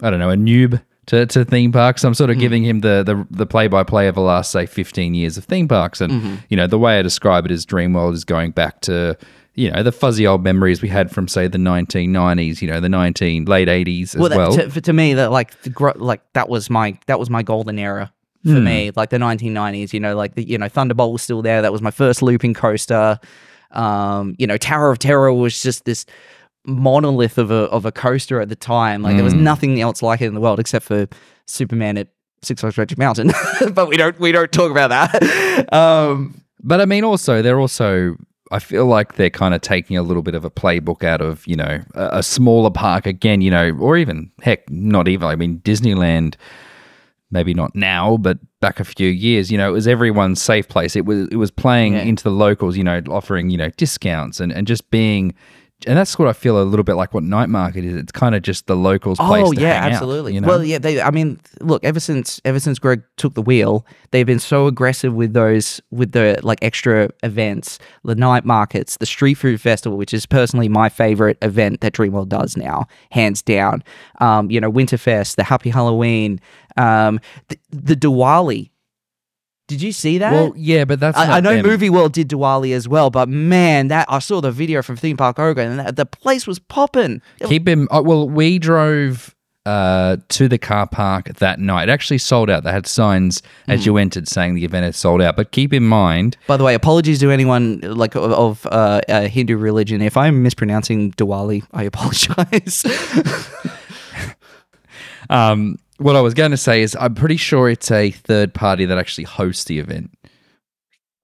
I 0.00 0.10
don't 0.10 0.18
know, 0.18 0.30
a 0.30 0.36
noob 0.36 0.80
to, 1.08 1.26
to 1.26 1.44
theme 1.44 1.72
parks. 1.72 2.04
I'm 2.04 2.14
sort 2.14 2.30
of 2.30 2.38
giving 2.38 2.64
him 2.64 2.80
the, 2.80 3.02
the, 3.04 3.26
the 3.30 3.44
play-by-play 3.46 4.08
of 4.08 4.14
the 4.14 4.20
last, 4.22 4.50
say, 4.50 4.64
15 4.66 5.14
years 5.14 5.36
of 5.36 5.44
theme 5.44 5.68
parks. 5.68 6.00
And, 6.00 6.40
you 6.48 6.56
know, 6.56 6.66
the 6.66 6.78
way 6.78 6.98
I 6.98 7.02
describe 7.02 7.44
it 7.44 7.50
is 7.50 7.66
Dreamworld 7.66 8.14
is 8.14 8.24
going 8.24 8.52
back 8.52 8.80
to, 8.82 9.16
you 9.54 9.70
know, 9.70 9.82
the 9.82 9.90
fuzzy 9.92 10.26
old 10.26 10.42
memories 10.44 10.80
we 10.82 10.88
had 10.88 11.10
from, 11.10 11.26
say, 11.26 11.48
the 11.48 11.58
1990s, 11.58 12.62
you 12.62 12.68
know, 12.68 12.80
the 12.80 12.88
19, 12.88 13.44
late 13.46 13.68
80s 13.68 14.14
as 14.14 14.16
well. 14.16 14.30
well, 14.30 14.56
that, 14.56 14.72
to, 14.72 14.80
to 14.80 14.92
me 14.92 15.14
that 15.14 15.30
like 15.32 15.60
the 15.62 15.70
gro- 15.70 15.92
like 15.96 16.20
that 16.34 16.48
was 16.48 16.70
my 16.70 16.96
that 17.06 17.18
was 17.18 17.28
my 17.28 17.42
golden 17.42 17.78
era 17.78 18.12
for 18.44 18.50
Hmm. 18.52 18.64
me 18.64 18.92
like 18.94 19.10
the 19.10 19.16
1990s 19.18 19.92
you 19.92 19.98
know 19.98 20.14
like 20.14 20.36
the 20.36 20.48
you 20.48 20.56
know 20.56 20.68
thunderbolt 20.68 21.12
was 21.12 21.22
still 21.22 21.42
there 21.42 21.60
that 21.60 21.72
was 21.72 21.82
my 21.82 21.90
first 21.90 22.22
looping 22.22 22.54
coaster 22.54 23.18
um 23.72 24.36
you 24.38 24.46
know 24.46 24.56
tower 24.56 24.92
of 24.92 24.98
terror 25.00 25.32
was 25.34 25.60
just 25.60 25.84
this 25.84 26.06
monolith 26.68 27.38
of 27.38 27.50
a 27.50 27.64
of 27.70 27.84
a 27.86 27.90
coaster 27.92 28.40
at 28.40 28.48
the 28.48 28.56
time 28.56 29.02
like 29.02 29.16
there 29.16 29.24
was 29.24 29.32
Hmm. 29.32 29.42
nothing 29.44 29.80
else 29.80 30.02
like 30.02 30.20
it 30.20 30.26
in 30.26 30.34
the 30.34 30.40
world 30.40 30.60
except 30.60 30.84
for 30.84 31.06
superman 31.46 31.96
at 31.98 32.08
six 32.42 32.60
flags 32.60 32.76
magic 32.76 32.98
mountain 32.98 33.32
but 33.72 33.88
we 33.88 33.96
don't 33.96 34.20
we 34.20 34.30
don't 34.32 34.52
talk 34.52 34.70
about 34.70 34.88
that 34.90 35.72
um 35.74 36.42
But 36.62 36.80
I 36.80 36.84
mean, 36.86 37.04
also 37.04 37.40
they're 37.42 37.58
also. 37.60 38.16
I 38.50 38.58
feel 38.60 38.86
like 38.86 39.14
they're 39.16 39.28
kind 39.42 39.54
of 39.54 39.60
taking 39.60 39.96
a 39.98 40.02
little 40.02 40.22
bit 40.22 40.34
of 40.34 40.42
a 40.44 40.50
playbook 40.50 41.04
out 41.04 41.20
of 41.20 41.46
you 41.46 41.54
know 41.56 41.80
a, 41.94 42.18
a 42.18 42.22
smaller 42.22 42.70
park 42.70 43.06
again, 43.06 43.40
you 43.42 43.50
know, 43.50 43.70
or 43.78 43.96
even 43.96 44.30
heck, 44.42 44.68
not 44.70 45.06
even. 45.08 45.28
I 45.28 45.36
mean, 45.36 45.60
Disneyland. 45.60 46.34
Maybe 47.30 47.52
not 47.52 47.74
now, 47.76 48.16
but 48.16 48.38
back 48.60 48.80
a 48.80 48.84
few 48.84 49.08
years, 49.10 49.50
you 49.52 49.58
know, 49.58 49.68
it 49.68 49.72
was 49.72 49.86
everyone's 49.86 50.40
safe 50.40 50.66
place. 50.66 50.96
It 50.96 51.04
was 51.04 51.28
it 51.28 51.36
was 51.36 51.50
playing 51.50 51.92
Yeah. 51.92 52.04
into 52.08 52.24
the 52.24 52.30
locals, 52.30 52.74
you 52.74 52.82
know, 52.84 53.02
offering 53.10 53.50
you 53.50 53.58
know 53.58 53.68
discounts 53.76 54.40
and 54.40 54.50
and 54.50 54.66
just 54.66 54.90
being. 54.90 55.34
And 55.86 55.96
that's 55.96 56.18
what 56.18 56.26
I 56.26 56.32
feel 56.32 56.60
a 56.60 56.64
little 56.64 56.82
bit 56.82 56.94
like 56.94 57.14
what 57.14 57.22
night 57.22 57.48
market 57.48 57.84
is. 57.84 57.94
It's 57.94 58.10
kind 58.10 58.34
of 58.34 58.42
just 58.42 58.66
the 58.66 58.74
locals' 58.74 59.18
place. 59.18 59.44
Oh 59.46 59.52
to 59.52 59.60
yeah, 59.60 59.74
hang 59.74 59.92
out, 59.92 59.92
absolutely. 59.92 60.34
you 60.34 60.40
know? 60.40 60.48
Well, 60.48 60.64
yeah, 60.64 60.78
they. 60.78 61.00
I 61.00 61.12
mean, 61.12 61.38
look, 61.60 61.84
ever 61.84 62.00
since 62.00 62.40
ever 62.44 62.58
since 62.58 62.80
Greg 62.80 63.02
took 63.16 63.34
the 63.34 63.42
wheel, 63.42 63.86
they've 64.10 64.26
been 64.26 64.40
so 64.40 64.66
aggressive 64.66 65.14
with 65.14 65.34
those 65.34 65.80
with 65.92 66.12
the 66.12 66.40
like 66.42 66.58
extra 66.62 67.10
events, 67.22 67.78
the 68.02 68.16
night 68.16 68.44
markets, 68.44 68.96
the 68.96 69.06
street 69.06 69.34
food 69.34 69.60
festival, 69.60 69.96
which 69.96 70.12
is 70.12 70.26
personally 70.26 70.68
my 70.68 70.88
favorite 70.88 71.38
event 71.42 71.80
that 71.80 71.92
Dreamworld 71.92 72.28
does 72.28 72.56
now, 72.56 72.86
hands 73.12 73.40
down. 73.40 73.84
Um, 74.20 74.50
you 74.50 74.60
know, 74.60 74.72
Winterfest, 74.72 75.36
the 75.36 75.44
Happy 75.44 75.70
Halloween, 75.70 76.40
um, 76.76 77.20
the, 77.48 77.58
the 77.70 77.94
Diwali. 77.94 78.70
Did 79.68 79.82
you 79.82 79.92
see 79.92 80.18
that? 80.18 80.32
well, 80.32 80.52
yeah, 80.56 80.84
but 80.84 80.98
that's 80.98 81.16
I, 81.16 81.36
I 81.36 81.40
know 81.40 81.54
them. 81.54 81.66
Movie 81.66 81.90
World 81.90 82.12
did 82.12 82.28
Diwali 82.28 82.74
as 82.74 82.88
well, 82.88 83.10
but 83.10 83.28
man, 83.28 83.88
that 83.88 84.06
I 84.08 84.18
saw 84.18 84.40
the 84.40 84.50
video 84.50 84.82
from 84.82 84.96
Theme 84.96 85.16
Park 85.18 85.38
Ogre, 85.38 85.60
and 85.60 85.78
that, 85.78 85.96
the 85.96 86.06
place 86.06 86.46
was 86.46 86.58
popping. 86.58 87.20
Keep 87.44 87.68
him. 87.68 87.86
Uh, 87.90 88.02
well, 88.04 88.28
we 88.28 88.58
drove 88.58 89.34
uh, 89.66 90.16
to 90.30 90.48
the 90.48 90.56
car 90.56 90.86
park 90.86 91.26
that 91.34 91.60
night. 91.60 91.90
It 91.90 91.92
actually 91.92 92.16
sold 92.16 92.48
out. 92.48 92.64
They 92.64 92.72
had 92.72 92.86
signs 92.86 93.42
as 93.66 93.84
you 93.84 93.98
entered 93.98 94.26
saying 94.26 94.54
the 94.54 94.64
event 94.64 94.84
had 94.84 94.94
sold 94.94 95.20
out. 95.20 95.36
But 95.36 95.52
keep 95.52 95.74
in 95.74 95.82
mind, 95.82 96.38
By 96.46 96.56
the 96.56 96.64
way, 96.64 96.74
apologies 96.74 97.20
to 97.20 97.30
anyone 97.30 97.80
like 97.82 98.14
of, 98.14 98.32
of 98.32 98.66
uh, 98.66 99.02
uh, 99.06 99.28
Hindu 99.28 99.58
religion. 99.58 100.00
If 100.00 100.16
I'm 100.16 100.42
mispronouncing 100.42 101.12
Diwali, 101.12 101.64
I 101.72 101.82
apologize. 101.82 102.84
um, 105.30 105.76
what 105.98 106.16
I 106.16 106.20
was 106.20 106.34
going 106.34 106.50
to 106.52 106.56
say 106.56 106.82
is 106.82 106.96
I'm 107.00 107.14
pretty 107.14 107.36
sure 107.36 107.68
it's 107.68 107.90
a 107.90 108.10
third 108.10 108.54
party 108.54 108.84
that 108.84 108.98
actually 108.98 109.24
hosts 109.24 109.64
the 109.64 109.78
event. 109.78 110.10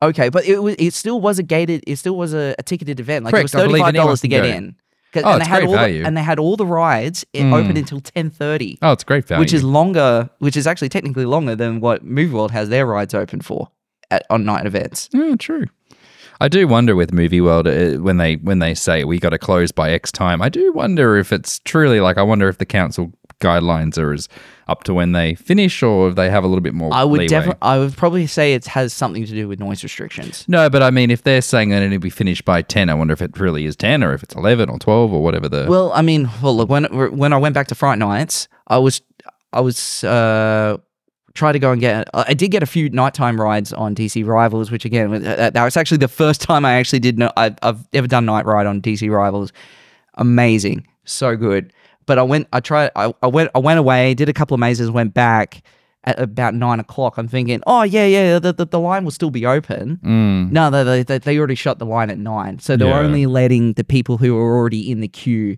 okay, 0.03 0.29
but 0.29 0.45
it 0.45 0.59
was 0.63 0.75
it 0.79 0.93
still 0.95 1.21
was 1.21 1.39
a 1.39 1.43
gated, 1.43 1.83
it 1.87 1.97
still 1.97 2.17
was 2.17 2.35
a, 2.35 2.55
a 2.59 2.63
ticketed 2.63 3.01
event. 3.01 3.25
Like 3.25 3.35
it 3.35 3.43
was 3.43 3.53
Correct, 3.53 3.55
I 3.55 3.59
thirty 3.59 3.69
believe 3.71 3.85
five 3.85 3.95
dollars 3.95 4.21
to 4.21 4.29
can 4.29 4.31
get 4.43 4.43
go. 4.43 4.57
in. 4.57 4.77
'Cause- 5.13 5.23
Oh, 5.25 5.31
and 5.35 5.41
it's 5.43 5.47
they 5.49 5.51
had 5.55 5.59
great 5.61 5.69
all 5.69 5.75
value. 5.77 6.01
The, 6.01 6.07
and 6.09 6.17
they 6.17 6.23
had 6.25 6.39
all 6.41 6.57
the 6.57 6.67
rides 6.67 7.25
it 7.33 7.45
Mm. 7.45 7.53
open 7.55 7.77
until 7.77 8.01
ten 8.01 8.31
thirty, 8.31 8.79
Oh, 8.83 8.91
it's 8.93 9.05
great 9.05 9.25
value. 9.29 9.39
which 9.41 9.53
is 9.53 9.63
longer, 9.63 10.29
which 10.41 10.57
is 10.57 10.67
actually 10.67 10.89
technically 10.89 11.25
longer 11.25 11.55
than 11.55 11.79
what 11.79 12.05
Movie 12.05 12.35
World 12.35 12.51
has 12.51 12.69
their 12.69 12.85
rides 12.85 13.15
open 13.15 13.41
for 13.41 13.69
at, 14.11 14.27
on 14.29 14.45
night 14.45 14.67
events. 14.67 15.09
Yeah, 15.13 15.37
true. 15.39 15.67
I 16.41 16.49
do 16.49 16.67
wonder 16.67 16.97
with 16.97 17.13
Movie 17.13 17.41
World 17.41 17.69
uh, 17.69 17.93
when 17.99 18.17
they 18.17 18.35
when 18.37 18.59
they 18.59 18.75
say 18.75 19.05
we 19.05 19.21
got 19.21 19.31
to 19.31 19.39
close 19.39 19.71
by 19.71 19.93
X 19.93 20.11
time. 20.11 20.43
I 20.43 20.49
do 20.49 20.73
wonder 20.73 21.17
if 21.17 21.33
it's 21.33 21.61
truly 21.61 22.01
like 22.01 22.19
I 22.19 22.23
wonder 22.23 22.49
if 22.49 22.59
the 22.59 22.67
council 22.67 23.13
guidelines 23.45 23.99
are 23.99 24.13
as 24.13 24.29
up 24.67 24.85
to 24.85 24.95
when 24.95 25.13
they 25.13 25.35
finish 25.35 25.83
or 25.83 26.09
if 26.09 26.15
they 26.15 26.31
have 26.31 26.43
a 26.45 26.47
little 26.47 26.63
bit 26.63 26.75
more. 26.75 26.93
I 26.93 27.05
would 27.05 27.29
definitely, 27.29 27.59
I 27.63 27.79
would 27.79 27.97
probably 27.97 28.27
say 28.27 28.55
it 28.55 28.65
has 28.67 28.93
something 28.93 29.25
to 29.27 29.33
do 29.33 29.47
with 29.47 29.61
noise 29.61 29.83
restrictions. 29.83 30.45
No, 30.49 30.71
but 30.71 30.83
I 30.83 30.91
mean, 30.91 31.11
if 31.11 31.23
they're 31.23 31.43
saying 31.43 31.69
that 31.71 31.83
it'll 31.83 31.99
be 31.99 32.11
finished 32.11 32.45
by 32.45 32.63
ten, 32.63 32.89
I 32.89 32.95
wonder 32.95 33.13
if 33.13 33.21
it 33.23 33.39
really 33.39 33.67
is 33.67 33.77
ten 33.77 34.03
or 34.03 34.15
if 34.15 34.23
it's 34.23 34.35
eleven 34.35 34.69
or 34.71 34.79
twelve 34.79 35.13
or 35.13 35.23
whatever 35.23 35.49
the. 35.49 35.67
Well, 35.69 35.93
I 35.93 36.03
mean, 36.03 36.31
well, 36.43 36.57
look 36.57 36.69
when 36.69 36.85
when 37.17 37.33
I 37.33 37.37
went 37.37 37.55
back 37.55 37.69
to 37.69 37.75
Fright 37.75 37.99
Nights, 37.99 38.49
I 38.69 38.79
was 38.79 39.03
I 39.53 39.61
was 39.61 40.03
uh 40.05 40.79
try 41.35 41.53
to 41.53 41.59
go 41.59 41.73
and 41.73 41.81
get. 41.81 42.09
I 42.15 42.33
did 42.35 42.51
get 42.51 42.63
a 42.63 42.67
few 42.67 42.89
nighttime 42.91 43.41
rides 43.41 43.73
on 43.73 43.95
DC 43.95 44.27
Rivals, 44.27 44.71
which 44.71 44.85
again, 44.85 45.13
uh, 45.27 45.51
that 45.51 45.65
was 45.65 45.77
actually 45.77 45.99
the 45.99 46.09
first 46.09 46.41
time 46.41 46.65
I 46.65 46.75
actually 46.75 47.01
did. 47.01 47.19
No, 47.19 47.31
I, 47.37 47.55
I've 47.63 47.87
ever 47.93 48.07
done 48.07 48.25
night 48.25 48.47
ride 48.47 48.67
on 48.67 48.81
DC 48.81 49.11
Rivals. 49.11 49.53
Amazing, 50.15 50.87
so 51.05 51.37
good. 51.37 51.73
But 52.07 52.19
I 52.19 52.23
went. 52.23 52.49
I 52.53 52.61
tried. 52.61 52.91
I, 52.97 53.13
I 53.23 53.27
went. 53.27 53.51
I 53.55 53.59
went 53.59 53.79
away. 53.79 54.15
Did 54.15 54.29
a 54.29 54.33
couple 54.33 54.55
of 54.55 54.61
mazes. 54.61 54.91
Went 54.91 55.15
back 55.15 55.63
at 56.05 56.19
about 56.21 56.55
nine 56.55 56.81
o'clock. 56.81 57.17
I'm 57.17 57.29
thinking, 57.29 57.63
oh 57.67 57.83
yeah, 57.83 58.05
yeah, 58.07 58.39
the 58.39 58.53
the, 58.53 58.67
the 58.67 58.79
line 58.81 59.05
will 59.05 59.11
still 59.11 59.31
be 59.31 59.47
open. 59.47 59.99
Mm. 60.05 60.51
No, 60.53 60.71
they, 60.71 61.03
they 61.03 61.19
they 61.19 61.39
already 61.39 61.55
shut 61.55 61.79
the 61.79 61.87
line 61.87 62.11
at 62.11 62.19
nine, 62.19 62.59
so 62.59 62.77
they're 62.77 62.89
Yeah. 62.89 62.99
only 62.99 63.25
letting 63.27 63.73
the 63.75 63.85
people 63.85 64.19
who 64.19 64.37
are 64.37 64.55
already 64.57 64.91
in 64.91 65.01
the 65.01 65.09
queue. 65.09 65.57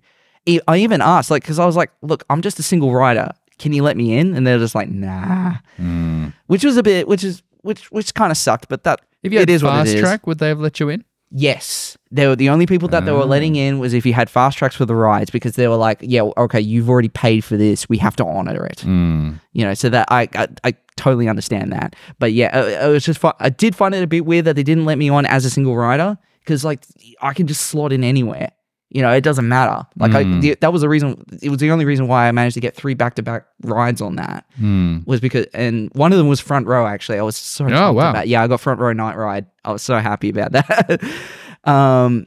I 0.68 0.76
even 0.76 1.00
asked, 1.02 1.28
like, 1.32 1.42
because 1.42 1.58
I 1.58 1.66
was 1.66 1.74
like, 1.74 1.90
"Look, 2.02 2.22
I'm 2.30 2.40
just 2.42 2.60
a 2.60 2.62
single 2.62 2.94
rider. 2.94 3.30
Can 3.58 3.72
you 3.72 3.82
let 3.82 3.96
me 3.96 4.16
in?" 4.16 4.36
And 4.36 4.46
they're 4.46 4.60
just 4.60 4.76
like, 4.76 4.88
"Nah," 4.88 5.54
Mm. 5.80 6.32
which 6.46 6.64
was 6.64 6.76
a 6.76 6.82
bit, 6.84 7.08
which 7.08 7.24
is 7.24 7.42
which 7.62 7.90
which 7.90 8.14
kind 8.14 8.30
of 8.30 8.36
sucked, 8.36 8.68
but 8.68 8.84
that 8.84 9.00
If 9.24 9.32
you 9.32 9.40
had 9.40 9.50
it 9.50 9.52
is 9.54 9.64
what 9.64 9.70
fast 9.72 9.90
it 9.90 9.94
is. 9.96 10.00
track, 10.00 10.24
would 10.28 10.38
they 10.38 10.46
have 10.48 10.60
let 10.60 10.78
you 10.78 10.88
in? 10.90 11.04
Yes, 11.38 11.98
they 12.10 12.26
were 12.26 12.34
the 12.34 12.48
only 12.48 12.64
people 12.64 12.88
that 12.88 13.04
they 13.04 13.12
were 13.12 13.26
letting 13.26 13.58
ah. 13.58 13.60
in 13.60 13.78
was 13.78 13.92
if 13.92 14.06
you 14.06 14.14
had 14.14 14.30
fast 14.30 14.56
tracks 14.56 14.74
for 14.74 14.86
the 14.86 14.94
rides 14.94 15.28
because 15.28 15.56
they 15.56 15.68
were 15.68 15.76
like, 15.76 15.98
"Yeah, 16.00 16.22
okay, 16.22 16.58
you've 16.58 16.88
already 16.88 17.10
paid 17.10 17.44
for 17.44 17.58
this. 17.58 17.90
We 17.90 17.98
have 17.98 18.16
to 18.16 18.24
honor 18.24 18.64
it." 18.64 18.78
Mm. 18.78 19.38
You 19.52 19.64
know, 19.64 19.74
so 19.74 19.90
that 19.90 20.08
I 20.10 20.30
I, 20.34 20.48
I 20.64 20.74
totally 20.96 21.28
understand 21.28 21.72
that. 21.72 21.94
But 22.18 22.32
yeah, 22.32 22.58
it, 22.58 22.86
it 22.86 22.88
was 22.88 23.04
just 23.04 23.18
fun. 23.18 23.34
I 23.38 23.50
did 23.50 23.76
find 23.76 23.94
it 23.94 24.02
a 24.02 24.06
bit 24.06 24.24
weird 24.24 24.46
that 24.46 24.56
they 24.56 24.62
didn't 24.62 24.86
let 24.86 24.96
me 24.96 25.10
on 25.10 25.26
as 25.26 25.44
a 25.44 25.50
single 25.50 25.76
rider 25.76 26.16
because 26.40 26.64
like 26.64 26.80
I 27.20 27.34
can 27.34 27.46
just 27.46 27.66
slot 27.66 27.92
in 27.92 28.02
anywhere. 28.02 28.50
You 28.96 29.02
know, 29.02 29.10
it 29.12 29.20
doesn't 29.20 29.46
matter. 29.46 29.86
Like 29.98 30.12
I, 30.14 30.24
Mm. 30.24 30.40
the, 30.40 30.56
that 30.62 30.72
was 30.72 30.80
the 30.80 30.88
reason. 30.88 31.22
It 31.42 31.50
was 31.50 31.58
the 31.58 31.70
only 31.70 31.84
reason 31.84 32.08
why 32.08 32.28
I 32.28 32.32
managed 32.32 32.54
to 32.54 32.60
get 32.60 32.74
three 32.74 32.94
back 32.94 33.14
to 33.16 33.22
back 33.22 33.44
rides 33.62 34.00
on 34.00 34.16
that 34.16 34.46
Mm. 34.60 35.06
was 35.06 35.20
because, 35.20 35.44
and 35.52 35.90
one 35.92 36.12
of 36.12 36.18
them 36.18 36.28
was 36.28 36.40
front 36.40 36.66
row. 36.66 36.86
Actually, 36.86 37.18
I 37.18 37.22
was 37.22 37.36
so 37.36 37.66
Oh, 37.70 37.92
wow. 37.92 38.10
about. 38.10 38.26
Yeah, 38.28 38.42
I 38.42 38.46
got 38.48 38.60
front 38.60 38.80
row 38.80 38.92
night 38.94 39.16
ride. 39.18 39.44
I 39.66 39.72
was 39.72 39.82
so 39.82 39.98
happy 39.98 40.30
about 40.30 40.52
that. 40.52 41.02
um, 41.64 42.26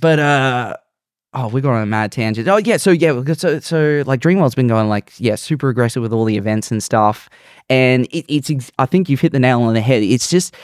but 0.00 0.18
uh, 0.18 0.74
oh, 1.34 1.48
we 1.48 1.60
got 1.60 1.72
on 1.74 1.82
a 1.82 1.86
mad 1.86 2.12
tangent. 2.12 2.48
Oh 2.48 2.56
yeah, 2.56 2.76
so 2.78 2.90
yeah, 2.90 3.22
so 3.34 3.60
so 3.60 4.02
like 4.06 4.20
Dreamworld's 4.20 4.54
been 4.54 4.68
going 4.68 4.88
like 4.88 5.12
yeah, 5.18 5.34
super 5.34 5.68
aggressive 5.68 6.02
with 6.02 6.12
all 6.12 6.24
the 6.24 6.36
events 6.36 6.70
and 6.70 6.82
stuff, 6.82 7.28
and 7.68 8.06
it, 8.10 8.24
it's 8.28 8.70
I 8.78 8.86
think 8.86 9.08
you've 9.08 9.20
hit 9.20 9.32
the 9.32 9.38
nail 9.40 9.62
on 9.62 9.74
the 9.74 9.80
head. 9.82 10.02
It's 10.02 10.30
just 10.30 10.54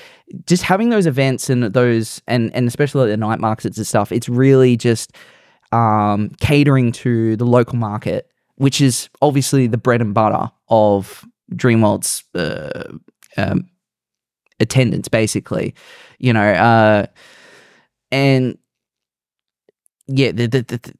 just 0.46 0.62
having 0.62 0.88
those 0.88 1.06
events 1.06 1.50
and 1.50 1.64
those 1.64 2.22
and 2.26 2.54
and 2.54 2.66
especially 2.66 3.10
the 3.10 3.16
night 3.16 3.40
markets 3.40 3.76
and 3.76 3.86
stuff. 3.86 4.12
It's 4.12 4.28
really 4.28 4.76
just 4.76 5.12
um, 5.72 6.30
catering 6.40 6.92
to 6.92 7.36
the 7.36 7.44
local 7.44 7.76
market, 7.76 8.30
which 8.56 8.80
is 8.80 9.08
obviously 9.22 9.66
the 9.66 9.78
bread 9.78 10.00
and 10.00 10.14
butter 10.14 10.50
of 10.68 11.24
Dreamworld's 11.52 12.24
uh, 12.34 12.92
um, 13.36 13.68
attendance, 14.60 15.08
basically. 15.08 15.74
You 16.18 16.32
know, 16.32 16.52
uh, 16.52 17.06
and 18.10 18.56
yeah, 20.06 20.32
the, 20.32 20.46
the, 20.46 20.62
the, 20.62 20.94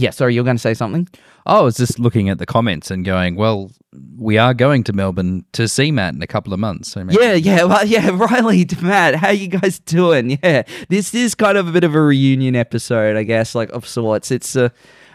Yeah, 0.00 0.10
sorry, 0.10 0.34
you're 0.34 0.44
going 0.44 0.56
to 0.56 0.60
say 0.62 0.72
something? 0.74 1.08
Oh, 1.46 1.60
I 1.60 1.62
was 1.62 1.76
just 1.76 1.98
looking 1.98 2.28
at 2.28 2.38
the 2.38 2.46
comments 2.46 2.90
and 2.90 3.04
going, 3.04 3.36
well, 3.36 3.70
we 4.16 4.38
are 4.38 4.54
going 4.54 4.82
to 4.84 4.92
Melbourne 4.92 5.44
to 5.52 5.66
see 5.68 5.90
Matt 5.90 6.14
in 6.14 6.22
a 6.22 6.26
couple 6.26 6.52
of 6.52 6.60
months. 6.60 6.90
So 6.92 7.04
maybe- 7.04 7.18
Yeah, 7.22 7.34
yeah, 7.34 7.64
well, 7.64 7.84
yeah. 7.94 8.10
Riley, 8.10 8.66
Matt, 8.80 9.16
how 9.16 9.30
you 9.30 9.48
guys 9.48 9.78
doing? 9.78 10.38
Yeah, 10.42 10.62
this 10.88 11.12
is 11.14 11.34
kind 11.34 11.58
of 11.58 11.68
a 11.68 11.72
bit 11.72 11.84
of 11.84 11.94
a 11.94 12.00
reunion 12.00 12.56
episode, 12.56 13.16
I 13.16 13.24
guess, 13.24 13.54
like 13.54 13.70
of 13.70 13.86
sorts. 13.86 14.30
It's 14.30 14.56
uh, 14.56 14.70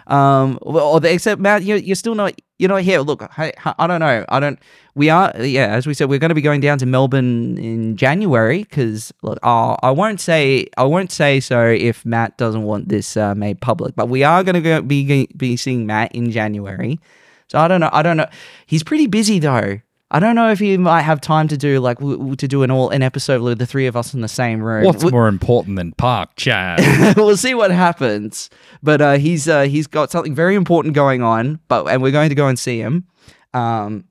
um, 0.08 0.60
well, 0.62 0.98
except 0.98 1.42
Matt, 1.42 1.64
you're, 1.64 1.78
you're 1.78 1.96
still 1.96 2.16
not, 2.16 2.34
you're 2.60 2.70
not 2.70 2.82
here. 2.82 3.00
Look, 3.00 3.24
I, 3.38 3.54
I 3.78 3.88
don't 3.88 4.00
know, 4.00 4.26
I 4.30 4.40
don't. 4.40 4.60
We 4.94 5.10
are, 5.10 5.34
yeah, 5.38 5.68
as 5.68 5.88
we 5.88 5.94
said, 5.94 6.10
we're 6.10 6.20
going 6.20 6.30
to 6.30 6.36
be 6.36 6.42
going 6.42 6.62
down 6.62 6.78
to 6.78 6.86
Melbourne 6.86 7.58
in 7.58 7.98
January 7.98 8.60
because 8.60 9.14
look, 9.24 9.40
oh, 9.44 9.76
I 9.82 9.92
won't 9.92 10.22
say, 10.22 10.68
I 10.78 10.84
won't 10.84 11.12
say 11.12 11.40
so 11.40 11.68
if 11.68 12.06
Matt 12.06 12.38
doesn't 12.38 12.64
want 12.64 12.90
this 12.90 13.18
uh, 13.18 13.36
made 13.36 13.60
public, 13.62 13.96
but 13.96 14.08
we 14.08 14.24
are 14.24 14.44
going 14.44 14.62
to 14.62 14.82
be 14.82 15.28
be 15.36 15.58
seeing 15.58 15.86
Matt 15.86 16.16
in 16.16 16.32
January. 16.32 17.00
So 17.48 17.60
I 17.60 17.68
don't 17.68 17.82
know, 17.82 17.90
I 17.92 18.02
don't 18.04 18.18
know. 18.18 18.30
He's 18.66 18.84
pretty 18.84 19.08
busy 19.08 19.40
though. 19.40 19.80
I 20.16 20.20
don't 20.20 20.36
know 20.36 20.50
if 20.50 20.60
he 20.60 20.78
might 20.78 21.02
have 21.02 21.20
time 21.20 21.50
to 21.50 21.58
do 21.58 21.82
like 21.82 21.98
w- 21.98 22.16
w- 22.16 22.36
to 22.38 22.48
do 22.48 22.64
an 22.64 22.72
all 22.72 22.90
an 22.90 23.04
episode 23.04 23.42
with 23.42 23.60
the 23.60 23.66
three 23.66 23.86
of 23.86 23.98
us 23.98 24.14
in 24.14 24.22
the 24.22 24.30
same 24.30 24.62
room. 24.64 24.86
What's 24.86 25.04
more 25.04 25.28
important 25.28 25.76
than 25.76 25.92
Park 25.92 26.38
Chat? 26.38 26.80
we'll 27.18 27.36
see 27.36 27.54
what 27.54 27.70
happens. 27.70 28.50
But 28.82 29.02
uh, 29.02 29.18
he's 29.18 29.50
uh, 29.50 29.64
he's 29.64 29.88
got 29.88 30.12
something 30.12 30.34
very 30.34 30.56
important 30.56 30.94
going 30.94 31.22
on. 31.22 31.60
But 31.68 31.88
and 31.88 32.02
we're 32.02 32.14
going 32.14 32.30
to 32.30 32.36
go 32.36 32.48
and 32.48 32.58
see 32.58 32.80
him. 32.80 33.08
Um, 33.54 34.06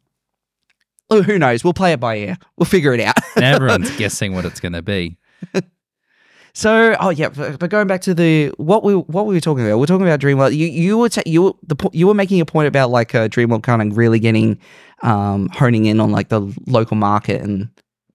oh, 1.08 1.22
who 1.22 1.38
knows? 1.38 1.64
We'll 1.64 1.72
play 1.72 1.92
it 1.92 2.00
by 2.00 2.16
ear. 2.18 2.36
We'll 2.58 2.66
figure 2.66 2.92
it 2.92 3.00
out. 3.00 3.14
everyone's 3.38 3.96
guessing 3.96 4.34
what 4.34 4.44
it's 4.44 4.60
going 4.60 4.74
to 4.74 4.82
be. 4.82 5.16
So, 6.56 6.96
oh 7.00 7.10
yeah, 7.10 7.30
but 7.30 7.68
going 7.68 7.88
back 7.88 8.00
to 8.02 8.14
the 8.14 8.52
what 8.58 8.84
we 8.84 8.94
what 8.94 9.26
we 9.26 9.34
were 9.34 9.40
talking 9.40 9.66
about, 9.66 9.78
we're 9.78 9.86
talking 9.86 10.06
about 10.06 10.20
Dreamworld. 10.20 10.56
You 10.56 10.66
you 10.66 10.96
were 10.98 11.08
ta- 11.08 11.22
you 11.26 11.42
were, 11.42 11.52
the 11.66 11.74
po- 11.74 11.90
you 11.92 12.06
were 12.06 12.14
making 12.14 12.40
a 12.40 12.46
point 12.46 12.68
about 12.68 12.90
like 12.90 13.12
uh, 13.14 13.26
Dreamworld 13.26 13.64
kind 13.64 13.82
of 13.82 13.98
really 13.98 14.20
getting 14.20 14.58
um 15.02 15.48
honing 15.48 15.86
in 15.86 15.98
on 15.98 16.12
like 16.12 16.28
the 16.28 16.40
local 16.66 16.96
market 16.96 17.42
and 17.42 17.68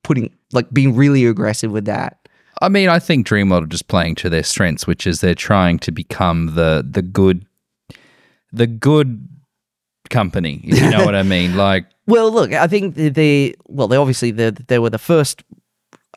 putting 0.03 0.33
like 0.53 0.71
being 0.71 0.95
really 0.95 1.25
aggressive 1.25 1.71
with 1.71 1.85
that. 1.85 2.29
I 2.61 2.69
mean, 2.69 2.89
I 2.89 2.99
think 2.99 3.27
Dreamworld 3.27 3.63
are 3.63 3.67
just 3.67 3.87
playing 3.89 4.15
to 4.15 4.29
their 4.29 4.43
strengths, 4.43 4.87
which 4.87 5.05
is 5.05 5.19
they're 5.19 5.35
trying 5.35 5.79
to 5.79 5.91
become 5.91 6.55
the 6.55 6.85
the 6.89 7.01
good, 7.01 7.45
the 8.53 8.67
good 8.67 9.27
company. 10.09 10.61
If 10.63 10.81
you 10.81 10.89
know 10.89 11.05
what 11.05 11.15
I 11.15 11.23
mean? 11.23 11.57
Like, 11.57 11.85
Well, 12.07 12.31
look, 12.31 12.53
I 12.53 12.67
think 12.67 12.95
they, 12.95 13.09
they 13.09 13.53
well, 13.67 13.87
they 13.87 13.97
obviously 13.97 14.31
they, 14.31 14.51
they 14.51 14.79
were 14.79 14.89
the 14.89 14.97
first. 14.97 15.43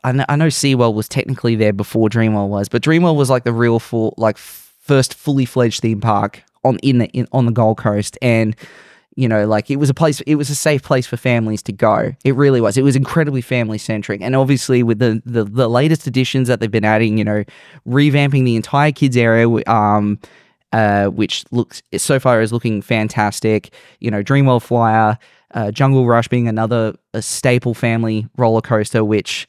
I 0.03 0.11
know, 0.11 0.25
I 0.27 0.35
know 0.35 0.47
SeaWorld 0.47 0.93
was 0.93 1.07
technically 1.07 1.55
there 1.55 1.73
before 1.73 2.09
Dreamworld 2.09 2.49
was, 2.49 2.67
but 2.69 2.81
Dreamworld 2.81 3.15
was 3.15 3.29
like 3.29 3.43
the 3.43 3.53
real 3.53 3.79
full, 3.79 4.13
like 4.17 4.37
first 4.37 5.13
fully 5.13 5.45
fledged 5.45 5.81
theme 5.81 6.01
park 6.01 6.43
on 6.63 6.77
in 6.83 6.97
the 6.97 7.07
in, 7.09 7.27
on 7.31 7.45
the 7.45 7.51
Gold 7.51 7.77
Coast, 7.77 8.17
and 8.21 8.55
you 9.15 9.27
know, 9.27 9.45
like 9.45 9.69
it 9.69 9.77
was 9.77 9.89
a 9.89 9.93
place, 9.93 10.21
it 10.21 10.35
was 10.35 10.49
a 10.49 10.55
safe 10.55 10.81
place 10.81 11.05
for 11.05 11.17
families 11.17 11.61
to 11.63 11.71
go. 11.71 12.13
It 12.23 12.35
really 12.35 12.61
was. 12.61 12.77
It 12.77 12.81
was 12.81 12.95
incredibly 12.95 13.41
family 13.41 13.77
centric, 13.77 14.21
and 14.21 14.35
obviously 14.35 14.83
with 14.83 14.99
the, 14.99 15.21
the 15.25 15.43
the 15.43 15.69
latest 15.69 16.07
additions 16.07 16.47
that 16.47 16.59
they've 16.59 16.71
been 16.71 16.85
adding, 16.85 17.17
you 17.17 17.23
know, 17.23 17.43
revamping 17.87 18.43
the 18.43 18.55
entire 18.55 18.91
kids 18.91 19.15
area, 19.15 19.47
um, 19.67 20.19
uh, 20.73 21.07
which 21.07 21.45
looks 21.51 21.81
so 21.95 22.19
far 22.19 22.41
is 22.41 22.51
looking 22.51 22.81
fantastic. 22.81 23.73
You 23.99 24.11
know, 24.11 24.23
Dreamworld 24.23 24.63
Flyer, 24.63 25.17
uh, 25.53 25.71
Jungle 25.71 26.07
Rush 26.07 26.27
being 26.27 26.47
another 26.47 26.95
staple 27.19 27.73
family 27.73 28.27
roller 28.35 28.61
coaster, 28.61 29.05
which 29.05 29.47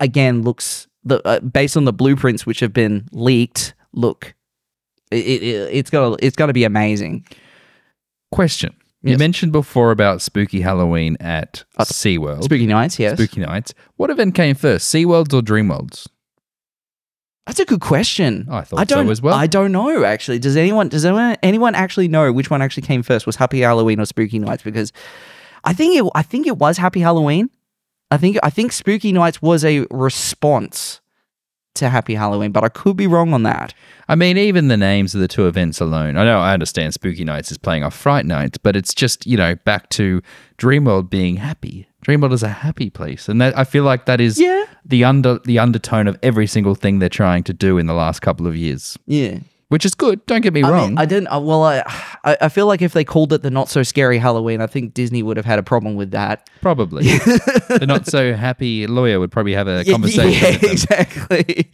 again 0.00 0.42
looks 0.42 0.86
the 1.04 1.26
uh, 1.26 1.40
based 1.40 1.76
on 1.76 1.84
the 1.84 1.92
blueprints 1.92 2.44
which 2.46 2.60
have 2.60 2.72
been 2.72 3.08
leaked. 3.12 3.74
Look, 3.92 4.34
it, 5.10 5.16
it, 5.42 5.44
it's 5.72 5.90
got 5.90 6.18
it's 6.22 6.36
got 6.36 6.46
to 6.46 6.52
be 6.52 6.64
amazing. 6.64 7.26
question. 8.32 8.74
You 9.02 9.10
Yes. 9.10 9.18
mentioned 9.20 9.52
before 9.52 9.92
about 9.92 10.20
Spooky 10.20 10.60
Halloween 10.60 11.16
at 11.20 11.64
Uh, 11.76 11.84
SeaWorld. 11.84 12.42
Spooky 12.44 12.66
nights, 12.66 12.98
yes. 12.98 13.16
Spooky 13.16 13.40
Nights. 13.40 13.72
What 13.96 14.10
event 14.10 14.34
came 14.34 14.56
first, 14.56 14.92
SeaWorld's 14.92 15.32
or 15.32 15.42
Dreamworld's? 15.42 16.08
That's 17.46 17.60
a 17.60 17.64
good 17.64 17.80
question. 17.80 18.48
I 18.50 18.62
thought 18.62 18.80
I 18.80 18.84
don't 18.84 19.06
so 19.06 19.12
as 19.12 19.22
well. 19.22 19.34
I 19.34 19.46
don't 19.46 19.70
know 19.70 20.02
actually. 20.04 20.40
Does 20.40 20.56
anyone 20.56 20.88
does 20.88 21.04
anyone 21.04 21.36
anyone 21.44 21.74
actually 21.76 22.08
know 22.08 22.32
which 22.32 22.50
one 22.50 22.60
actually 22.60 22.82
came 22.82 23.04
first? 23.04 23.26
Was 23.26 23.36
Happy 23.36 23.60
Halloween 23.60 24.00
or 24.00 24.06
Spooky 24.06 24.40
Nights? 24.40 24.64
Because 24.64 24.92
I 25.62 25.72
think 25.72 25.94
it 25.96 26.04
I 26.16 26.22
think 26.22 26.48
it 26.48 26.56
was 26.58 26.76
Happy 26.76 26.98
Halloween. 26.98 27.48
I 28.10 28.16
think 28.16 28.38
I 28.42 28.50
think 28.50 28.72
Spooky 28.72 29.12
Nights 29.12 29.42
was 29.42 29.64
a 29.64 29.86
response 29.90 31.00
to 31.74 31.90
Happy 31.90 32.14
Halloween, 32.14 32.52
but 32.52 32.64
I 32.64 32.68
could 32.70 32.96
be 32.96 33.06
wrong 33.06 33.34
on 33.34 33.42
that. 33.42 33.74
I 34.08 34.14
mean, 34.14 34.38
even 34.38 34.68
the 34.68 34.76
names 34.78 35.14
of 35.14 35.20
the 35.20 35.28
two 35.28 35.46
events 35.46 35.78
alone. 35.80 36.16
I 36.16 36.24
know 36.24 36.38
I 36.38 36.54
understand 36.54 36.94
Spooky 36.94 37.22
Nights 37.24 37.50
is 37.50 37.58
playing 37.58 37.84
off 37.84 37.94
Fright 37.94 38.24
Nights, 38.24 38.56
but 38.56 38.76
it's 38.76 38.94
just, 38.94 39.26
you 39.26 39.36
know, 39.36 39.56
back 39.56 39.90
to 39.90 40.22
Dreamworld 40.56 41.10
being 41.10 41.36
happy. 41.36 41.86
Dreamworld 42.04 42.32
is 42.32 42.42
a 42.42 42.48
happy 42.48 42.88
place. 42.88 43.28
And 43.28 43.40
that, 43.42 43.58
I 43.58 43.64
feel 43.64 43.84
like 43.84 44.06
that 44.06 44.20
is 44.22 44.38
Yeah. 44.40 44.64
the 44.86 45.04
under 45.04 45.38
the 45.40 45.58
undertone 45.58 46.06
of 46.06 46.18
every 46.22 46.46
single 46.46 46.74
thing 46.76 46.98
they're 46.98 47.08
trying 47.10 47.42
to 47.44 47.52
do 47.52 47.76
in 47.76 47.86
the 47.86 47.92
last 47.94 48.20
couple 48.20 48.46
of 48.46 48.56
years. 48.56 48.96
Yeah. 49.06 49.40
Which 49.68 49.84
is 49.84 49.96
good, 49.96 50.24
don't 50.26 50.42
get 50.42 50.52
me 50.52 50.62
I, 50.62 50.70
wrong. 50.70 50.88
mean, 50.90 50.98
I 50.98 51.06
didn't. 51.06 51.26
Uh, 51.26 51.40
well, 51.40 51.64
I, 51.64 51.82
I 52.40 52.48
feel 52.48 52.66
like 52.68 52.82
if 52.82 52.92
they 52.92 53.02
called 53.04 53.32
it 53.32 53.42
the 53.42 53.50
not 53.50 53.68
so 53.68 53.82
scary 53.82 54.18
Halloween, 54.18 54.60
I 54.60 54.68
think 54.68 54.94
Disney 54.94 55.24
would 55.24 55.36
have 55.36 55.46
had 55.46 55.58
a 55.58 55.62
problem 55.64 55.96
with 55.96 56.12
that. 56.12 56.48
Probably. 56.60 57.02
the 57.18 57.84
not 57.86 58.06
so 58.06 58.34
happy 58.34 58.86
lawyer 58.86 59.18
would 59.18 59.32
probably 59.32 59.54
have 59.54 59.66
a 59.66 59.84
conversation 59.84 60.30
Yeah, 60.62 60.70
exactly. 60.70 61.68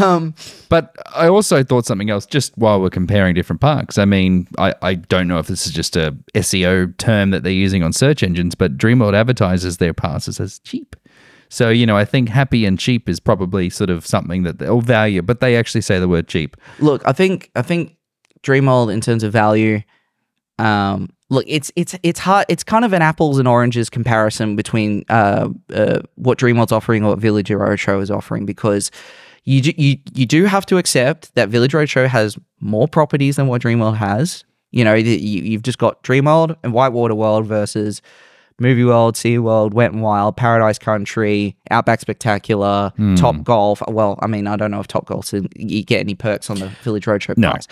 um, 0.00 0.34
But 0.68 0.94
I 1.14 1.26
also 1.28 1.64
thought 1.64 1.86
something 1.86 2.08
else 2.10 2.24
just 2.24 2.56
while 2.56 2.80
we're 2.80 2.90
comparing 2.90 3.34
different 3.34 3.60
parks. 3.60 3.98
I 3.98 4.04
mean, 4.04 4.46
I, 4.58 4.74
I 4.82 4.94
don't 4.94 5.26
know 5.26 5.38
if 5.40 5.48
this 5.48 5.66
is 5.66 5.72
just 5.72 5.96
a 5.96 6.16
SEO 6.34 6.96
term 6.98 7.30
that 7.30 7.42
they're 7.42 7.52
using 7.52 7.82
on 7.82 7.92
search 7.92 8.22
engines, 8.22 8.54
but 8.54 8.76
Dreamworld 8.78 9.14
advertises 9.14 9.78
their 9.78 9.92
passes 9.92 10.38
as 10.38 10.60
cheap. 10.60 10.94
So, 11.52 11.68
you 11.68 11.84
know, 11.84 11.98
I 11.98 12.06
think 12.06 12.30
happy 12.30 12.64
and 12.64 12.78
cheap 12.78 13.10
is 13.10 13.20
probably 13.20 13.68
sort 13.68 13.90
of 13.90 14.06
something 14.06 14.42
that 14.44 14.58
they'll 14.58 14.80
value, 14.80 15.20
but 15.20 15.40
they 15.40 15.54
actually 15.54 15.82
say 15.82 15.98
the 15.98 16.08
word 16.08 16.26
cheap. 16.26 16.56
look, 16.78 17.02
I 17.04 17.12
think 17.12 17.50
I 17.54 17.60
think 17.60 17.98
Dreamworld 18.42 18.90
in 18.90 19.02
terms 19.02 19.22
of 19.22 19.34
value, 19.34 19.82
um, 20.58 21.10
look, 21.28 21.44
it's 21.46 21.70
it's 21.76 21.94
it's 22.02 22.20
hard. 22.20 22.46
It's 22.48 22.64
kind 22.64 22.86
of 22.86 22.94
an 22.94 23.02
apples 23.02 23.38
and 23.38 23.46
oranges 23.46 23.90
comparison 23.90 24.56
between 24.56 25.04
uh, 25.10 25.50
uh, 25.74 26.00
what 26.14 26.38
Dreamworld's 26.38 26.72
offering 26.72 27.04
or 27.04 27.10
what 27.10 27.18
Village 27.18 27.50
Roadshow 27.50 28.00
is 28.00 28.10
offering 28.10 28.46
because 28.46 28.90
you 29.44 29.60
do, 29.60 29.72
you 29.76 29.98
you 30.14 30.24
do 30.24 30.46
have 30.46 30.64
to 30.66 30.78
accept 30.78 31.34
that 31.34 31.50
Village 31.50 31.72
Roadshow 31.72 32.08
has 32.08 32.38
more 32.60 32.88
properties 32.88 33.36
than 33.36 33.46
what 33.46 33.60
Dreamworld 33.60 33.98
has. 33.98 34.44
You 34.70 34.84
know, 34.84 34.94
you, 34.94 35.12
you've 35.12 35.62
just 35.62 35.76
got 35.76 36.02
Dreamworld 36.02 36.56
and 36.62 36.72
Whitewater 36.72 37.14
World 37.14 37.44
versus 37.44 38.00
Movie 38.62 38.84
World, 38.84 39.16
Sea 39.16 39.38
World, 39.38 39.74
Wet 39.74 39.92
and 39.92 40.02
Wild, 40.02 40.36
Paradise 40.36 40.78
Country, 40.78 41.56
Outback 41.70 42.00
Spectacular, 42.00 42.92
Top 43.16 43.42
Golf. 43.42 43.82
Well, 43.88 44.18
I 44.22 44.26
mean, 44.26 44.46
I 44.46 44.56
don't 44.56 44.70
know 44.70 44.80
if 44.80 44.86
Top 44.86 45.06
Golf 45.06 45.32
you 45.56 45.84
get 45.84 46.00
any 46.00 46.14
perks 46.14 46.48
on 46.48 46.58
the 46.58 46.68
Village 46.82 47.04
Roadshow 47.04 47.36
No. 47.36 47.50
price, 47.50 47.66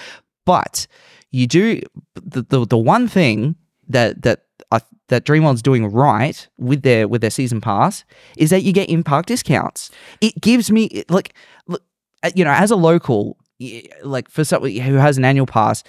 but 0.45 0.87
you 1.31 1.47
do 1.47 1.81
the 2.15 2.43
the, 2.43 2.67
the 2.67 2.79
one 2.79 3.09
thing 3.09 3.55
that 3.89 4.23
that 4.23 4.43
I, 4.71 4.81
that 5.09 5.25
Dreamworld's 5.25 5.63
doing 5.63 5.87
right 5.91 6.47
with 6.59 6.83
their 6.83 7.09
with 7.09 7.21
their 7.21 7.31
season 7.31 7.61
pass 7.61 8.05
is 8.37 8.51
that 8.51 8.63
you 8.63 8.73
get 8.73 8.89
in 8.89 9.03
park 9.03 9.27
discounts. 9.27 9.91
It 10.21 10.41
gives 10.41 10.71
me 10.71 11.05
like 11.09 11.35
look, 11.67 11.83
uh, 12.23 12.31
you 12.35 12.45
know 12.45 12.53
as 12.53 12.71
a 12.71 12.77
local 12.77 13.37
like 14.03 14.29
for 14.31 14.43
someone 14.45 14.73
who 14.73 14.95
has 14.95 15.19
an 15.19 15.25
annual 15.25 15.47
pass. 15.47 15.83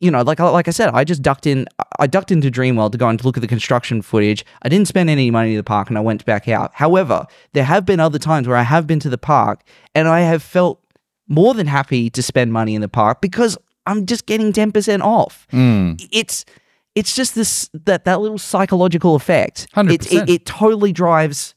You 0.00 0.10
know, 0.10 0.22
like 0.22 0.40
like 0.40 0.66
I 0.66 0.70
said, 0.70 0.90
I 0.94 1.04
just 1.04 1.22
ducked 1.22 1.46
in. 1.46 1.66
I 1.98 2.06
ducked 2.06 2.30
into 2.30 2.50
Dreamworld 2.50 2.92
to 2.92 2.98
go 2.98 3.08
and 3.08 3.22
look 3.22 3.36
at 3.36 3.42
the 3.42 3.46
construction 3.46 4.00
footage. 4.00 4.44
I 4.62 4.70
didn't 4.70 4.88
spend 4.88 5.10
any 5.10 5.30
money 5.30 5.50
in 5.50 5.56
the 5.56 5.62
park, 5.62 5.88
and 5.88 5.98
I 5.98 6.00
went 6.00 6.24
back 6.24 6.48
out. 6.48 6.72
However, 6.74 7.26
there 7.52 7.64
have 7.64 7.84
been 7.84 8.00
other 8.00 8.18
times 8.18 8.48
where 8.48 8.56
I 8.56 8.62
have 8.62 8.86
been 8.86 8.98
to 9.00 9.10
the 9.10 9.18
park, 9.18 9.62
and 9.94 10.08
I 10.08 10.20
have 10.20 10.42
felt 10.42 10.82
more 11.28 11.52
than 11.52 11.66
happy 11.66 12.08
to 12.10 12.22
spend 12.22 12.52
money 12.52 12.74
in 12.74 12.80
the 12.80 12.88
park 12.88 13.20
because 13.20 13.58
I'm 13.86 14.06
just 14.06 14.24
getting 14.24 14.54
ten 14.54 14.72
percent 14.72 15.02
off. 15.02 15.46
Mm. 15.52 16.02
It's 16.10 16.46
it's 16.94 17.14
just 17.14 17.34
this 17.34 17.68
that 17.74 18.06
that 18.06 18.20
little 18.22 18.38
psychological 18.38 19.14
effect. 19.14 19.64
It, 19.76 19.86
100%. 19.86 20.22
it, 20.22 20.30
it 20.30 20.46
totally 20.46 20.92
drives 20.92 21.54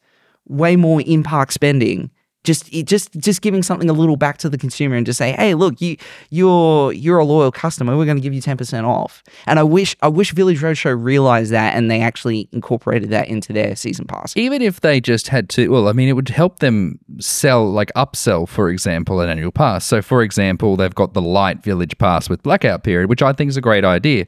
way 0.48 0.76
more 0.76 1.02
in 1.02 1.24
park 1.24 1.54
spending. 1.54 2.12
Just 2.44 2.72
just 2.72 3.12
just 3.14 3.42
giving 3.42 3.64
something 3.64 3.90
a 3.90 3.94
little 3.94 4.18
back 4.18 4.38
to 4.40 4.50
the 4.50 4.58
consumer 4.58 4.96
and 4.96 5.06
just 5.06 5.18
say, 5.18 5.32
hey, 5.32 5.54
look, 5.56 5.80
you 5.80 5.96
you're 6.30 6.92
you're 6.92 7.20
a 7.20 7.26
loyal 7.26 7.52
customer. 7.52 7.96
We're 7.96 8.06
going 8.06 8.18
to 8.18 8.22
give 8.22 8.34
you 8.34 8.42
ten 8.42 8.58
percent 8.58 8.86
off. 8.86 9.24
And 9.48 9.60
I 9.60 9.64
wish 9.64 9.96
I 10.02 10.10
wish 10.10 10.34
Village 10.34 10.60
Roadshow 10.60 11.02
realized 11.02 11.52
that 11.54 11.76
and 11.76 11.90
they 11.90 12.02
actually 12.02 12.50
incorporated 12.52 13.10
that 13.12 13.30
into 13.30 13.54
their 13.54 13.76
season 13.76 14.06
pass. 14.06 14.36
Even 14.36 14.62
if 14.62 14.82
they 14.82 15.00
just 15.00 15.30
had 15.30 15.50
to, 15.50 15.70
well, 15.70 15.88
I 15.88 15.94
mean, 15.94 16.10
it 16.10 16.14
would 16.14 16.30
help 16.30 16.60
them 16.60 17.00
sell, 17.20 17.70
like 17.72 17.92
upsell, 17.96 18.48
for 18.48 18.70
example, 18.70 19.22
an 19.22 19.30
annual 19.30 19.52
pass. 19.52 19.86
So, 19.86 20.02
for 20.02 20.22
example, 20.22 20.76
they've 20.76 20.94
got 20.94 21.14
the 21.14 21.22
light 21.22 21.64
village 21.64 21.98
pass 21.98 22.30
with 22.30 22.44
blackout 22.44 22.84
period, 22.84 23.10
which 23.10 23.22
I 23.22 23.34
think 23.34 23.50
is 23.50 23.58
a 23.58 23.62
great 23.62 23.86
idea. 23.86 24.26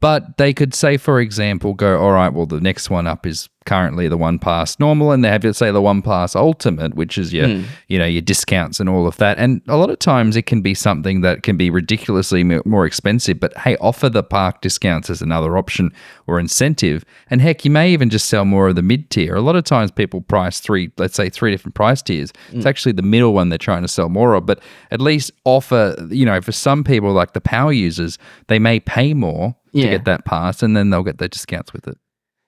But 0.00 0.38
they 0.38 0.54
could 0.54 0.72
say, 0.74 0.96
for 0.96 1.20
example, 1.20 1.74
go, 1.74 2.00
all 2.00 2.12
right, 2.12 2.32
well, 2.32 2.46
the 2.46 2.60
next 2.60 2.88
one 2.88 3.06
up 3.06 3.26
is 3.26 3.50
currently 3.70 4.08
the 4.08 4.16
one 4.28 4.38
pass 4.38 4.78
normal, 4.80 5.12
and 5.12 5.20
they 5.24 5.28
have 5.36 5.44
say 5.56 5.70
the 5.70 5.80
one 5.92 6.02
pass 6.02 6.34
ultimate, 6.34 6.92
which 7.00 7.16
is 7.22 7.32
your 7.32 7.46
Hmm. 7.48 7.62
you 7.92 7.98
know 8.00 8.10
your 8.16 8.22
discounts 8.32 8.80
and 8.80 8.88
all 8.88 9.06
of 9.06 9.16
that. 9.18 9.38
And 9.38 9.60
a 9.68 9.76
lot 9.76 9.90
of 9.94 9.98
times 9.98 10.36
it 10.36 10.46
can 10.50 10.60
be 10.62 10.74
something 10.74 11.20
that 11.26 11.42
can 11.42 11.56
be 11.56 11.70
ridiculously 11.70 12.42
more 12.74 12.84
expensive, 12.90 13.36
but 13.44 13.52
hey, 13.64 13.76
offer 13.90 14.08
the 14.10 14.22
park 14.22 14.60
discounts 14.60 15.08
as 15.10 15.22
another 15.22 15.56
option 15.56 15.92
or 16.26 16.40
incentive. 16.40 17.04
And 17.30 17.40
heck, 17.40 17.64
you 17.64 17.70
may 17.70 17.92
even 17.92 18.10
just 18.10 18.26
sell 18.28 18.44
more 18.44 18.68
of 18.68 18.74
the 18.76 18.82
mid 18.92 19.02
tier. 19.10 19.34
A 19.36 19.40
lot 19.48 19.56
of 19.56 19.64
times 19.64 19.90
people 19.92 20.20
price 20.20 20.58
three, 20.60 20.90
let's 20.98 21.14
say 21.14 21.28
three 21.30 21.50
different 21.52 21.74
price 21.74 22.02
tiers. 22.02 22.32
Hmm. 22.50 22.56
It's 22.58 22.66
actually 22.66 22.92
the 22.92 23.02
middle 23.14 23.32
one 23.34 23.48
they're 23.50 23.58
trying 23.70 23.82
to 23.82 23.88
sell 23.98 24.08
more 24.08 24.34
of, 24.34 24.46
but 24.46 24.58
at 24.90 25.00
least 25.00 25.30
offer, 25.44 25.94
you 26.10 26.26
know, 26.26 26.40
for 26.40 26.52
some 26.52 26.82
people 26.84 27.12
like 27.12 27.32
the 27.32 27.40
power 27.40 27.72
users, 27.72 28.18
they 28.48 28.58
may 28.58 28.80
pay 28.80 29.14
more 29.14 29.54
Yeah. 29.72 29.84
to 29.84 29.90
get 29.96 30.04
that 30.06 30.24
pass 30.24 30.62
and 30.64 30.76
then 30.76 30.90
they'll 30.90 31.04
get 31.10 31.18
their 31.18 31.28
discounts 31.28 31.72
with 31.72 31.86
it. 31.86 31.96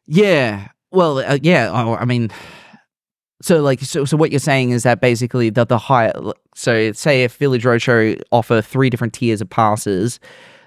Yeah. 0.07 0.69
Well, 0.93 1.19
uh, 1.19 1.39
yeah. 1.43 1.71
I, 1.73 2.03
I 2.03 2.05
mean, 2.05 2.31
so 3.41 3.61
like, 3.63 3.81
so 3.81 4.05
so 4.05 4.17
what 4.17 4.31
you're 4.31 4.41
saying 4.41 4.71
is 4.71 4.85
that 4.85 5.01
basically 5.01 5.51
that 5.51 5.69
the 5.69 5.79
higher. 5.79 6.13
So 6.55 6.93
say 6.93 7.25
if 7.25 7.37
Village 7.37 7.65
Roadshow 7.65 8.21
offer 8.31 8.63
three 8.63 8.91
different 8.91 9.15
tiers 9.15 9.41
of 9.41 9.51
passes, 9.51 10.21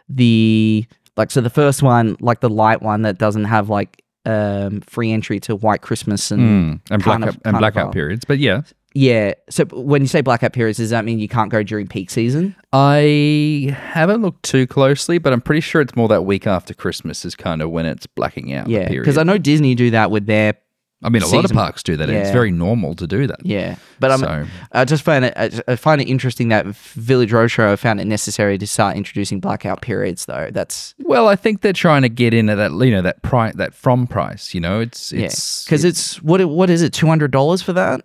the 0.10 0.86
like 1.16 1.32
so 1.32 1.42
the 1.42 1.50
first 1.50 1.82
one, 1.82 2.18
like 2.20 2.42
the 2.42 2.50
light 2.50 2.82
one 2.82 3.04
that 3.04 3.18
doesn't 3.18 3.46
have 3.46 3.70
like 3.70 4.02
um 4.26 4.82
free 4.82 5.12
entry 5.12 5.40
to 5.42 5.56
White 5.56 5.82
Christmas 5.82 6.32
and 6.32 6.42
Mm. 6.42 6.82
And, 6.90 7.04
blackout, 7.04 7.38
and 7.46 7.58
blackout 7.58 7.94
periods. 7.94 8.26
But 8.26 8.40
yeah, 8.40 8.64
yeah. 8.96 9.34
So 9.52 9.66
when 9.66 10.02
you 10.02 10.08
say 10.08 10.22
blackout 10.22 10.54
periods, 10.54 10.78
does 10.80 10.90
that 10.90 11.06
mean 11.06 11.20
you 11.20 11.28
can't 11.28 11.52
go 11.52 11.62
during 11.62 11.86
peak 11.88 12.10
season? 12.10 12.56
I 12.74 13.76
haven't 13.92 14.22
looked 14.24 14.44
too 14.44 14.66
closely, 14.66 15.18
but 15.20 15.32
I'm 15.34 15.42
pretty 15.42 15.62
sure 15.62 15.82
it's 15.82 15.96
more 15.96 16.08
that 16.08 16.24
week 16.24 16.48
after 16.48 16.74
Christmas 16.74 17.26
is 17.26 17.36
kind 17.36 17.62
of 17.62 17.70
when 17.70 17.86
it's 17.86 18.08
blacking 18.08 18.54
out. 18.54 18.68
Yeah, 18.68 18.88
because 18.90 19.18
I 19.18 19.24
know 19.24 19.38
Disney 19.38 19.76
do 19.76 19.92
that 19.92 20.10
with 20.10 20.26
their 20.26 20.56
I 21.04 21.10
mean, 21.10 21.22
a 21.22 21.28
lot 21.28 21.46
of 21.46 21.52
parks 21.52 21.84
do 21.84 21.98
that. 21.98 22.10
and 22.10 22.18
It's 22.18 22.32
very 22.32 22.52
normal 22.52 22.96
to 22.96 23.06
do 23.06 23.28
that. 23.28 23.46
yeah. 23.46 23.76
But 24.00 24.12
I'm 24.12 24.20
So- 24.20 24.46
I 24.72 24.86
just 24.86 25.04
find 25.04 25.26
it 25.26 25.34
I 25.68 25.76
find 25.76 26.02
it 26.02 26.06
interesting 26.06 26.48
that 26.50 26.66
Village 26.66 27.32
Roadshow 27.32 27.78
found 27.78 28.00
it 28.00 28.06
necessary 28.06 28.58
to 28.58 28.66
start 28.66 28.96
introducing 28.96 29.40
blackout 29.42 29.82
periods 29.82 30.26
though. 30.26 30.50
That's 30.52 30.96
Well, 31.00 31.28
I 31.28 31.36
think 31.36 31.62
they're 31.62 31.74
trying 31.74 32.02
to 32.04 32.10
get 32.10 32.34
in 32.34 32.50
at 32.50 32.56
that, 32.56 32.72
you 32.72 32.92
know, 32.92 33.02
that 33.04 33.22
price, 33.22 33.54
that 33.56 33.74
from 33.76 34.08
price. 34.08 34.54
You 34.56 34.62
know, 34.62 34.80
it's 34.80 35.12
yeah, 35.12 35.26
it's 35.26 35.66
because 35.66 35.84
it's 35.84 36.24
what 36.24 36.40
it- 36.42 36.50
what 36.50 36.70
is 36.70 36.82
it 36.82 36.94
two 36.94 37.08
hundred 37.08 37.32
dollars 37.32 37.62
for 37.62 37.74
that? 37.74 38.02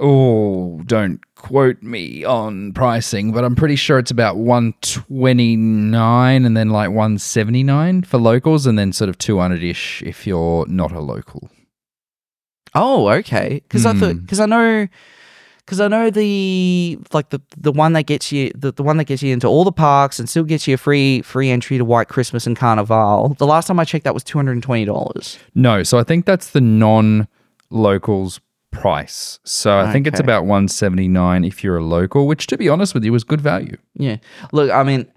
Oh, 0.00 0.80
don't 0.86 1.20
quote 1.34 1.82
me 1.82 2.24
on 2.24 2.72
pricing, 2.72 3.32
but 3.32 3.44
I'm 3.44 3.56
pretty 3.56 3.76
sure 3.76 3.98
it's 3.98 4.10
about 4.10 4.36
129 4.36 6.44
and 6.44 6.56
then 6.56 6.70
like 6.70 6.88
179 6.90 8.02
for 8.02 8.18
locals 8.18 8.66
and 8.66 8.78
then 8.78 8.92
sort 8.92 9.08
of 9.08 9.18
200ish 9.18 10.02
if 10.06 10.26
you're 10.26 10.66
not 10.66 10.92
a 10.92 11.00
local. 11.00 11.50
Oh, 12.74 13.08
okay. 13.08 13.62
Because 13.66 13.86
I 13.86 13.94
thought 13.94 14.12
Hmm. 14.12 14.18
because 14.18 14.40
I 14.40 14.46
know 14.46 14.88
because 15.64 15.80
I 15.80 15.88
know 15.88 16.10
the 16.10 16.98
like 17.12 17.30
the 17.30 17.40
the 17.56 17.72
one 17.72 17.92
that 17.94 18.04
gets 18.04 18.30
you 18.32 18.50
the, 18.54 18.72
the 18.72 18.82
one 18.82 18.96
that 18.98 19.04
gets 19.04 19.22
you 19.22 19.32
into 19.32 19.46
all 19.46 19.64
the 19.64 19.72
parks 19.72 20.18
and 20.18 20.28
still 20.28 20.44
gets 20.44 20.66
you 20.68 20.74
a 20.74 20.78
free 20.78 21.22
free 21.22 21.50
entry 21.50 21.78
to 21.78 21.84
White 21.84 22.08
Christmas 22.08 22.46
and 22.46 22.56
Carnival. 22.56 23.34
The 23.38 23.46
last 23.46 23.66
time 23.66 23.80
I 23.80 23.84
checked, 23.84 24.04
that 24.04 24.14
was 24.14 24.24
two 24.24 24.38
hundred 24.38 24.52
and 24.52 24.62
twenty 24.62 24.84
dollars. 24.84 25.38
No, 25.54 25.82
so 25.82 25.98
I 25.98 26.04
think 26.04 26.24
that's 26.24 26.50
the 26.50 26.60
non-locals 26.60 28.40
price. 28.70 29.38
So 29.44 29.78
I 29.78 29.92
think 29.92 30.06
it's 30.06 30.20
about 30.20 30.42
179 30.42 31.44
if 31.44 31.64
you're 31.64 31.78
a 31.78 31.84
local, 31.84 32.26
which 32.26 32.46
to 32.48 32.56
be 32.56 32.68
honest 32.68 32.94
with 32.94 33.04
you 33.04 33.12
was 33.12 33.24
good 33.24 33.40
value. 33.40 33.76
Yeah. 33.94 34.16
Look, 34.52 34.70
I 34.70 34.82
mean, 34.82 35.10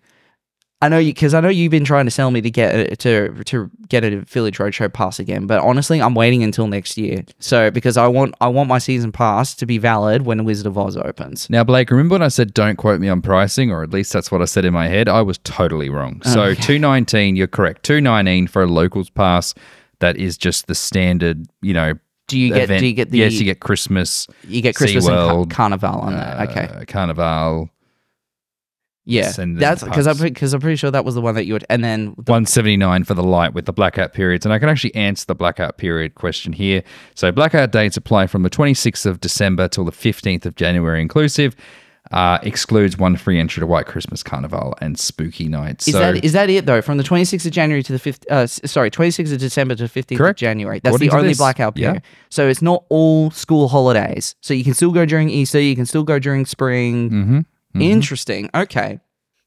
I 0.83 0.89
know 0.89 0.97
you 0.97 1.13
because 1.13 1.35
I 1.35 1.41
know 1.41 1.49
you've 1.49 1.69
been 1.69 1.85
trying 1.85 2.05
to 2.05 2.11
sell 2.11 2.31
me 2.31 2.41
to 2.41 2.49
get 2.49 2.73
a, 2.73 2.95
to 2.95 3.43
to 3.45 3.69
get 3.87 4.03
a 4.03 4.21
Village 4.21 4.57
Roadshow 4.57 4.91
pass 4.91 5.19
again, 5.19 5.45
but 5.45 5.61
honestly, 5.61 6.01
I'm 6.01 6.15
waiting 6.15 6.41
until 6.41 6.65
next 6.65 6.97
year. 6.97 7.23
So 7.39 7.69
because 7.69 7.97
I 7.97 8.07
want 8.07 8.33
I 8.41 8.47
want 8.47 8.67
my 8.67 8.79
season 8.79 9.11
pass 9.11 9.53
to 9.55 9.67
be 9.67 9.77
valid 9.77 10.23
when 10.23 10.43
Wizard 10.43 10.65
of 10.65 10.77
Oz 10.79 10.97
opens. 10.97 11.47
Now, 11.51 11.63
Blake, 11.63 11.91
remember 11.91 12.13
when 12.13 12.23
I 12.23 12.29
said 12.29 12.55
don't 12.55 12.77
quote 12.77 12.99
me 12.99 13.09
on 13.09 13.21
pricing, 13.21 13.71
or 13.71 13.83
at 13.83 13.91
least 13.91 14.11
that's 14.11 14.31
what 14.31 14.41
I 14.41 14.45
said 14.45 14.65
in 14.65 14.73
my 14.73 14.87
head? 14.87 15.07
I 15.07 15.21
was 15.21 15.37
totally 15.39 15.89
wrong. 15.89 16.19
Oh. 16.25 16.33
So 16.33 16.53
two 16.55 16.79
nineteen, 16.79 17.35
you're 17.35 17.47
correct. 17.47 17.83
Two 17.83 18.01
nineteen 18.01 18.47
for 18.47 18.63
a 18.63 18.67
locals 18.67 19.11
pass. 19.11 19.53
That 19.99 20.17
is 20.17 20.35
just 20.35 20.65
the 20.65 20.73
standard, 20.73 21.45
you 21.61 21.75
know. 21.75 21.93
Do 22.32 22.39
you 22.39 22.53
get 22.53 22.63
event. 22.63 22.79
do 22.79 22.88
you 22.88 22.93
get 22.93 23.11
the 23.11 23.17
yes, 23.19 23.34
you 23.34 23.43
get 23.43 23.59
Christmas, 23.59 24.25
you 24.47 24.61
get 24.61 24.75
Christmas 24.75 25.05
and 25.05 25.15
Car- 25.15 25.45
Carnival 25.45 25.99
on 25.99 26.13
that? 26.13 26.49
Okay. 26.49 26.61
uh, 26.73 26.86
Carnival, 26.86 27.69
Yeah, 29.03 29.32
that's 29.36 29.84
because 29.84 30.07
I'm 30.07 30.17
because 30.17 30.53
I'm 30.53 30.61
pretty 30.61 30.77
sure 30.77 30.89
that 30.91 31.03
was 31.03 31.15
the 31.15 31.21
one 31.21 31.36
that 31.36 31.45
you 31.45 31.53
would. 31.53 31.65
And 31.69 31.84
then 31.84 32.15
the, 32.17 32.32
one 32.32 32.45
seventy 32.45 32.77
nine 32.77 33.03
for 33.03 33.13
the 33.13 33.23
light 33.23 33.53
with 33.53 33.65
the 33.65 33.73
blackout 33.73 34.13
periods, 34.13 34.45
and 34.45 34.53
I 34.53 34.59
can 34.59 34.69
actually 34.69 34.95
answer 34.95 35.25
the 35.25 35.36
blackout 35.36 35.77
period 35.77 36.15
question 36.15 36.53
here. 36.53 36.84
So 37.15 37.32
blackout 37.32 37.71
dates 37.71 37.97
apply 37.97 38.27
from 38.27 38.43
the 38.43 38.49
twenty 38.49 38.73
sixth 38.73 39.05
of 39.05 39.19
December 39.19 39.67
till 39.67 39.84
the 39.84 39.91
fifteenth 39.91 40.45
of 40.45 40.55
January, 40.55 41.01
inclusive. 41.01 41.55
Uh, 42.12 42.38
excludes 42.43 42.97
one 42.97 43.16
free 43.16 43.39
entry 43.39 43.62
to 43.62 43.66
White 43.68 43.86
Christmas 43.86 44.22
Carnival 44.22 44.76
and 44.82 44.99
Spooky 44.99 45.47
Night. 45.47 45.88
is 45.88 45.93
so 45.93 45.99
that 45.99 46.24
is 46.26 46.34
that 46.34 46.49
it 46.49 46.66
though? 46.66 46.82
From 46.82 46.97
the 46.97 47.03
26th 47.03 47.45
of 47.45 47.51
January 47.53 47.82
to 47.84 47.93
the 47.93 47.99
5th, 47.99 48.26
uh, 48.30 48.45
sorry, 48.47 48.91
26th 48.91 49.32
of 49.32 49.39
December 49.39 49.76
to 49.76 49.86
15th 49.86 50.12
of 50.12 50.18
Correct. 50.18 50.38
January. 50.39 50.80
That's 50.84 50.93
According 50.95 51.09
the 51.09 51.16
only 51.16 51.28
this, 51.30 51.38
blackout 51.38 51.78
yeah. 51.78 51.86
period. 51.88 52.03
So 52.30 52.49
it's 52.49 52.62
not 52.62 52.84
all 52.89 53.32
school 53.32 53.70
holidays. 53.70 54.36
So 54.41 54.53
you 54.53 54.66
can 54.66 54.74
still 54.74 54.91
go 54.91 55.05
during 55.05 55.30
Easter. 55.30 55.62
You 55.62 55.76
can 55.76 55.86
still 55.86 56.03
go 56.03 56.20
during 56.20 56.45
spring. 56.45 57.09
Mhm. 57.09 57.45
Interesting. 57.82 58.49
Okay, 58.53 58.99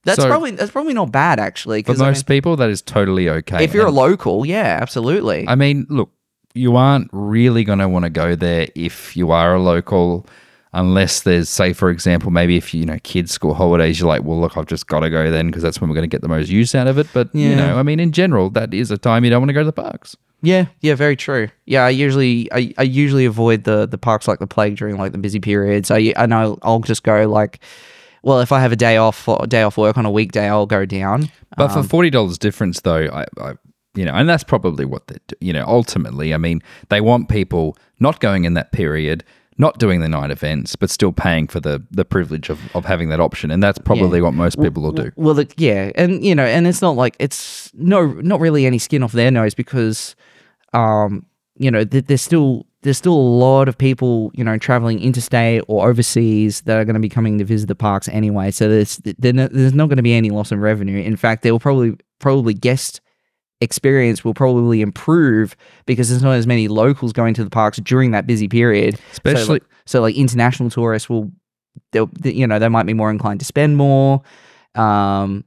that's 0.04 0.22
So- 0.22 0.28
probably 0.28 0.52
that's 0.52 0.70
probably 0.70 0.94
not 0.94 1.12
bad 1.12 1.38
actually. 1.38 1.82
For 1.82 1.92
'cause 1.92 2.00
I 2.00 2.06
most 2.06 2.26
people, 2.26 2.56
that 2.56 2.70
is 2.70 2.80
totally 2.80 3.28
okay. 3.28 3.62
if 3.62 3.74
you're 3.74 3.86
a 3.86 3.90
local, 3.90 4.46
yeah, 4.46 4.78
absolutely. 4.80 5.44
I 5.46 5.54
mean, 5.54 5.86
look, 5.90 6.10
you 6.54 6.76
aren't 6.76 7.10
really 7.12 7.64
going 7.64 7.80
to 7.80 7.88
want 7.88 8.04
to 8.04 8.10
go 8.10 8.34
there 8.34 8.68
if 8.74 9.16
you 9.16 9.32
are 9.32 9.54
a 9.54 9.60
local, 9.60 10.26
unless 10.74 11.22
there's, 11.22 11.48
say, 11.48 11.72
for 11.72 11.88
example, 11.90 12.30
maybe 12.30 12.56
if 12.56 12.74
you 12.74 12.84
know 12.84 12.98
kids' 13.02 13.32
school 13.32 13.54
holidays, 13.54 13.98
you're 13.98 14.08
like, 14.08 14.24
well, 14.24 14.40
look, 14.40 14.56
I've 14.56 14.66
just 14.66 14.86
got 14.86 15.00
to 15.00 15.10
go 15.10 15.30
then 15.30 15.46
because 15.46 15.62
that's 15.62 15.80
when 15.80 15.88
we're 15.88 15.94
going 15.96 16.08
to 16.08 16.14
get 16.14 16.20
the 16.20 16.28
most 16.28 16.50
use 16.50 16.74
out 16.74 16.86
of 16.86 16.98
it. 16.98 17.06
But 17.12 17.34
you 17.34 17.54
know, 17.56 17.78
I 17.78 17.82
mean, 17.82 18.00
in 18.00 18.12
general, 18.12 18.50
that 18.50 18.74
is 18.74 18.90
a 18.90 18.98
time 18.98 19.24
you 19.24 19.30
don't 19.30 19.40
want 19.40 19.48
to 19.48 19.54
go 19.54 19.60
to 19.60 19.66
the 19.66 19.72
parks. 19.72 20.16
Yeah, 20.42 20.66
yeah, 20.82 20.94
very 20.94 21.16
true. 21.16 21.48
Yeah, 21.64 21.86
I 21.86 21.88
usually 21.88 22.52
I, 22.52 22.74
I 22.76 22.82
usually 22.82 23.24
avoid 23.24 23.64
the 23.64 23.86
the 23.86 23.96
parks 23.96 24.28
like 24.28 24.40
the 24.40 24.46
plague 24.46 24.76
during 24.76 24.98
like 24.98 25.12
the 25.12 25.18
busy 25.18 25.40
periods. 25.40 25.90
I 25.90 26.12
I 26.16 26.26
know 26.26 26.58
I'll 26.62 26.80
just 26.80 27.02
go 27.02 27.26
like, 27.26 27.60
well, 28.22 28.40
if 28.40 28.52
I 28.52 28.60
have 28.60 28.72
a 28.72 28.76
day 28.76 28.98
off 28.98 29.26
a 29.26 29.46
day 29.46 29.62
off 29.62 29.78
work 29.78 29.96
on 29.96 30.04
a 30.04 30.10
weekday, 30.10 30.46
I'll 30.46 30.66
go 30.66 30.84
down. 30.84 31.30
But 31.56 31.70
Um, 31.70 31.82
for 31.82 31.88
forty 31.88 32.10
dollars 32.10 32.36
difference, 32.36 32.80
though, 32.82 33.08
I, 33.10 33.24
I, 33.40 33.54
you 33.94 34.04
know, 34.04 34.12
and 34.12 34.28
that's 34.28 34.44
probably 34.44 34.84
what 34.84 35.06
they, 35.06 35.16
you 35.40 35.52
know, 35.52 35.64
ultimately, 35.66 36.34
I 36.34 36.36
mean, 36.36 36.62
they 36.90 37.00
want 37.00 37.28
people 37.30 37.78
not 38.00 38.20
going 38.20 38.44
in 38.44 38.52
that 38.54 38.72
period, 38.72 39.24
not 39.56 39.78
doing 39.78 40.00
the 40.00 40.08
night 40.08 40.30
events, 40.30 40.74
but 40.76 40.90
still 40.90 41.12
paying 41.12 41.46
for 41.46 41.60
the 41.60 41.82
the 41.90 42.04
privilege 42.04 42.50
of, 42.50 42.60
of 42.74 42.84
having 42.84 43.08
that 43.10 43.20
option, 43.20 43.50
and 43.50 43.62
that's 43.62 43.78
probably 43.78 44.20
what 44.20 44.34
most 44.34 44.60
people 44.60 44.82
will 44.82 44.92
do. 44.92 45.12
Well, 45.16 45.42
yeah, 45.56 45.92
and 45.94 46.24
you 46.24 46.34
know, 46.34 46.44
and 46.44 46.66
it's 46.66 46.82
not 46.82 46.96
like 46.96 47.16
it's 47.18 47.70
no, 47.74 48.06
not 48.06 48.40
really 48.40 48.66
any 48.66 48.78
skin 48.78 49.02
off 49.02 49.12
their 49.12 49.30
nose 49.30 49.54
because, 49.54 50.16
um, 50.72 51.24
you 51.56 51.70
know, 51.70 51.84
th- 51.84 52.06
there's 52.06 52.22
still 52.22 52.66
there's 52.82 52.98
still 52.98 53.14
a 53.14 53.14
lot 53.14 53.68
of 53.68 53.78
people, 53.78 54.30
you 54.34 54.44
know, 54.44 54.58
traveling 54.58 55.00
interstate 55.00 55.62
or 55.68 55.88
overseas 55.88 56.60
that 56.62 56.76
are 56.76 56.84
going 56.84 56.94
to 56.94 57.00
be 57.00 57.08
coming 57.08 57.38
to 57.38 57.44
visit 57.44 57.66
the 57.66 57.74
parks 57.74 58.08
anyway. 58.08 58.50
So 58.50 58.68
there's 58.68 58.98
there's 59.18 59.74
not 59.74 59.86
going 59.86 59.96
to 59.96 60.02
be 60.02 60.14
any 60.14 60.30
loss 60.30 60.52
in 60.52 60.60
revenue. 60.60 61.02
In 61.02 61.16
fact, 61.16 61.42
there 61.42 61.52
will 61.52 61.60
probably 61.60 61.96
probably 62.18 62.54
guest 62.54 63.00
experience 63.60 64.24
will 64.24 64.34
probably 64.34 64.80
improve 64.82 65.56
because 65.86 66.10
there's 66.10 66.22
not 66.22 66.32
as 66.32 66.46
many 66.46 66.68
locals 66.68 67.12
going 67.12 67.34
to 67.34 67.44
the 67.44 67.50
parks 67.50 67.78
during 67.78 68.10
that 68.10 68.26
busy 68.26 68.48
period. 68.48 68.96
So, 68.96 69.02
Especially, 69.12 69.52
like, 69.54 69.62
so 69.86 70.00
like 70.00 70.16
international 70.16 70.70
tourists 70.70 71.08
will, 71.08 71.30
they'll, 71.92 72.10
you 72.24 72.46
know, 72.46 72.58
they 72.58 72.68
might 72.68 72.86
be 72.86 72.94
more 72.94 73.10
inclined 73.10 73.40
to 73.40 73.46
spend 73.46 73.76
more. 73.76 74.22
Um, 74.74 75.44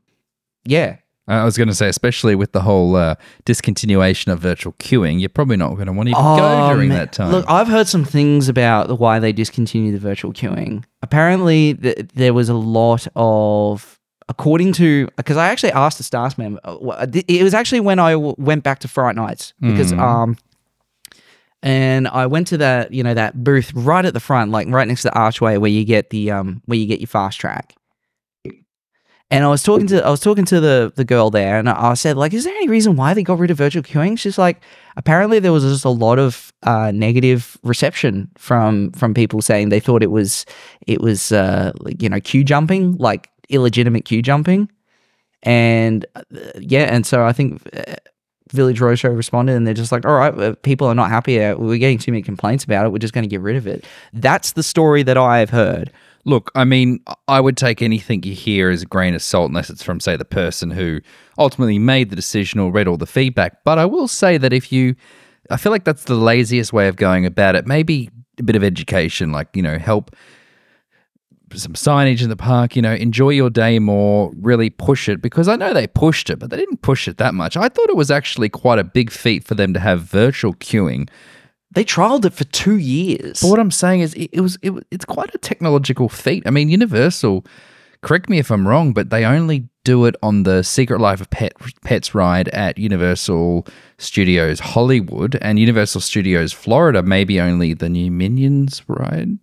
yeah, 0.65 0.97
I 1.27 1.43
was 1.43 1.57
going 1.57 1.67
to 1.67 1.75
say, 1.75 1.89
especially 1.89 2.35
with 2.35 2.53
the 2.53 2.61
whole 2.61 2.95
uh, 2.95 3.15
discontinuation 3.45 4.31
of 4.31 4.39
virtual 4.39 4.71
queuing, 4.73 5.19
you're 5.19 5.27
probably 5.27 5.57
not 5.57 5.73
going 5.75 5.87
to 5.87 5.91
want 5.93 6.07
to 6.07 6.11
even 6.11 6.23
go 6.23 6.73
during 6.73 6.91
Um, 6.91 6.97
that 6.97 7.11
time. 7.11 7.31
Look, 7.31 7.45
I've 7.49 7.67
heard 7.67 7.87
some 7.87 8.05
things 8.05 8.47
about 8.47 8.97
why 8.99 9.19
they 9.19 9.33
discontinued 9.33 9.93
the 9.95 9.99
virtual 9.99 10.31
queuing. 10.31 10.85
Apparently, 11.01 11.73
th- 11.73 12.07
there 12.15 12.33
was 12.33 12.47
a 12.47 12.53
lot 12.53 13.05
of, 13.15 13.96
according 14.29 14.73
to, 14.73 15.07
because 15.17 15.37
I 15.37 15.47
actually 15.49 15.71
asked 15.71 15.97
the 15.97 16.03
staff 16.03 16.37
member. 16.37 16.59
uh, 16.63 17.07
It 17.27 17.43
was 17.43 17.53
actually 17.53 17.79
when 17.81 17.99
I 17.99 18.11
w- 18.13 18.35
went 18.37 18.63
back 18.63 18.79
to 18.79 18.87
Fright 18.87 19.15
Nights 19.15 19.53
because 19.61 19.93
Mm. 19.93 19.99
um, 19.99 20.37
and 21.63 22.07
I 22.07 22.27
went 22.27 22.47
to 22.47 22.57
that 22.57 22.93
you 22.93 23.03
know 23.03 23.13
that 23.13 23.43
booth 23.43 23.71
right 23.73 24.05
at 24.05 24.13
the 24.13 24.19
front, 24.19 24.51
like 24.51 24.67
right 24.69 24.87
next 24.87 25.01
to 25.03 25.07
the 25.09 25.15
archway 25.17 25.57
where 25.57 25.71
you 25.71 25.83
get 25.85 26.09
the 26.11 26.31
um 26.31 26.61
where 26.65 26.77
you 26.77 26.85
get 26.85 26.99
your 26.99 27.07
fast 27.07 27.39
track. 27.39 27.73
And 29.29 29.43
I 29.43 29.49
was 29.49 29.61
talking 29.61 29.87
to 29.87 30.05
I 30.05 30.09
was 30.09 30.21
talking 30.21 30.45
to 30.45 30.61
the 30.61 30.93
the 30.95 31.03
girl 31.03 31.29
there, 31.29 31.59
and 31.59 31.67
I 31.67 31.95
said 31.95 32.15
like, 32.15 32.33
"Is 32.33 32.45
there 32.45 32.53
any 32.55 32.69
reason 32.69 32.95
why 32.95 33.13
they 33.13 33.23
got 33.23 33.39
rid 33.39 33.51
of 33.51 33.57
virtual 33.57 33.83
queuing?" 33.83 34.17
She's 34.17 34.37
like, 34.37 34.61
"Apparently 34.95 35.39
there 35.39 35.51
was 35.51 35.63
just 35.63 35.83
a 35.83 35.89
lot 35.89 36.17
of 36.17 36.53
uh, 36.63 36.91
negative 36.93 37.57
reception 37.63 38.29
from 38.37 38.91
from 38.91 39.13
people 39.13 39.41
saying 39.41 39.67
they 39.69 39.81
thought 39.81 40.01
it 40.01 40.11
was 40.11 40.45
it 40.85 41.01
was 41.01 41.33
uh, 41.33 41.73
you 41.99 42.07
know 42.07 42.21
queue 42.21 42.45
jumping, 42.45 42.95
like 42.99 43.29
illegitimate 43.49 44.05
queue 44.05 44.21
jumping." 44.21 44.69
And 45.43 46.05
uh, 46.15 46.21
yeah, 46.59 46.93
and 46.93 47.05
so 47.05 47.23
I 47.23 47.33
think 47.33 47.61
uh, 47.75 47.95
Village 48.51 48.79
Roadshow 48.79 49.15
responded, 49.15 49.55
and 49.55 49.67
they're 49.67 49.73
just 49.73 49.91
like, 49.91 50.05
"All 50.05 50.15
right, 50.15 50.61
people 50.63 50.87
are 50.87 50.95
not 50.95 51.09
happy. 51.09 51.41
uh, 51.41 51.55
We're 51.57 51.77
getting 51.77 51.99
too 51.99 52.11
many 52.11 52.21
complaints 52.21 52.63
about 52.63 52.85
it. 52.85 52.91
We're 52.91 52.97
just 52.97 53.13
going 53.13 53.23
to 53.23 53.29
get 53.29 53.41
rid 53.41 53.55
of 53.55 53.67
it." 53.67 53.85
That's 54.13 54.53
the 54.53 54.63
story 54.63 55.03
that 55.03 55.17
I 55.17 55.39
have 55.39 55.49
heard. 55.49 55.91
Look, 56.25 56.51
I 56.55 56.65
mean, 56.65 56.99
I 57.29 57.39
would 57.39 57.55
take 57.55 57.81
anything 57.81 58.23
you 58.23 58.33
hear 58.33 58.69
as 58.69 58.81
a 58.81 58.85
grain 58.85 59.15
of 59.15 59.21
salt 59.21 59.47
unless 59.47 59.69
it's 59.69 59.81
from, 59.81 60.01
say, 60.01 60.17
the 60.17 60.25
person 60.25 60.71
who 60.71 60.99
ultimately 61.37 61.79
made 61.79 62.09
the 62.09 62.17
decision 62.17 62.59
or 62.59 62.69
read 62.69 62.85
all 62.85 62.97
the 62.97 63.05
feedback. 63.05 63.63
But 63.63 63.79
I 63.79 63.85
will 63.85 64.09
say 64.09 64.37
that 64.37 64.51
if 64.51 64.69
you, 64.69 64.95
I 65.49 65.55
feel 65.55 65.71
like 65.71 65.85
that's 65.85 66.03
the 66.03 66.15
laziest 66.15 66.73
way 66.73 66.89
of 66.89 66.97
going 66.97 67.25
about 67.25 67.55
it. 67.55 67.65
Maybe 67.65 68.09
a 68.39 68.43
bit 68.43 68.57
of 68.57 68.63
education, 68.63 69.31
like, 69.31 69.47
you 69.55 69.61
know, 69.61 69.77
help 69.77 70.13
some 71.55 71.73
signage 71.73 72.21
in 72.21 72.29
the 72.29 72.35
park, 72.35 72.75
you 72.75 72.81
know, 72.81 72.93
enjoy 72.93 73.29
your 73.29 73.49
day 73.49 73.79
more, 73.79 74.31
really 74.39 74.69
push 74.69 75.07
it 75.07 75.21
because 75.21 75.47
I 75.47 75.55
know 75.55 75.73
they 75.73 75.87
pushed 75.87 76.29
it, 76.29 76.39
but 76.39 76.49
they 76.49 76.57
didn't 76.57 76.81
push 76.81 77.07
it 77.07 77.17
that 77.17 77.33
much. 77.33 77.55
I 77.55 77.69
thought 77.69 77.89
it 77.89 77.95
was 77.95 78.11
actually 78.11 78.49
quite 78.49 78.79
a 78.79 78.83
big 78.83 79.11
feat 79.11 79.43
for 79.43 79.55
them 79.55 79.73
to 79.73 79.79
have 79.79 80.01
virtual 80.01 80.53
queuing. 80.55 81.09
They 81.71 81.83
trialed 81.83 82.25
it 82.25 82.33
for 82.33 82.45
two 82.45 82.77
years. 82.77 83.41
But 83.41 83.49
what 83.49 83.59
I'm 83.59 83.71
saying 83.71 84.01
is, 84.01 84.13
it, 84.15 84.29
it 84.33 84.41
was 84.41 84.57
it, 84.61 84.73
it's 84.91 85.05
quite 85.05 85.33
a 85.33 85.37
technological 85.37 86.09
feat. 86.09 86.43
I 86.45 86.49
mean, 86.49 86.69
Universal. 86.69 87.45
Correct 88.01 88.29
me 88.29 88.37
if 88.37 88.51
I'm 88.51 88.67
wrong, 88.67 88.93
but 88.93 89.09
they 89.09 89.25
only 89.25 89.67
do 89.83 90.05
it 90.05 90.15
on 90.21 90.43
the 90.43 90.63
Secret 90.63 91.01
Life 91.01 91.19
of 91.19 91.31
Pet, 91.31 91.53
Pets 91.83 92.13
ride 92.13 92.47
at 92.49 92.77
Universal 92.77 93.65
Studios 93.97 94.59
Hollywood 94.59 95.35
and 95.41 95.57
Universal 95.57 96.01
Studios 96.01 96.53
Florida. 96.53 97.01
Maybe 97.01 97.41
only 97.41 97.73
the 97.73 97.89
new 97.89 98.11
Minions 98.11 98.83
ride. 98.87 99.39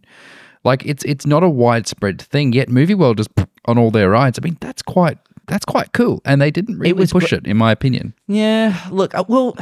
Like 0.64 0.84
it's 0.86 1.04
it's 1.04 1.26
not 1.26 1.42
a 1.42 1.48
widespread 1.48 2.20
thing 2.20 2.52
yet. 2.52 2.68
Movie 2.68 2.94
World 2.94 3.20
is 3.20 3.28
on 3.66 3.78
all 3.78 3.90
their 3.90 4.10
rides. 4.10 4.38
I 4.38 4.42
mean, 4.44 4.56
that's 4.60 4.82
quite 4.82 5.18
that's 5.46 5.64
quite 5.64 5.92
cool, 5.92 6.22
and 6.24 6.40
they 6.40 6.50
didn't 6.50 6.78
really 6.78 6.92
was 6.94 7.12
push 7.12 7.30
gr- 7.30 7.36
it, 7.36 7.46
in 7.46 7.56
my 7.56 7.70
opinion. 7.70 8.14
Yeah, 8.26 8.78
look, 8.90 9.14
uh, 9.14 9.24
well, 9.28 9.56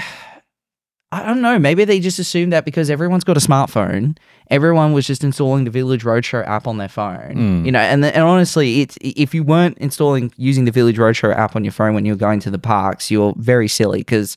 I 1.11 1.25
don't 1.27 1.43
know. 1.43 1.59
Maybe 1.59 1.85
they 1.85 2.01
just 2.01 2.19
assumed 2.19 2.53
that 2.53 2.65
because 2.65 2.89
everyone's 2.89 3.25
got 3.25 3.37
a 3.37 3.41
smartphone, 3.41 4.17
everyone 4.51 4.93
was 4.93 5.07
just 5.07 5.25
installing 5.25 5.65
the 5.65 5.71
Village 5.71 6.05
Roadshow 6.05 6.47
app 6.47 6.67
on 6.67 6.79
their 6.79 6.89
phone. 6.89 7.65
You 7.67 7.73
know, 7.73 7.81
and 7.81 8.05
and 8.05 8.23
honestly, 8.25 8.81
it's 8.81 8.97
if 9.01 9.35
you 9.35 9.43
weren't 9.43 9.77
installing 9.79 10.33
using 10.37 10.65
the 10.65 10.71
Village 10.71 10.97
Roadshow 10.97 11.37
app 11.37 11.57
on 11.57 11.65
your 11.65 11.73
phone 11.73 11.95
when 11.95 12.05
you're 12.07 12.17
going 12.17 12.41
to 12.41 12.51
the 12.51 12.59
parks, 12.59 13.11
you're 13.11 13.35
very 13.37 13.69
silly 13.69 13.99
because, 13.99 14.37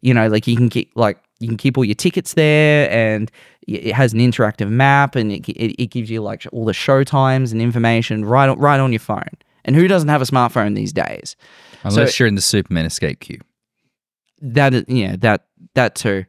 you 0.00 0.14
know, 0.14 0.28
like 0.28 0.46
you 0.46 0.56
can 0.56 0.68
keep 0.68 0.92
like 0.94 1.18
you 1.40 1.48
can 1.48 1.56
keep 1.58 1.76
all 1.76 1.84
your 1.84 1.94
tickets 1.96 2.34
there 2.34 2.88
and 2.90 3.30
it 3.66 3.94
has 3.94 4.12
an 4.12 4.20
interactive 4.20 4.70
map 4.70 5.16
and 5.16 5.32
it, 5.32 5.48
it, 5.48 5.82
it 5.82 5.86
gives 5.86 6.10
you 6.10 6.20
like 6.22 6.46
all 6.52 6.64
the 6.64 6.72
show 6.72 7.04
times 7.04 7.52
and 7.52 7.60
information 7.60 8.24
right 8.24 8.48
on, 8.48 8.58
right 8.58 8.80
on 8.80 8.92
your 8.92 9.00
phone. 9.00 9.28
And 9.64 9.74
who 9.74 9.88
doesn't 9.88 10.08
have 10.08 10.20
a 10.20 10.26
smartphone 10.26 10.74
these 10.74 10.92
days? 10.92 11.36
Unless 11.82 12.18
you're 12.18 12.28
in 12.28 12.34
the 12.34 12.42
Superman 12.42 12.86
escape 12.86 13.20
queue. 13.20 13.40
that 14.40 14.74
is, 14.74 14.84
yeah 14.88 15.16
that 15.18 15.46
that 15.74 15.94
too 15.94 16.24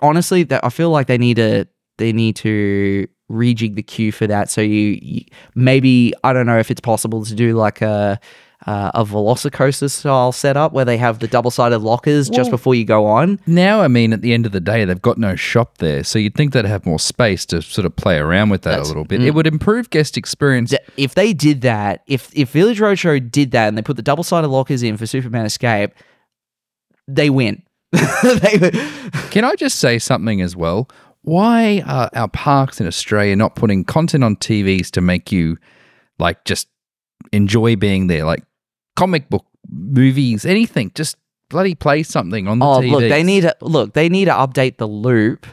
honestly 0.00 0.42
that 0.42 0.64
i 0.64 0.68
feel 0.68 0.90
like 0.90 1.06
they 1.06 1.18
need 1.18 1.36
to 1.36 1.64
they 1.98 2.12
need 2.12 2.34
to 2.36 3.06
rejig 3.30 3.74
the 3.74 3.82
queue 3.82 4.10
for 4.10 4.26
that 4.26 4.50
so 4.50 4.60
you, 4.60 4.98
you 5.00 5.24
maybe 5.54 6.12
i 6.24 6.32
don't 6.32 6.46
know 6.46 6.58
if 6.58 6.70
it's 6.70 6.80
possible 6.80 7.24
to 7.24 7.34
do 7.34 7.54
like 7.54 7.80
a 7.82 8.18
uh, 8.66 8.90
a 8.94 9.04
velocicoaster 9.04 9.90
style 9.90 10.32
setup 10.32 10.72
where 10.72 10.84
they 10.84 10.98
have 10.98 11.18
the 11.20 11.26
double-sided 11.26 11.78
lockers 11.78 12.28
just 12.28 12.50
before 12.50 12.74
you 12.74 12.84
go 12.84 13.06
on 13.06 13.40
Now, 13.46 13.80
I 13.80 13.88
mean, 13.88 14.12
at 14.12 14.20
the 14.20 14.34
end 14.34 14.44
of 14.44 14.52
the 14.52 14.60
day, 14.60 14.84
they've 14.84 15.00
got 15.00 15.16
no 15.16 15.34
shop 15.34 15.78
there, 15.78 16.04
so 16.04 16.18
you'd 16.18 16.34
think 16.34 16.52
they'd 16.52 16.66
have 16.66 16.84
more 16.84 16.98
space 16.98 17.46
to 17.46 17.62
sort 17.62 17.86
of 17.86 17.96
play 17.96 18.18
around 18.18 18.50
with 18.50 18.62
that 18.62 18.70
That's- 18.72 18.88
a 18.88 18.90
little 18.90 19.04
bit. 19.04 19.22
It 19.22 19.34
would 19.34 19.46
improve 19.46 19.88
guest 19.90 20.18
experience. 20.18 20.74
If 20.96 21.14
they 21.14 21.32
did 21.32 21.62
that 21.62 22.02
if 22.06 22.30
if 22.34 22.50
village 22.50 22.80
roadshow 22.80 23.30
did 23.30 23.52
that 23.52 23.68
and 23.68 23.78
they 23.78 23.82
put 23.82 23.96
the 23.96 24.02
double-sided 24.02 24.48
lockers 24.48 24.82
in 24.82 24.96
for 24.96 25.06
superman 25.06 25.46
escape 25.46 25.92
they 27.08 27.30
win 27.30 27.62
they, 27.92 28.70
Can 29.30 29.44
I 29.44 29.54
just 29.56 29.80
say 29.80 29.98
something 29.98 30.40
as 30.40 30.54
well? 30.54 30.88
Why 31.22 31.82
are 31.86 32.08
our 32.14 32.28
parks 32.28 32.80
in 32.80 32.86
Australia 32.86 33.34
not 33.36 33.56
putting 33.56 33.84
content 33.84 34.22
on 34.22 34.36
TVs 34.36 34.90
to 34.92 35.00
make 35.00 35.32
you 35.32 35.56
like 36.18 36.44
just 36.44 36.68
enjoy 37.32 37.74
being 37.76 38.06
there? 38.06 38.24
Like 38.24 38.44
comic 39.00 39.30
book 39.30 39.46
movies, 39.70 40.44
anything. 40.44 40.92
Just 40.94 41.16
bloody 41.48 41.74
play 41.74 42.02
something 42.02 42.46
on 42.46 42.58
the 42.58 42.66
Oh, 42.66 42.80
TV. 42.80 42.90
look, 42.90 43.00
they 43.00 43.22
need 43.22 43.42
to 43.42 43.56
look. 43.62 43.94
They 43.94 44.08
need 44.10 44.26
to 44.26 44.32
update 44.32 44.76
the 44.76 44.86
loop 44.86 45.46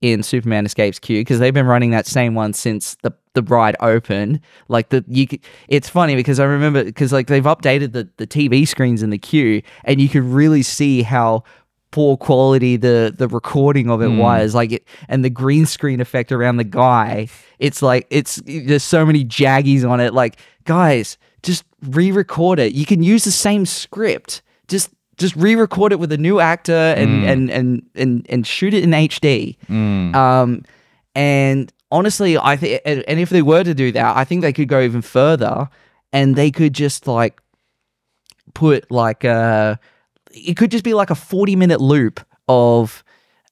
in 0.00 0.22
Superman 0.22 0.64
Escapes 0.64 0.98
Q 0.98 1.20
because 1.20 1.38
they've 1.38 1.54
been 1.54 1.66
running 1.66 1.90
that 1.90 2.06
same 2.06 2.34
one 2.34 2.52
since 2.54 2.96
the 3.02 3.12
the 3.34 3.42
ride 3.42 3.76
opened. 3.80 4.40
Like 4.68 4.88
the 4.88 5.04
you, 5.06 5.26
it's 5.68 5.88
funny 5.88 6.14
because 6.14 6.40
I 6.40 6.44
remember 6.44 6.82
because 6.82 7.12
like 7.12 7.26
they've 7.26 7.44
updated 7.44 7.92
the 7.92 8.08
the 8.16 8.26
TV 8.26 8.66
screens 8.66 9.02
in 9.02 9.10
the 9.10 9.18
queue 9.18 9.60
and 9.84 10.00
you 10.00 10.08
can 10.08 10.32
really 10.32 10.62
see 10.62 11.02
how 11.02 11.44
poor 11.90 12.16
quality 12.16 12.76
the 12.76 13.14
the 13.16 13.28
recording 13.28 13.90
of 13.90 14.02
it 14.02 14.08
hmm. 14.08 14.18
was 14.18 14.52
like 14.52 14.72
it 14.72 14.88
and 15.08 15.24
the 15.24 15.30
green 15.30 15.64
screen 15.64 16.00
effect 16.00 16.32
around 16.32 16.56
the 16.56 16.64
guy 16.64 17.28
it's 17.60 17.82
like 17.82 18.04
it's 18.10 18.42
there's 18.46 18.82
so 18.82 19.06
many 19.06 19.24
jaggies 19.24 19.88
on 19.88 20.00
it 20.00 20.12
like 20.12 20.36
guys 20.64 21.16
just 21.44 21.64
re-record 21.82 22.58
it. 22.58 22.72
You 22.72 22.86
can 22.86 23.02
use 23.02 23.24
the 23.24 23.30
same 23.30 23.66
script. 23.66 24.42
Just 24.66 24.90
just 25.16 25.36
re-record 25.36 25.92
it 25.92 26.00
with 26.00 26.10
a 26.10 26.18
new 26.18 26.40
actor 26.40 26.72
and 26.72 27.24
and, 27.24 27.50
and 27.50 27.82
and 27.94 28.26
and 28.28 28.46
shoot 28.46 28.74
it 28.74 28.82
in 28.82 28.90
HD 28.90 29.56
um 30.16 30.64
and 31.14 31.72
honestly 31.92 32.36
I 32.36 32.56
think 32.56 32.80
and 32.84 33.20
if 33.20 33.30
they 33.30 33.42
were 33.42 33.62
to 33.62 33.74
do 33.74 33.92
that 33.92 34.16
I 34.16 34.24
think 34.24 34.42
they 34.42 34.52
could 34.52 34.66
go 34.66 34.80
even 34.80 35.02
further 35.02 35.68
and 36.12 36.34
they 36.34 36.50
could 36.50 36.72
just 36.72 37.06
like 37.06 37.40
put 38.54 38.90
like 38.90 39.24
uh 39.24 39.76
it 40.32 40.56
could 40.56 40.72
just 40.72 40.82
be 40.82 40.94
like 40.94 41.10
a 41.10 41.14
40 41.14 41.54
minute 41.54 41.80
loop 41.80 42.18
of 42.48 43.03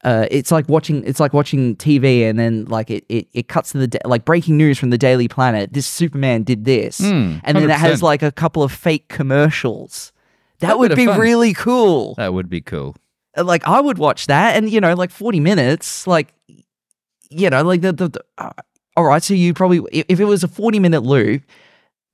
uh, 0.04 0.26
it's 0.30 0.50
like 0.50 0.68
watching 0.68 1.04
it's 1.04 1.20
like 1.20 1.32
watching 1.32 1.76
TV 1.76 2.28
and 2.28 2.38
then 2.38 2.64
like 2.66 2.90
it 2.90 3.04
it, 3.08 3.28
it 3.32 3.48
cuts 3.48 3.72
to 3.72 3.78
the 3.78 3.86
da- 3.86 4.00
like 4.04 4.24
breaking 4.24 4.56
news 4.56 4.78
from 4.78 4.90
the 4.90 4.98
Daily 4.98 5.28
Planet. 5.28 5.72
This 5.72 5.86
Superman 5.86 6.42
did 6.42 6.64
this, 6.64 7.00
Mm, 7.00 7.40
and 7.44 7.56
then 7.56 7.70
it 7.70 7.76
has 7.76 8.02
like 8.02 8.22
a 8.22 8.32
couple 8.32 8.62
of 8.62 8.72
fake 8.72 9.08
commercials. 9.08 10.12
That 10.58 10.68
That 10.68 10.78
would 10.78 10.94
be 10.96 11.06
fun. 11.06 11.18
really 11.20 11.54
cool. 11.54 12.14
That 12.16 12.34
would 12.34 12.48
be 12.48 12.60
cool. 12.60 12.96
Like 13.36 13.66
I 13.66 13.80
would 13.80 13.98
watch 13.98 14.26
that, 14.26 14.56
and 14.56 14.68
you 14.70 14.80
know, 14.80 14.94
like 14.94 15.10
forty 15.10 15.40
minutes, 15.40 16.06
like 16.06 16.34
you 17.30 17.48
know, 17.50 17.62
like 17.62 17.80
the 17.80 17.92
the. 17.92 18.08
the 18.08 18.20
uh, 18.38 18.50
all 18.96 19.04
right, 19.04 19.22
so 19.22 19.32
you 19.34 19.54
probably 19.54 19.80
if, 19.90 20.04
if 20.08 20.20
it 20.20 20.26
was 20.26 20.44
a 20.44 20.48
forty 20.48 20.78
minute 20.78 21.02
loop, 21.02 21.42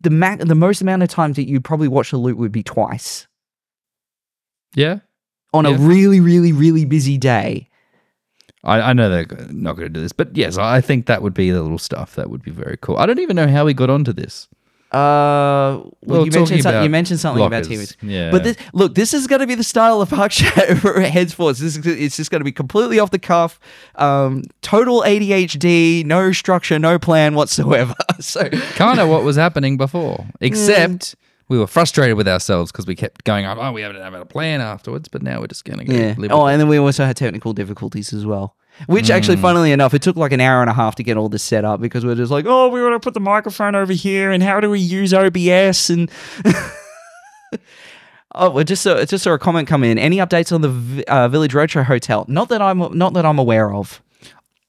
the 0.00 0.10
ma- 0.10 0.36
the 0.36 0.54
most 0.54 0.80
amount 0.80 1.02
of 1.02 1.08
times 1.08 1.34
that 1.36 1.48
you 1.48 1.60
probably 1.60 1.88
watch 1.88 2.10
the 2.12 2.16
loop 2.18 2.38
would 2.38 2.52
be 2.52 2.62
twice 2.62 3.26
Yeah. 4.74 4.98
on 5.52 5.66
a 5.66 5.72
really 5.72 6.20
really 6.20 6.52
really 6.52 6.84
busy 6.84 7.18
day. 7.18 7.67
I, 8.64 8.80
I 8.80 8.92
know 8.92 9.08
they're 9.08 9.26
not 9.50 9.76
going 9.76 9.86
to 9.86 9.92
do 9.92 10.00
this, 10.00 10.12
but 10.12 10.36
yes, 10.36 10.58
I 10.58 10.80
think 10.80 11.06
that 11.06 11.22
would 11.22 11.34
be 11.34 11.50
the 11.50 11.62
little 11.62 11.78
stuff. 11.78 12.14
That 12.16 12.28
would 12.30 12.42
be 12.42 12.50
very 12.50 12.76
cool. 12.80 12.96
I 12.96 13.06
don't 13.06 13.18
even 13.20 13.36
know 13.36 13.48
how 13.48 13.64
we 13.64 13.74
got 13.74 13.90
onto 13.90 14.12
this. 14.12 14.48
Uh, 14.90 14.96
well, 14.96 15.94
Well, 16.02 16.24
you 16.24 16.30
mentioned 16.32 16.62
some, 16.62 16.82
you 16.82 16.88
mentioned 16.88 17.20
something 17.20 17.44
about 17.44 17.64
TVs. 17.64 17.96
yeah. 18.00 18.30
But 18.30 18.42
this, 18.44 18.56
look, 18.72 18.94
this 18.94 19.12
is 19.12 19.26
going 19.26 19.40
to 19.40 19.46
be 19.46 19.54
the 19.54 19.62
style 19.64 20.00
of 20.00 20.08
Park 20.08 20.32
Chat 20.32 20.66
henceforth. 20.78 21.58
This 21.58 21.76
is, 21.76 21.86
it's 21.86 22.16
just 22.16 22.30
going 22.30 22.40
to 22.40 22.44
be 22.44 22.52
completely 22.52 22.98
off 22.98 23.10
the 23.10 23.18
cuff, 23.18 23.60
um, 23.96 24.44
total 24.62 25.02
ADHD, 25.02 26.06
no 26.06 26.32
structure, 26.32 26.78
no 26.78 26.98
plan 26.98 27.34
whatsoever. 27.34 27.94
so, 28.20 28.48
kind 28.48 28.98
of 28.98 29.10
what 29.10 29.24
was 29.24 29.36
happening 29.36 29.76
before, 29.76 30.24
except 30.40 31.16
we 31.48 31.58
were 31.58 31.66
frustrated 31.66 32.16
with 32.16 32.28
ourselves 32.28 32.70
because 32.70 32.86
we 32.86 32.94
kept 32.94 33.24
going 33.24 33.46
on. 33.46 33.58
Oh, 33.58 33.72
we 33.72 33.80
haven't 33.82 34.00
had 34.00 34.14
a 34.14 34.24
plan 34.24 34.60
afterwards, 34.60 35.08
but 35.08 35.22
now 35.22 35.40
we're 35.40 35.46
just 35.46 35.64
going 35.64 35.78
to 35.78 35.84
go 35.84 35.94
yeah. 35.94 36.14
Oh, 36.16 36.20
with 36.20 36.30
it. 36.30 36.52
and 36.52 36.60
then 36.60 36.68
we 36.68 36.78
also 36.78 37.04
had 37.04 37.16
technical 37.16 37.52
difficulties 37.52 38.12
as 38.12 38.26
well. 38.26 38.54
Which 38.86 39.10
actually, 39.10 39.38
funnily 39.38 39.72
enough, 39.72 39.92
it 39.92 40.02
took 40.02 40.16
like 40.16 40.30
an 40.30 40.40
hour 40.40 40.60
and 40.60 40.70
a 40.70 40.72
half 40.74 40.94
to 40.96 41.02
get 41.02 41.16
all 41.16 41.28
this 41.28 41.42
set 41.42 41.64
up 41.64 41.80
because 41.80 42.04
we're 42.04 42.14
just 42.14 42.30
like, 42.30 42.44
oh, 42.46 42.68
we 42.68 42.80
want 42.80 42.94
to 42.94 43.00
put 43.00 43.14
the 43.14 43.20
microphone 43.20 43.74
over 43.74 43.92
here, 43.92 44.30
and 44.30 44.40
how 44.40 44.60
do 44.60 44.70
we 44.70 44.78
use 44.78 45.12
OBS? 45.12 45.90
And 45.90 46.08
oh, 48.36 48.50
we 48.50 48.62
just 48.62 48.82
saw 48.82 49.04
just 49.04 49.24
saw 49.24 49.32
a 49.32 49.38
comment 49.38 49.66
come 49.66 49.82
in. 49.82 49.98
Any 49.98 50.18
updates 50.18 50.52
on 50.52 50.60
the 50.60 51.04
uh, 51.08 51.28
Village 51.28 51.54
Roadshow 51.54 51.84
Hotel? 51.84 52.24
Not 52.28 52.50
that 52.50 52.62
I'm 52.62 52.96
not 52.96 53.14
that 53.14 53.26
I'm 53.26 53.38
aware 53.38 53.74
of. 53.74 54.00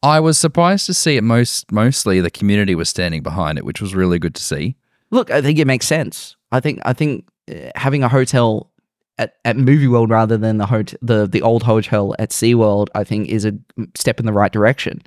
I 0.01 0.19
was 0.19 0.37
surprised 0.37 0.87
to 0.87 0.93
see 0.95 1.17
it. 1.17 1.23
Most 1.23 1.71
mostly, 1.71 2.19
the 2.19 2.31
community 2.31 2.73
was 2.73 2.89
standing 2.89 3.21
behind 3.21 3.59
it, 3.59 3.65
which 3.65 3.79
was 3.79 3.93
really 3.93 4.17
good 4.17 4.33
to 4.35 4.43
see. 4.43 4.75
Look, 5.11 5.29
I 5.29 5.41
think 5.41 5.59
it 5.59 5.67
makes 5.67 5.85
sense. 5.85 6.35
I 6.51 6.59
think 6.59 6.79
I 6.83 6.93
think 6.93 7.27
uh, 7.49 7.71
having 7.75 8.03
a 8.03 8.09
hotel 8.09 8.71
at, 9.17 9.35
at 9.45 9.57
Movie 9.57 9.87
World 9.87 10.09
rather 10.09 10.37
than 10.37 10.57
the 10.57 10.65
hot- 10.65 10.93
the 11.01 11.27
the 11.27 11.41
old 11.41 11.63
hotel 11.63 12.15
at 12.19 12.29
SeaWorld, 12.29 12.87
I 12.95 13.03
think 13.03 13.29
is 13.29 13.45
a 13.45 13.53
step 13.95 14.19
in 14.19 14.25
the 14.25 14.33
right 14.33 14.51
direction. 14.51 15.01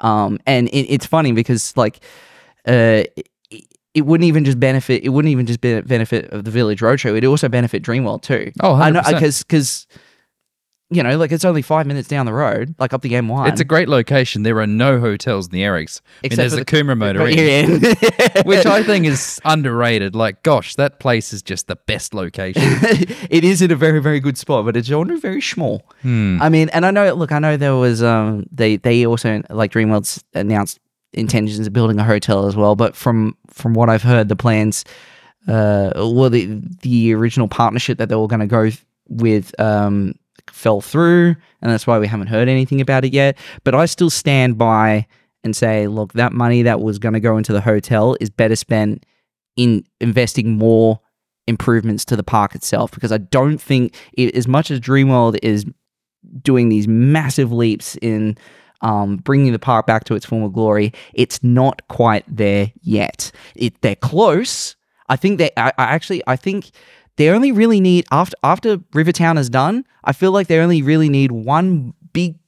Um, 0.00 0.38
and 0.46 0.68
it, 0.68 0.92
it's 0.92 1.06
funny 1.06 1.32
because 1.32 1.76
like 1.76 2.00
uh, 2.68 3.04
it, 3.16 3.28
it 3.94 4.06
wouldn't 4.06 4.26
even 4.26 4.44
just 4.44 4.60
benefit. 4.60 5.02
It 5.02 5.08
wouldn't 5.10 5.32
even 5.32 5.46
just 5.46 5.60
be 5.60 5.80
benefit 5.80 6.30
of 6.30 6.44
the 6.44 6.50
Village 6.50 6.80
Roadshow. 6.80 7.10
It 7.10 7.12
would 7.12 7.24
also 7.24 7.48
benefit 7.48 7.82
Dreamworld 7.82 8.22
too. 8.22 8.52
Oh, 8.60 8.74
I 8.74 8.90
know 8.90 9.02
because 9.06 9.42
because 9.42 9.86
you 10.94 11.02
know, 11.02 11.16
like 11.16 11.32
it's 11.32 11.44
only 11.44 11.62
five 11.62 11.86
minutes 11.86 12.08
down 12.08 12.26
the 12.26 12.32
road, 12.32 12.74
like 12.78 12.92
up 12.92 13.02
the 13.02 13.12
M1. 13.12 13.48
It's 13.48 13.60
a 13.60 13.64
great 13.64 13.88
location. 13.88 14.42
There 14.42 14.58
are 14.60 14.66
no 14.66 15.00
hotels 15.00 15.46
in 15.46 15.52
the 15.52 15.62
Erics. 15.62 16.00
I 16.22 16.28
mean, 16.28 16.36
there's 16.36 16.52
for 16.52 16.60
the 16.60 16.64
Coomera 16.64 16.96
Motor 16.96 17.26
Inn, 17.26 17.80
which 18.44 18.66
I 18.66 18.82
think 18.82 19.06
is 19.06 19.40
underrated. 19.44 20.14
Like, 20.14 20.42
gosh, 20.42 20.74
that 20.76 21.00
place 21.00 21.32
is 21.32 21.42
just 21.42 21.66
the 21.66 21.76
best 21.76 22.14
location. 22.14 22.62
it 23.30 23.44
is 23.44 23.62
in 23.62 23.70
a 23.70 23.76
very 23.76 24.00
very 24.00 24.20
good 24.20 24.38
spot, 24.38 24.64
but 24.64 24.76
it's 24.76 24.90
only 24.90 25.18
very 25.18 25.42
small. 25.42 25.82
I 26.40 26.48
mean, 26.48 26.68
and 26.70 26.86
I 26.86 26.90
know. 26.90 27.12
Look, 27.14 27.32
I 27.32 27.38
know 27.38 27.56
there 27.56 27.76
was 27.76 28.02
um 28.02 28.46
they 28.52 28.76
they 28.76 29.06
also 29.06 29.42
like 29.50 29.72
DreamWorld's 29.72 30.22
announced 30.34 30.78
intentions 31.12 31.66
of 31.66 31.72
building 31.72 31.98
a 31.98 32.04
hotel 32.04 32.46
as 32.46 32.56
well, 32.56 32.76
but 32.76 32.96
from 32.96 33.36
from 33.48 33.74
what 33.74 33.88
I've 33.88 34.02
heard, 34.02 34.28
the 34.28 34.36
plans, 34.36 34.84
uh, 35.48 35.92
well 35.96 36.30
the 36.30 36.60
the 36.82 37.14
original 37.14 37.48
partnership 37.48 37.98
that 37.98 38.08
they 38.08 38.16
were 38.16 38.28
going 38.28 38.40
to 38.40 38.46
go 38.46 38.70
with 39.08 39.58
um 39.60 40.14
fell 40.48 40.80
through, 40.80 41.36
and 41.62 41.70
that's 41.70 41.86
why 41.86 41.98
we 41.98 42.06
haven't 42.06 42.28
heard 42.28 42.48
anything 42.48 42.80
about 42.80 43.04
it 43.04 43.12
yet. 43.12 43.36
But 43.64 43.74
I 43.74 43.86
still 43.86 44.10
stand 44.10 44.58
by 44.58 45.06
and 45.42 45.54
say, 45.54 45.86
look, 45.86 46.14
that 46.14 46.32
money 46.32 46.62
that 46.62 46.80
was 46.80 46.98
going 46.98 47.12
to 47.12 47.20
go 47.20 47.36
into 47.36 47.52
the 47.52 47.60
hotel 47.60 48.16
is 48.20 48.30
better 48.30 48.56
spent 48.56 49.04
in 49.56 49.84
investing 50.00 50.56
more 50.56 51.00
improvements 51.46 52.04
to 52.06 52.16
the 52.16 52.22
park 52.22 52.54
itself 52.54 52.90
because 52.90 53.12
I 53.12 53.18
don't 53.18 53.58
think 53.58 53.94
it, 54.14 54.34
as 54.34 54.48
much 54.48 54.70
as 54.70 54.80
Dreamworld 54.80 55.38
is 55.42 55.66
doing 56.42 56.70
these 56.70 56.88
massive 56.88 57.52
leaps 57.52 57.96
in 58.00 58.38
um, 58.80 59.16
bringing 59.16 59.52
the 59.52 59.58
park 59.58 59.86
back 59.86 60.04
to 60.04 60.14
its 60.14 60.26
former 60.26 60.48
glory, 60.48 60.92
it's 61.12 61.42
not 61.42 61.86
quite 61.88 62.24
there 62.28 62.72
yet. 62.82 63.30
It 63.54 63.80
they're 63.82 63.96
close. 63.96 64.76
I 65.08 65.16
think 65.16 65.38
they. 65.38 65.50
I, 65.56 65.72
I 65.78 65.84
actually. 65.84 66.22
I 66.26 66.36
think 66.36 66.70
they 67.16 67.28
only 67.30 67.52
really 67.52 67.80
need 67.80 68.04
after 68.10 68.36
after 68.42 68.78
Rivertown 68.92 69.38
is 69.38 69.48
done. 69.50 69.84
I 70.04 70.12
feel 70.12 70.32
like 70.32 70.48
they 70.48 70.58
only 70.58 70.82
really 70.82 71.08
need 71.08 71.32
one 71.32 71.94
big 72.12 72.38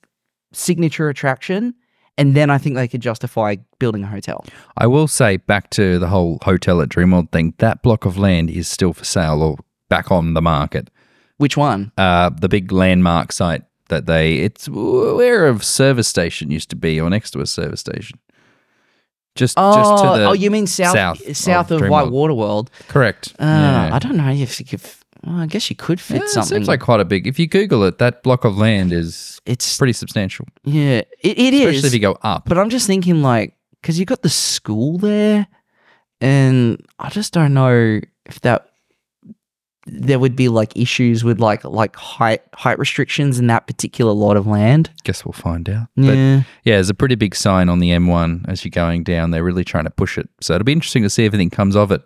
signature 0.53 1.09
attraction, 1.09 1.75
and 2.19 2.35
then 2.35 2.51
I 2.51 2.59
think 2.59 2.77
they 2.77 2.89
could 2.89 3.01
justify 3.01 3.57
building 3.79 4.05
a 4.05 4.09
hotel. 4.09 4.45
I 4.77 4.87
will 4.87 5.09
say, 5.09 5.37
back 5.37 5.71
to 5.71 5.99
the 5.99 6.09
whole 6.09 6.39
hotel 6.43 6.81
at 6.81 6.89
Dreamworld 6.89 7.31
thing, 7.31 7.55
that 7.59 7.83
block 7.83 8.05
of 8.05 8.19
land 8.19 8.51
is 8.51 8.69
still 8.69 8.93
for 8.93 9.05
sale 9.05 9.43
or 9.43 9.59
back 9.89 10.11
on 10.11 10.35
the 10.35 10.43
market. 10.43 10.91
Which 11.39 11.57
one? 11.57 11.93
Uh, 11.99 12.31
the 12.31 12.49
big 12.49 12.73
landmark 12.73 13.33
site 13.33 13.63
that 13.89 14.07
they, 14.07 14.39
it's 14.39 14.69
where 14.69 15.49
a 15.49 15.61
service 15.61 16.09
station 16.09 16.51
used 16.51 16.71
to 16.71 16.77
be 16.77 17.01
or 17.01 17.09
next 17.11 17.33
to 17.33 17.41
a 17.41 17.47
service 17.47 17.81
station. 17.81 18.19
Just, 19.37 19.55
Oh, 19.59 19.75
just 19.75 20.03
to 20.05 20.19
the. 20.19 20.27
oh, 20.27 20.33
you 20.33 20.51
mean 20.51 20.67
south 20.67 20.95
south, 20.97 21.37
south 21.37 21.71
of, 21.71 21.83
of 21.83 21.89
White 21.89 22.11
Water 22.11 22.35
World? 22.35 22.71
Correct. 22.89 23.35
Uh, 23.39 23.45
yeah. 23.45 23.91
I 23.93 23.99
don't 23.99 24.17
know 24.17 24.31
if 24.31 24.59
you 24.59 24.67
could. 24.67 24.81
Well, 25.25 25.37
I 25.41 25.47
guess 25.47 25.69
you 25.71 25.77
could 25.77 26.01
fit 26.01 26.19
Yeah, 26.19 26.23
it 26.25 26.29
something. 26.31 26.57
seems 26.57 26.69
like 26.69 26.81
quite 26.81 27.01
a 27.01 27.05
big. 27.05 27.27
If 27.27 27.39
you 27.39 27.47
Google 27.47 27.83
it, 27.85 27.99
that 27.99 28.23
block 28.23 28.45
of 28.45 28.57
land 28.59 28.93
is 28.93 29.41
it's 29.47 29.77
pretty 29.77 29.93
substantial, 29.93 30.47
yeah, 30.65 31.03
it, 31.23 31.39
it 31.39 31.55
is. 31.55 31.61
especially 31.69 31.87
if 31.89 31.95
you 31.95 32.01
go 32.01 32.17
up. 32.23 32.49
But 32.49 32.59
I'm 32.59 32.71
just 32.71 32.87
thinking 32.87 33.23
like 33.23 33.55
because 33.81 33.99
you 33.99 34.05
got 34.05 34.23
the 34.23 34.29
school 34.29 34.99
there, 34.99 35.47
and 36.21 36.81
I 36.99 37.09
just 37.11 37.33
don't 37.33 37.55
know 37.55 38.01
if 38.25 38.41
that 38.43 38.69
there 39.89 40.19
would 40.19 40.35
be 40.35 40.49
like 40.49 40.77
issues 40.77 41.23
with 41.23 41.39
like 41.41 41.63
like 41.65 41.95
height 41.97 42.43
height 42.55 42.79
restrictions 42.79 43.39
in 43.39 43.47
that 43.47 43.67
particular 43.69 44.13
lot 44.13 44.37
of 44.37 44.47
land. 44.47 44.91
Guess 45.05 45.25
we'll 45.25 45.33
find 45.33 45.69
out. 45.69 45.87
But 45.97 46.03
Yeah. 46.07 46.37
yeah, 46.65 46.75
there's 46.75 46.91
a 46.91 46.95
pretty 46.95 47.15
big 47.15 47.35
sign 47.37 47.69
on 47.69 47.79
the 47.79 47.91
M1 47.91 48.47
as 48.49 48.65
you're 48.65 48.71
going 48.71 49.05
down. 49.05 49.31
They're 49.31 49.45
really 49.45 49.65
trying 49.65 49.85
to 49.85 49.91
push 49.91 50.19
it. 50.19 50.29
So 50.41 50.55
it'll 50.55 50.65
be 50.65 50.73
interesting 50.73 51.03
to 51.05 51.11
see 51.11 51.25
if 51.25 51.33
anything 51.35 51.51
comes 51.51 51.77
of 51.77 51.93
it. 51.93 52.03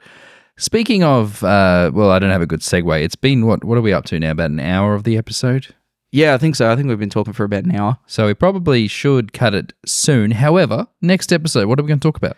Speaking 0.59 1.03
of, 1.03 1.43
uh, 1.43 1.91
well, 1.95 2.11
I 2.11 2.19
don't 2.19 2.31
have 2.31 2.43
a 2.43 2.47
good 2.47 2.61
segue. 2.61 3.03
It's 3.03 3.17
been 3.17 3.47
what? 3.47 3.65
What 3.65 3.79
are 3.79 3.83
we 3.83 3.93
up 3.95 4.05
to 4.07 4.21
now? 4.21 4.33
About 4.33 4.51
an 4.51 4.61
hour 4.61 4.95
of 4.95 5.05
the 5.05 5.17
episode. 5.17 5.75
yeah, 6.13 6.35
I 6.35 6.39
think 6.39 6.57
so. 6.57 6.71
I 6.71 6.77
think 6.77 6.89
we've 6.89 6.99
been 6.99 7.09
talking 7.09 7.33
for 7.33 7.45
about 7.45 7.65
an 7.65 7.75
hour. 7.75 7.97
So 8.07 8.27
we 8.27 8.35
probably 8.35 8.87
should 8.89 9.33
cut 9.33 9.55
it 9.55 9.73
soon. 9.87 10.33
However, 10.33 10.87
next 11.01 11.33
episode, 11.33 11.67
what 11.67 11.79
are 11.79 11.83
we 11.83 11.89
going 11.89 12.01
to 12.01 12.07
talk 12.07 12.19
about? 12.19 12.37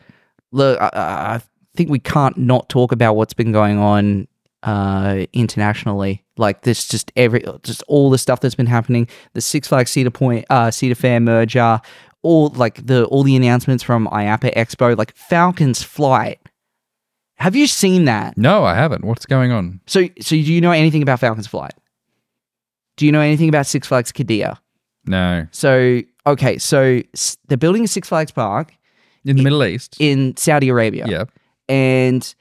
Look, 0.53 0.80
I 0.80 0.90
I 0.95 1.40
think 1.74 1.88
we 1.90 1.99
can't 1.99 2.36
not 2.36 2.68
talk 2.68 2.93
about 2.93 3.16
what's 3.16 3.32
been 3.34 3.51
going 3.51 3.78
on 3.78 4.28
uh, 4.63 5.27
internationally. 5.33 6.25
Like 6.37 6.63
this, 6.63 6.89
just 6.89 7.13
every, 7.17 7.45
just 7.63 7.83
all 7.89 8.11
the 8.11 8.19
stuff 8.19 8.41
that's 8.41 8.55
been 8.55 8.67
happening. 8.67 9.07
The 9.35 9.41
Six 9.41 9.69
Flags 9.69 9.91
Cedar 9.91 10.11
Point, 10.11 10.47
uh, 10.51 10.71
Cedar 10.71 10.95
Fair 10.95 11.21
merger, 11.21 11.81
all 12.23 12.49
like 12.51 12.85
the 12.87 13.05
all 13.07 13.23
the 13.23 13.37
announcements 13.37 13.83
from 13.83 14.07
IAAPA 14.09 14.55
Expo, 14.55 14.97
like 14.97 15.15
Falcons 15.15 15.83
flight. 15.83 16.39
Have 17.37 17.57
you 17.57 17.67
seen 17.67 18.05
that? 18.07 18.39
No, 18.39 18.65
I 18.65 18.75
haven't. 18.75 19.05
What's 19.05 19.27
going 19.27 19.51
on? 19.51 19.81
So, 19.87 20.05
so 20.21 20.31
do 20.31 20.37
you 20.39 20.61
know 20.61 20.71
anything 20.71 21.03
about 21.03 21.19
Falcons 21.21 21.47
flight? 21.49 21.75
Do 22.97 23.05
you 23.05 23.11
know 23.13 23.21
anything 23.21 23.49
about 23.49 23.67
Six 23.67 23.89
Flags 23.89 24.13
Qiddiya? 24.13 24.59
No, 25.07 25.49
So, 25.51 26.01
okay, 26.27 26.59
so 26.59 27.01
they're 27.49 27.59
building 27.59 27.83
a 27.83 27.89
Six 27.89 28.09
Flags 28.09 28.31
park 28.31 28.73
in 29.25 29.37
the 29.37 29.43
Middle 29.43 29.65
East. 29.65 29.97
in 29.99 30.37
Saudi 30.37 30.69
Arabia. 30.69 31.07
yeah. 31.09 31.25
and 31.69 32.35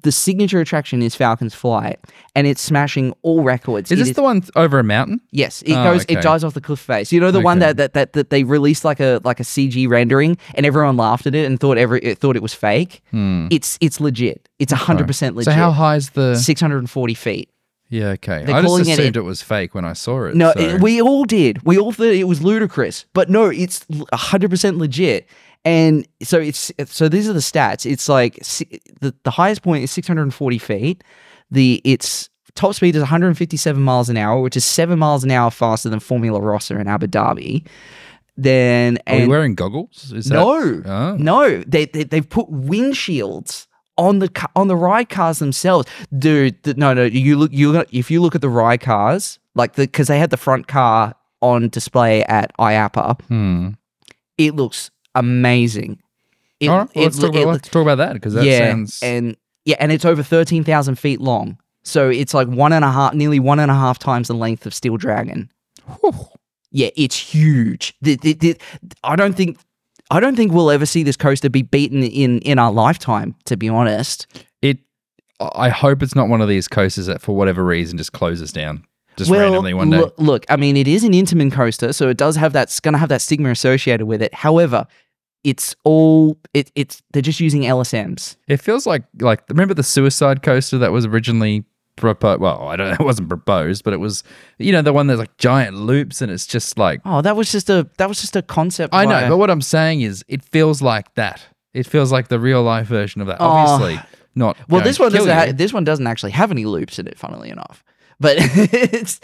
the 0.00 0.10
signature 0.10 0.58
attraction 0.60 1.02
is 1.02 1.14
Falcon's 1.14 1.54
Flight, 1.54 2.00
and 2.34 2.46
it's 2.46 2.60
smashing 2.62 3.14
all 3.22 3.42
records. 3.42 3.92
Is 3.92 4.00
It 4.00 4.04
this 4.04 4.16
the 4.16 4.22
one 4.22 4.42
over 4.56 4.78
a 4.78 4.84
mountain? 4.84 5.20
Yes, 5.30 5.62
it 5.62 5.72
Oh, 5.74 5.84
goes. 5.84 6.02
okay. 6.02 6.14
It 6.14 6.22
dives 6.22 6.42
off 6.44 6.54
the 6.54 6.60
cliff 6.62 6.80
face. 6.80 7.12
You 7.12 7.20
know 7.20 7.30
the 7.30 7.40
one 7.40 7.58
that, 7.58 7.76
that 7.76 7.92
that 7.92 8.14
that 8.14 8.30
they 8.30 8.42
released 8.42 8.84
like 8.84 9.00
a 9.00 9.20
like 9.22 9.38
a 9.38 9.44
CG 9.44 9.88
rendering, 9.88 10.38
and 10.54 10.64
everyone 10.64 10.96
laughed 10.96 11.26
at 11.26 11.34
it 11.34 11.44
and 11.46 11.60
thought 11.60 11.76
every 11.78 12.00
it 12.00 12.18
thought 12.18 12.36
it 12.36 12.42
was 12.42 12.54
fake. 12.54 13.02
Hmm. 13.10 13.48
It's 13.50 13.76
it's 13.80 14.00
legit. 14.00 14.48
It's 14.58 14.72
hundred 14.72 15.06
percent 15.06 15.36
legit. 15.36 15.52
So 15.52 15.56
how 15.56 15.70
high 15.72 15.96
is 15.96 16.10
the? 16.10 16.36
Six 16.36 16.60
hundred 16.60 16.78
and 16.78 16.90
forty 16.90 17.14
feet. 17.14 17.50
Yeah, 17.90 18.08
okay. 18.12 18.42
They're 18.46 18.54
I 18.56 18.60
just 18.62 18.66
calling 18.68 18.88
it 18.88 18.98
assumed 18.98 19.18
it, 19.18 19.20
was 19.20 19.42
fake 19.42 19.74
when 19.74 19.84
I 19.84 19.92
saw 19.92 20.24
it. 20.24 20.34
No, 20.34 20.54
so- 20.56 20.60
it- 20.60 20.80
we 20.80 21.02
all 21.02 21.26
did. 21.26 21.62
We 21.62 21.76
all 21.78 21.92
thought 21.92 22.06
it 22.06 22.24
was 22.26 22.40
ludicrous, 22.42 23.04
but 23.12 23.28
no, 23.28 23.50
it's 23.50 23.84
hundred 24.14 24.48
percent 24.48 24.78
legit. 24.78 25.28
And 25.64 26.06
so 26.22 26.38
it's 26.40 26.72
so 26.86 27.08
these 27.08 27.28
are 27.28 27.32
the 27.32 27.38
stats. 27.40 27.88
It's 27.90 28.08
like 28.08 28.36
the 29.00 29.14
the 29.22 29.30
highest 29.30 29.62
point 29.62 29.84
is 29.84 29.90
six 29.90 30.06
hundred 30.08 30.22
and 30.22 30.34
forty 30.34 30.58
feet. 30.58 31.04
The 31.50 31.80
its 31.84 32.28
top 32.54 32.74
speed 32.74 32.96
is 32.96 33.00
one 33.02 33.08
hundred 33.08 33.28
and 33.28 33.38
fifty 33.38 33.56
seven 33.56 33.82
miles 33.82 34.08
an 34.08 34.16
hour, 34.16 34.40
which 34.40 34.56
is 34.56 34.64
seven 34.64 34.98
miles 34.98 35.22
an 35.22 35.30
hour 35.30 35.50
faster 35.50 35.88
than 35.88 36.00
Formula 36.00 36.40
Rossa 36.40 36.76
in 36.78 36.88
Abu 36.88 37.06
Dhabi. 37.06 37.66
Then 38.36 38.96
Are 39.06 39.14
and 39.14 39.28
wearing 39.28 39.54
goggles? 39.54 40.10
Is 40.12 40.26
that- 40.26 40.34
no, 40.34 40.82
Oh. 40.86 41.16
no, 41.18 41.62
they, 41.62 41.84
they 41.84 42.04
they've 42.04 42.28
put 42.28 42.50
windshields 42.50 43.66
on 43.98 44.18
the 44.20 44.48
on 44.56 44.68
the 44.68 44.76
ride 44.76 45.10
cars 45.10 45.38
themselves, 45.38 45.86
dude. 46.18 46.76
no, 46.78 46.94
no, 46.94 47.04
you 47.04 47.36
look 47.38 47.52
you 47.52 47.70
look, 47.70 47.88
if 47.92 48.10
you 48.10 48.20
look 48.22 48.34
at 48.34 48.40
the 48.40 48.48
ride 48.48 48.80
cars, 48.80 49.38
like 49.54 49.74
the 49.74 49.82
because 49.82 50.08
they 50.08 50.18
had 50.18 50.30
the 50.30 50.36
front 50.38 50.66
car 50.66 51.14
on 51.40 51.68
display 51.68 52.24
at 52.24 52.56
IAAPA, 52.58 53.20
Hmm. 53.28 53.68
it 54.38 54.54
looks 54.56 54.90
amazing. 55.14 56.02
It, 56.60 56.68
All 56.68 56.78
right, 56.78 56.90
well, 56.94 57.02
it 57.02 57.06
let's, 57.06 57.18
talk 57.18 57.34
it 57.34 57.42
about, 57.42 57.52
let's 57.52 57.68
talk 57.68 57.82
about 57.82 57.98
that 57.98 58.12
because 58.14 58.34
that 58.34 58.44
yeah, 58.44 58.70
sounds. 58.70 59.02
and 59.02 59.36
yeah, 59.64 59.76
and 59.80 59.90
it's 59.90 60.04
over 60.04 60.22
thirteen 60.22 60.64
thousand 60.64 60.96
feet 60.96 61.20
long, 61.20 61.58
so 61.82 62.08
it's 62.08 62.34
like 62.34 62.48
one 62.48 62.72
and 62.72 62.84
a 62.84 62.90
half, 62.90 63.14
nearly 63.14 63.40
one 63.40 63.58
and 63.58 63.70
a 63.70 63.74
half 63.74 63.98
times 63.98 64.28
the 64.28 64.34
length 64.34 64.66
of 64.66 64.74
Steel 64.74 64.96
Dragon. 64.96 65.50
Whew. 66.00 66.14
Yeah, 66.70 66.88
it's 66.96 67.16
huge. 67.16 67.94
The, 68.00 68.16
the, 68.16 68.32
the, 68.32 68.56
I 69.04 69.14
don't 69.14 69.34
think 69.34 69.58
I 70.10 70.20
don't 70.20 70.36
think 70.36 70.52
we'll 70.52 70.70
ever 70.70 70.86
see 70.86 71.02
this 71.02 71.16
coaster 71.16 71.50
be 71.50 71.62
beaten 71.62 72.02
in 72.02 72.38
in 72.40 72.58
our 72.58 72.72
lifetime. 72.72 73.34
To 73.46 73.56
be 73.56 73.68
honest, 73.68 74.26
it. 74.62 74.78
I 75.40 75.68
hope 75.68 76.02
it's 76.02 76.14
not 76.14 76.28
one 76.28 76.40
of 76.40 76.48
these 76.48 76.68
coasters 76.68 77.06
that, 77.06 77.20
for 77.20 77.34
whatever 77.34 77.64
reason, 77.64 77.98
just 77.98 78.12
closes 78.12 78.52
down 78.52 78.84
just 79.16 79.30
well, 79.30 79.40
randomly 79.40 79.74
one 79.74 79.90
day. 79.90 79.98
look, 79.98 80.14
look, 80.18 80.46
I 80.48 80.56
mean, 80.56 80.76
it 80.76 80.88
is 80.88 81.04
an 81.04 81.12
Intamin 81.12 81.52
coaster, 81.52 81.92
so 81.92 82.08
it 82.08 82.16
does 82.16 82.36
have 82.36 82.52
that. 82.54 82.68
It's 82.68 82.80
going 82.80 82.92
to 82.92 82.98
have 82.98 83.08
that 83.10 83.20
stigma 83.20 83.50
associated 83.50 84.06
with 84.06 84.22
it. 84.22 84.32
However, 84.34 84.86
it's 85.44 85.74
all 85.84 86.36
it, 86.54 86.70
it's 86.74 87.02
they're 87.12 87.22
just 87.22 87.40
using 87.40 87.62
LSMs. 87.62 88.36
It 88.48 88.58
feels 88.58 88.86
like 88.86 89.04
like 89.20 89.42
remember 89.48 89.74
the 89.74 89.82
suicide 89.82 90.42
coaster 90.42 90.78
that 90.78 90.92
was 90.92 91.06
originally 91.06 91.64
proposed. 91.96 92.40
Well, 92.40 92.68
I 92.68 92.76
don't 92.76 92.88
know, 92.88 92.96
it 93.00 93.04
wasn't 93.04 93.28
proposed, 93.28 93.84
but 93.84 93.92
it 93.92 93.98
was 93.98 94.22
you 94.58 94.72
know 94.72 94.82
the 94.82 94.92
one 94.92 95.06
that's 95.06 95.18
like 95.18 95.36
giant 95.38 95.76
loops 95.76 96.22
and 96.22 96.30
it's 96.30 96.46
just 96.46 96.78
like 96.78 97.00
Oh, 97.04 97.22
that 97.22 97.36
was 97.36 97.50
just 97.50 97.68
a 97.70 97.88
that 97.98 98.08
was 98.08 98.20
just 98.20 98.36
a 98.36 98.42
concept. 98.42 98.94
I 98.94 99.04
know, 99.04 99.28
but 99.28 99.36
what 99.38 99.50
I'm 99.50 99.62
saying 99.62 100.02
is 100.02 100.24
it 100.28 100.44
feels 100.44 100.82
like 100.82 101.14
that. 101.14 101.42
It 101.74 101.86
feels 101.86 102.12
like 102.12 102.28
the 102.28 102.38
real 102.38 102.62
life 102.62 102.86
version 102.86 103.20
of 103.20 103.26
that. 103.28 103.38
Oh. 103.40 103.46
Obviously, 103.46 104.00
not. 104.34 104.56
Well, 104.68 104.82
this 104.82 104.98
one 104.98 105.10
doesn't. 105.12 105.30
Ha- 105.30 105.52
this 105.54 105.72
one 105.72 105.84
doesn't 105.84 106.06
actually 106.06 106.32
have 106.32 106.50
any 106.50 106.64
loops 106.64 106.98
in 106.98 107.06
it. 107.06 107.18
Funnily 107.18 107.50
enough, 107.50 107.82
but 108.20 108.36
it's 108.40 109.20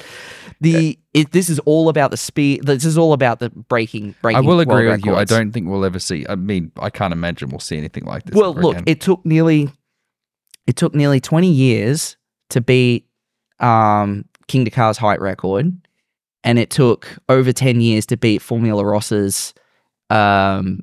the 0.60 0.98
it. 1.14 1.32
This 1.32 1.48
is 1.48 1.58
all 1.60 1.88
about 1.88 2.10
the 2.10 2.16
speed. 2.16 2.64
This 2.64 2.84
is 2.84 2.98
all 2.98 3.12
about 3.12 3.38
the 3.38 3.50
breaking. 3.50 4.14
breaking 4.22 4.44
I 4.44 4.46
will 4.46 4.60
agree 4.60 4.88
with 4.88 5.04
you. 5.04 5.14
I 5.14 5.24
don't 5.24 5.52
think 5.52 5.68
we'll 5.68 5.84
ever 5.84 5.98
see. 5.98 6.26
I 6.28 6.34
mean, 6.34 6.72
I 6.78 6.90
can't 6.90 7.12
imagine 7.12 7.50
we'll 7.50 7.60
see 7.60 7.76
anything 7.76 8.04
like 8.04 8.24
this. 8.24 8.34
Well, 8.34 8.54
look, 8.54 8.74
again. 8.74 8.84
it 8.86 9.00
took 9.00 9.24
nearly 9.24 9.70
it 10.66 10.76
took 10.76 10.94
nearly 10.94 11.20
twenty 11.20 11.50
years 11.50 12.16
to 12.50 12.60
beat 12.60 13.06
um, 13.60 14.24
Kingda 14.48 14.72
Ka's 14.72 14.98
height 14.98 15.20
record, 15.20 15.72
and 16.44 16.58
it 16.58 16.70
took 16.70 17.18
over 17.28 17.52
ten 17.52 17.80
years 17.80 18.06
to 18.06 18.16
beat 18.16 18.42
Formula 18.42 18.84
Rossa's 18.84 19.54
um, 20.10 20.80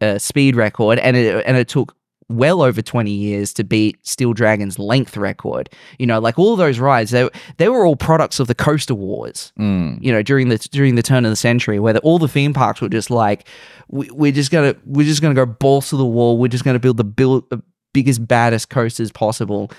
uh, 0.00 0.18
speed 0.18 0.56
record, 0.56 0.98
and 0.98 1.16
it 1.16 1.44
and 1.46 1.56
it 1.56 1.68
took 1.68 1.95
well 2.28 2.60
over 2.62 2.82
20 2.82 3.10
years 3.10 3.52
to 3.54 3.62
beat 3.64 4.04
Steel 4.06 4.32
Dragon's 4.32 4.78
length 4.78 5.16
record. 5.16 5.70
You 5.98 6.06
know, 6.06 6.18
like 6.18 6.38
all 6.38 6.56
those 6.56 6.78
rides, 6.78 7.10
they, 7.12 7.28
they 7.58 7.68
were 7.68 7.86
all 7.86 7.96
products 7.96 8.40
of 8.40 8.48
the 8.48 8.54
Coaster 8.54 8.94
Wars. 8.94 9.52
Mm. 9.58 10.02
You 10.02 10.10
know, 10.12 10.22
during 10.22 10.48
the 10.48 10.58
during 10.58 10.96
the 10.96 11.02
turn 11.02 11.24
of 11.24 11.30
the 11.30 11.36
century, 11.36 11.78
where 11.78 11.92
the, 11.92 12.00
all 12.00 12.18
the 12.18 12.28
theme 12.28 12.52
parks 12.52 12.80
were 12.80 12.88
just 12.88 13.10
like, 13.10 13.46
we, 13.88 14.10
we're 14.10 14.32
just 14.32 14.50
gonna 14.50 14.74
we're 14.84 15.06
just 15.06 15.22
gonna 15.22 15.34
go 15.34 15.46
balls 15.46 15.90
to 15.90 15.96
the 15.96 16.04
wall. 16.06 16.38
We're 16.38 16.48
just 16.48 16.64
gonna 16.64 16.78
build 16.80 16.96
the 16.96 17.04
build 17.04 17.48
the 17.50 17.62
biggest 17.92 18.26
baddest 18.26 18.70
coasters 18.70 19.12
possible. 19.12 19.70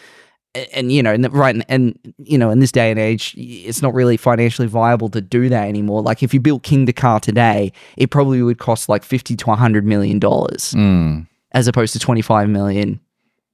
And, 0.56 0.68
and 0.74 0.92
you 0.92 1.04
know, 1.04 1.14
and, 1.14 1.24
the- 1.26 1.30
right, 1.30 1.54
and, 1.54 1.66
and 1.68 2.14
you 2.18 2.38
know, 2.38 2.50
in 2.50 2.60
this 2.60 2.72
day 2.72 2.90
and 2.90 3.00
age, 3.00 3.36
it's 3.38 3.82
not 3.82 3.94
really 3.94 4.16
financially 4.16 4.68
viable 4.70 5.10
to 5.10 5.20
do 5.22 5.50
that 5.50 5.68
anymore. 5.68 6.02
Like 6.02 6.24
if 6.24 6.34
you 6.34 6.40
built 6.40 6.64
Kingda 6.64 6.96
Ka 6.96 7.20
today, 7.20 7.74
it 7.98 8.10
probably 8.10 8.42
would 8.42 8.58
cost 8.58 8.88
like 8.88 9.04
fifty 9.04 9.36
to 9.36 9.52
hundred 9.52 9.86
million 9.86 10.18
dollars 10.18 10.74
Mm. 10.74 11.28
As 11.58 11.68
opposed 11.68 11.94
to 11.94 12.00
25 12.00 12.50
million 12.50 13.00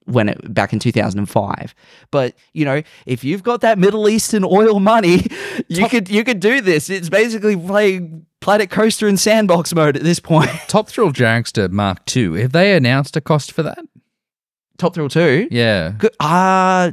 when 0.06 0.28
it 0.28 0.52
back 0.52 0.72
in 0.74 0.78
2005 0.78 1.74
but 2.10 2.34
you 2.52 2.64
know 2.64 2.82
if 3.06 3.24
you've 3.24 3.42
got 3.42 3.62
that 3.62 3.78
middle 3.78 4.06
eastern 4.08 4.44
oil 4.44 4.78
money 4.78 5.26
you 5.68 5.88
could 5.88 6.10
you 6.10 6.22
could 6.22 6.40
do 6.40 6.60
this 6.60 6.90
it's 6.90 7.08
basically 7.08 7.56
playing 7.56 8.26
planet 8.40 8.68
coaster 8.68 9.08
and 9.08 9.18
sandbox 9.18 9.74
mode 9.74 9.96
at 9.96 10.02
this 10.02 10.20
point 10.20 10.50
Top 10.68 10.88
Thrill 10.88 11.10
Dragster 11.10 11.70
Mark 11.70 12.00
II. 12.14 12.42
Have 12.42 12.52
they 12.52 12.76
announced 12.76 13.16
a 13.16 13.22
cost 13.22 13.50
for 13.52 13.62
that? 13.62 13.78
top 14.76 14.92
thrill 14.94 15.08
2 15.08 15.48
Yeah. 15.50 15.94
Good- 15.96 16.14
uh 16.20 16.90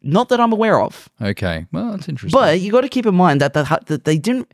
not 0.00 0.28
that 0.30 0.40
i'm 0.40 0.52
aware 0.52 0.80
of 0.80 1.08
Okay. 1.20 1.66
Well, 1.72 1.90
that's 1.90 2.08
interesting. 2.08 2.38
but 2.40 2.60
you 2.60 2.70
got 2.72 2.82
to 2.82 2.88
keep 2.88 3.06
in 3.06 3.14
mind 3.14 3.40
that, 3.42 3.52
the, 3.54 3.64
that 3.86 4.04
they 4.04 4.16
didn't 4.16 4.50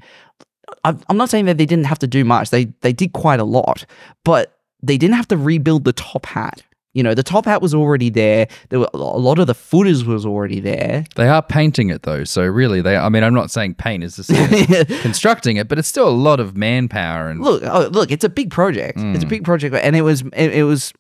I'm 0.84 0.98
I'm 1.08 1.16
not 1.16 1.30
saying 1.30 1.44
that 1.46 1.58
they 1.58 1.66
didn't 1.66 1.86
have 1.86 1.98
to 2.00 2.06
do 2.06 2.24
much. 2.24 2.50
They 2.50 2.66
they 2.80 2.92
did 2.92 3.12
quite 3.12 3.40
a 3.40 3.44
lot, 3.44 3.84
but 4.24 4.59
they 4.82 4.96
didn't 4.98 5.16
have 5.16 5.28
to 5.28 5.36
rebuild 5.36 5.84
the 5.84 5.92
top 5.92 6.26
hat. 6.26 6.62
You 6.92 7.04
know, 7.04 7.14
the 7.14 7.22
top 7.22 7.44
hat 7.44 7.62
was 7.62 7.72
already 7.72 8.10
there. 8.10 8.48
There 8.68 8.80
were 8.80 8.88
a 8.92 8.96
lot 8.96 9.38
of 9.38 9.46
the 9.46 9.54
footers 9.54 10.04
was 10.04 10.26
already 10.26 10.58
there. 10.58 11.04
they 11.14 11.28
are 11.28 11.40
painting 11.40 11.88
it 11.90 12.02
though, 12.02 12.24
so 12.24 12.44
really, 12.44 12.80
they. 12.80 12.96
I 12.96 13.08
mean, 13.08 13.22
I'm 13.22 13.32
not 13.34 13.50
saying 13.52 13.74
paint 13.74 14.02
is 14.02 14.16
the 14.16 14.98
constructing 15.02 15.56
it, 15.56 15.68
but 15.68 15.78
it's 15.78 15.86
still 15.86 16.08
a 16.08 16.10
lot 16.10 16.40
of 16.40 16.56
manpower 16.56 17.28
and. 17.28 17.40
look, 17.42 17.62
oh, 17.64 17.88
look, 17.92 18.10
it's 18.10 18.24
a 18.24 18.28
big 18.28 18.50
project. 18.50 18.98
It's 18.98 19.22
a 19.22 19.26
Mm. 19.26 19.30
big 19.30 19.44
project, 19.44 19.74
and 19.76 19.94
it 19.94 20.02
was 20.02 20.22
it, 20.34 20.52
it 20.52 20.64
was 20.64 20.92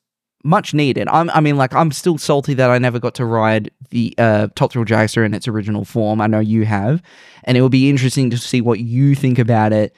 much 0.44 0.72
needed. 0.72 1.08
I'm, 1.08 1.28
I 1.30 1.40
mean, 1.40 1.56
like 1.56 1.74
I'm 1.74 1.90
still 1.90 2.18
salty 2.18 2.54
that 2.54 2.70
I 2.70 2.78
never 2.78 3.00
got 3.00 3.14
to 3.16 3.24
ride 3.24 3.70
the 3.90 4.14
uh, 4.16 4.46
Top 4.54 4.70
Thrill 4.72 4.84
Dragster 4.84 5.26
in 5.26 5.34
its 5.34 5.48
original 5.48 5.84
form. 5.84 6.20
I 6.20 6.28
know 6.28 6.38
you 6.38 6.64
have, 6.66 7.02
and 7.42 7.56
it 7.58 7.62
will 7.62 7.68
be 7.68 7.90
interesting 7.90 8.30
to 8.30 8.38
see 8.38 8.60
what 8.60 8.78
you 8.78 9.16
think 9.16 9.40
about 9.40 9.72
it 9.72 9.94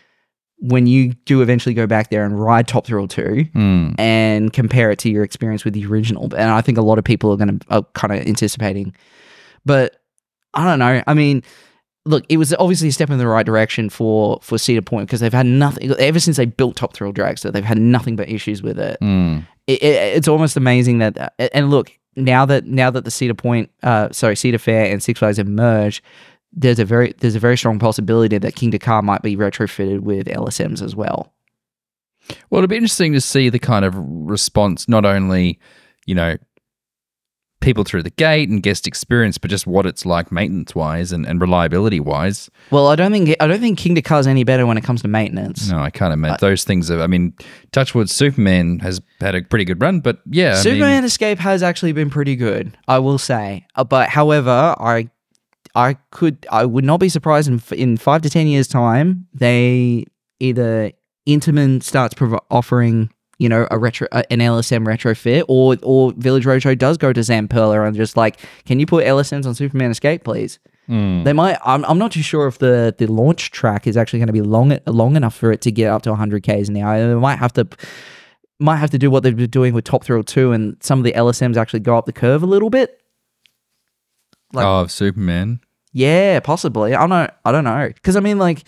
when 0.64 0.86
you 0.86 1.12
do 1.26 1.42
eventually 1.42 1.74
go 1.74 1.86
back 1.88 2.10
there 2.10 2.24
and 2.24 2.40
ride 2.40 2.68
Top 2.68 2.86
Thrill 2.86 3.08
2 3.08 3.46
Mm. 3.54 3.94
and 3.98 4.52
compare 4.52 4.90
it 4.92 4.98
to 5.00 5.10
your 5.10 5.24
experience 5.24 5.64
with 5.64 5.74
the 5.74 5.84
original. 5.86 6.24
And 6.36 6.50
I 6.50 6.60
think 6.60 6.78
a 6.78 6.82
lot 6.82 6.98
of 6.98 7.04
people 7.04 7.32
are 7.32 7.36
going 7.36 7.58
to 7.58 7.66
are 7.68 7.82
kind 7.94 8.12
of 8.12 8.26
anticipating. 8.26 8.94
But 9.66 9.96
I 10.54 10.64
don't 10.64 10.78
know. 10.78 11.02
I 11.06 11.14
mean, 11.14 11.42
look, 12.04 12.24
it 12.28 12.36
was 12.36 12.54
obviously 12.54 12.88
a 12.88 12.92
step 12.92 13.10
in 13.10 13.18
the 13.18 13.26
right 13.26 13.44
direction 13.46 13.90
for 13.90 14.38
for 14.42 14.56
Cedar 14.56 14.82
Point 14.82 15.08
because 15.08 15.20
they've 15.20 15.32
had 15.32 15.46
nothing 15.46 15.90
ever 15.98 16.20
since 16.20 16.36
they 16.36 16.46
built 16.46 16.76
Top 16.76 16.94
Thrill 16.94 17.12
Dragster. 17.12 17.52
They've 17.52 17.64
had 17.64 17.78
nothing 17.78 18.14
but 18.16 18.28
issues 18.28 18.62
with 18.62 18.78
it. 18.78 18.98
Mm. 19.00 19.46
it, 19.66 19.82
it 19.82 20.16
it's 20.16 20.28
almost 20.28 20.56
amazing 20.56 20.98
that 20.98 21.34
and 21.38 21.70
look 21.70 21.90
now 22.14 22.44
that 22.46 22.66
now 22.66 22.90
that 22.90 23.04
the 23.04 23.10
Cedar 23.10 23.34
Point, 23.34 23.70
uh, 23.82 24.10
sorry, 24.12 24.36
Cedar 24.36 24.58
Fair 24.58 24.92
and 24.92 25.02
Six 25.02 25.18
Flags 25.18 25.38
have 25.38 25.48
merged. 25.48 26.04
There's 26.52 26.78
a 26.78 26.84
very 26.84 27.14
there's 27.18 27.34
a 27.34 27.40
very 27.40 27.56
strong 27.56 27.78
possibility 27.78 28.38
that 28.38 28.54
Kingda 28.54 28.80
Ka 28.80 29.02
might 29.02 29.22
be 29.22 29.36
retrofitted 29.36 30.00
with 30.00 30.26
LSMs 30.26 30.82
as 30.82 30.94
well. 30.94 31.32
Well, 32.50 32.58
it'll 32.62 32.68
be 32.68 32.76
interesting 32.76 33.12
to 33.14 33.20
see 33.20 33.48
the 33.48 33.58
kind 33.58 33.84
of 33.84 33.94
response, 33.96 34.88
not 34.88 35.04
only, 35.04 35.58
you 36.06 36.14
know, 36.14 36.36
people 37.62 37.84
through 37.84 38.02
the 38.02 38.10
gate 38.10 38.48
and 38.48 38.62
guest 38.62 38.86
experience, 38.86 39.38
but 39.38 39.48
just 39.48 39.66
what 39.66 39.86
it's 39.86 40.04
like 40.04 40.30
maintenance 40.30 40.74
wise 40.74 41.12
and, 41.12 41.24
and 41.24 41.40
reliability 41.40 42.00
wise. 42.00 42.50
Well, 42.70 42.88
I 42.88 42.96
don't 42.96 43.12
think 43.12 43.34
I 43.40 43.46
don't 43.46 43.60
think 43.60 43.78
Kingda 43.78 44.04
Ka 44.04 44.18
is 44.18 44.26
any 44.26 44.44
better 44.44 44.66
when 44.66 44.76
it 44.76 44.84
comes 44.84 45.00
to 45.02 45.08
maintenance. 45.08 45.70
No, 45.70 45.78
I 45.78 45.90
can't 45.90 46.12
imagine 46.12 46.38
those 46.40 46.64
things. 46.64 46.90
Are, 46.90 47.00
I 47.00 47.06
mean, 47.06 47.32
Touchwood 47.70 48.10
Superman 48.10 48.80
has 48.80 49.00
had 49.20 49.34
a 49.34 49.42
pretty 49.42 49.64
good 49.64 49.80
run, 49.80 50.00
but 50.00 50.18
yeah, 50.26 50.52
I 50.52 50.56
Superman 50.56 50.96
mean, 50.96 51.04
Escape 51.04 51.38
has 51.38 51.62
actually 51.62 51.92
been 51.92 52.10
pretty 52.10 52.36
good, 52.36 52.76
I 52.88 52.98
will 52.98 53.18
say. 53.18 53.66
Uh, 53.74 53.84
but 53.84 54.08
however, 54.10 54.74
I 54.78 55.08
I 55.74 55.94
could 56.10 56.46
I 56.50 56.64
would 56.66 56.84
not 56.84 57.00
be 57.00 57.08
surprised 57.08 57.48
in 57.48 57.60
in 57.78 57.96
five 57.96 58.22
to 58.22 58.30
ten 58.30 58.46
years 58.46 58.68
time 58.68 59.26
they 59.32 60.04
either 60.40 60.92
Intamin 61.26 61.82
starts 61.82 62.14
prov- 62.14 62.40
offering 62.50 63.10
you 63.38 63.48
know 63.48 63.66
a 63.70 63.78
retro 63.78 64.06
an 64.12 64.38
LSM 64.40 64.84
retrofit 64.86 65.44
or 65.48 65.76
or 65.82 66.12
Village 66.16 66.44
Roadshow 66.44 66.76
does 66.76 66.98
go 66.98 67.12
to 67.12 67.20
Zamperla 67.20 67.86
and 67.86 67.96
just 67.96 68.16
like 68.16 68.38
can 68.66 68.78
you 68.80 68.86
put 68.86 69.04
LSMs 69.06 69.46
on 69.46 69.54
Superman 69.54 69.90
Escape 69.90 70.24
please. 70.24 70.58
mm, 70.88 71.24
They 71.24 71.32
might. 71.32 71.58
I'm, 71.64 71.84
I'm 71.86 71.98
not 71.98 72.12
too 72.12 72.22
sure 72.22 72.46
if 72.48 72.58
the, 72.58 72.94
the 72.98 73.06
launch 73.06 73.50
track 73.50 73.86
is 73.86 73.96
actually 73.96 74.18
going 74.18 74.26
to 74.28 74.32
be 74.32 74.42
long 74.42 74.78
long 74.86 75.16
enough 75.16 75.34
for 75.34 75.50
it 75.52 75.60
to 75.62 75.70
get 75.72 75.88
up 75.90 76.02
to 76.02 76.10
100 76.10 76.42
k's 76.42 76.68
an 76.68 76.76
hour. 76.76 76.98
They 77.08 77.14
might 77.14 77.36
have 77.38 77.52
to 77.54 77.66
might 78.58 78.76
have 78.76 78.90
to 78.90 78.98
do 78.98 79.10
what 79.10 79.22
they've 79.22 79.36
been 79.36 79.50
doing 79.50 79.74
with 79.74 79.84
Top 79.84 80.04
Thrill 80.04 80.22
2 80.22 80.52
and 80.52 80.76
some 80.80 80.98
of 81.00 81.04
the 81.04 81.12
LSMs 81.12 81.56
actually 81.56 81.80
go 81.80 81.96
up 81.96 82.06
the 82.06 82.12
curve 82.12 82.42
a 82.42 82.46
little 82.46 82.70
bit. 82.70 83.01
Like- 84.52 84.64
oh, 84.66 84.86
Superman. 84.86 85.60
Yeah, 85.92 86.40
possibly. 86.40 86.94
I 86.94 87.00
don't 87.00 87.10
know. 87.10 87.28
I 87.44 87.52
don't 87.52 87.64
know 87.64 87.88
because 87.94 88.16
I 88.16 88.20
mean, 88.20 88.38
like, 88.38 88.64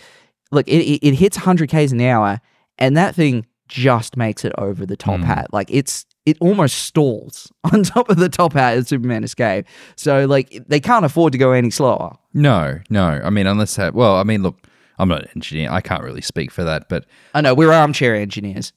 look, 0.51 0.67
it, 0.67 0.81
it, 0.83 1.07
it 1.07 1.13
hits 1.15 1.37
100 1.37 1.69
k's 1.69 1.91
an 1.91 2.01
hour, 2.01 2.39
and 2.77 2.95
that 2.97 3.15
thing 3.15 3.45
just 3.67 4.15
makes 4.15 4.45
it 4.45 4.53
over 4.59 4.85
the 4.85 4.95
top 4.95 5.19
Mm. 5.21 5.23
hat. 5.23 5.47
Like 5.51 5.71
it's 5.71 6.05
it 6.27 6.37
almost 6.39 6.77
stalls 6.83 7.51
on 7.73 7.81
top 7.83 8.09
of 8.11 8.17
the 8.17 8.29
top 8.29 8.53
hat 8.53 8.77
in 8.77 8.85
Superman 8.85 9.23
Escape. 9.23 9.65
So 9.95 10.25
like 10.27 10.63
they 10.67 10.79
can't 10.79 11.03
afford 11.03 11.31
to 11.31 11.39
go 11.39 11.51
any 11.51 11.71
slower. 11.71 12.15
No, 12.33 12.79
no. 12.91 13.19
I 13.23 13.31
mean, 13.31 13.47
unless 13.47 13.75
that. 13.77 13.95
Well, 13.95 14.17
I 14.17 14.23
mean, 14.23 14.43
look, 14.43 14.67
I'm 14.99 15.09
not 15.09 15.23
an 15.23 15.29
engineer. 15.35 15.71
I 15.71 15.81
can't 15.81 16.03
really 16.03 16.21
speak 16.21 16.51
for 16.51 16.63
that, 16.63 16.89
but 16.89 17.05
I 17.33 17.41
know 17.41 17.55
we're 17.55 17.71
armchair 17.73 18.13
engineers. 18.15 18.71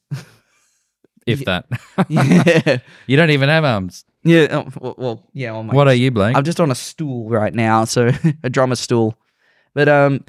if 1.27 1.45
that, 1.45 1.67
yeah, 2.07 2.77
you 3.07 3.15
don't 3.15 3.29
even 3.29 3.47
have 3.49 3.63
arms. 3.63 4.05
Yeah. 4.29 4.47
oh, 4.51 4.67
well, 4.79 4.95
well, 4.97 5.29
yeah. 5.33 5.51
On 5.51 5.67
my, 5.67 5.73
What 5.73 5.87
are 5.87 5.93
you, 5.93 6.11
Blake? 6.11 6.35
I'm 6.35 6.43
just 6.43 6.59
on 6.59 6.71
a 6.71 6.75
stool 6.75 7.29
right 7.29 7.53
now, 7.53 7.85
so 7.85 8.11
a 8.43 8.49
drummer 8.49 8.75
stool. 8.75 9.15
But 9.73 9.89
um, 9.89 10.23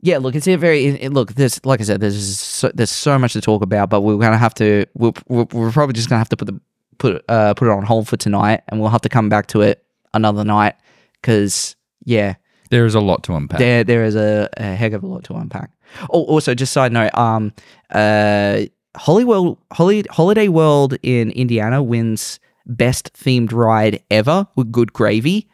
yeah. 0.00 0.18
Look, 0.18 0.34
it's 0.34 0.48
a 0.48 0.56
very 0.56 0.86
it, 0.86 1.12
look. 1.12 1.34
There's 1.34 1.64
like 1.64 1.80
I 1.80 1.84
said, 1.84 2.00
there's 2.00 2.38
so, 2.38 2.70
there's 2.74 2.90
so 2.90 3.18
much 3.18 3.32
to 3.34 3.40
talk 3.40 3.62
about, 3.62 3.90
but 3.90 4.00
we're 4.02 4.16
gonna 4.18 4.38
have 4.38 4.54
to. 4.54 4.86
We're, 4.94 5.12
we're, 5.28 5.46
we're 5.52 5.72
probably 5.72 5.94
just 5.94 6.08
gonna 6.08 6.20
have 6.20 6.28
to 6.30 6.36
put 6.36 6.46
the 6.46 6.60
put 6.98 7.24
uh 7.28 7.54
put 7.54 7.68
it 7.68 7.70
on 7.70 7.84
hold 7.84 8.08
for 8.08 8.16
tonight, 8.16 8.62
and 8.68 8.80
we'll 8.80 8.90
have 8.90 9.02
to 9.02 9.08
come 9.08 9.28
back 9.28 9.46
to 9.48 9.60
it 9.62 9.84
another 10.12 10.44
night 10.44 10.74
because 11.20 11.76
yeah, 12.04 12.34
there 12.70 12.86
is 12.86 12.94
a 12.94 13.00
lot 13.00 13.22
to 13.24 13.34
unpack. 13.34 13.58
there 13.58 13.84
there 13.84 14.04
is 14.04 14.16
a, 14.16 14.48
a 14.56 14.74
heck 14.74 14.92
of 14.92 15.02
a 15.02 15.06
lot 15.06 15.24
to 15.24 15.34
unpack. 15.34 15.70
Oh, 16.10 16.24
also, 16.24 16.54
just 16.54 16.72
side 16.72 16.92
note, 16.92 17.14
um, 17.16 17.52
uh, 17.90 18.62
Hollywood 18.96 19.56
Holly, 19.72 20.04
Holiday 20.10 20.48
World 20.48 20.96
in 21.02 21.30
Indiana 21.32 21.82
wins 21.82 22.40
best 22.66 23.12
themed 23.14 23.52
ride 23.52 24.02
ever 24.10 24.46
with 24.56 24.72
Good 24.72 24.92
Gravy. 24.92 25.48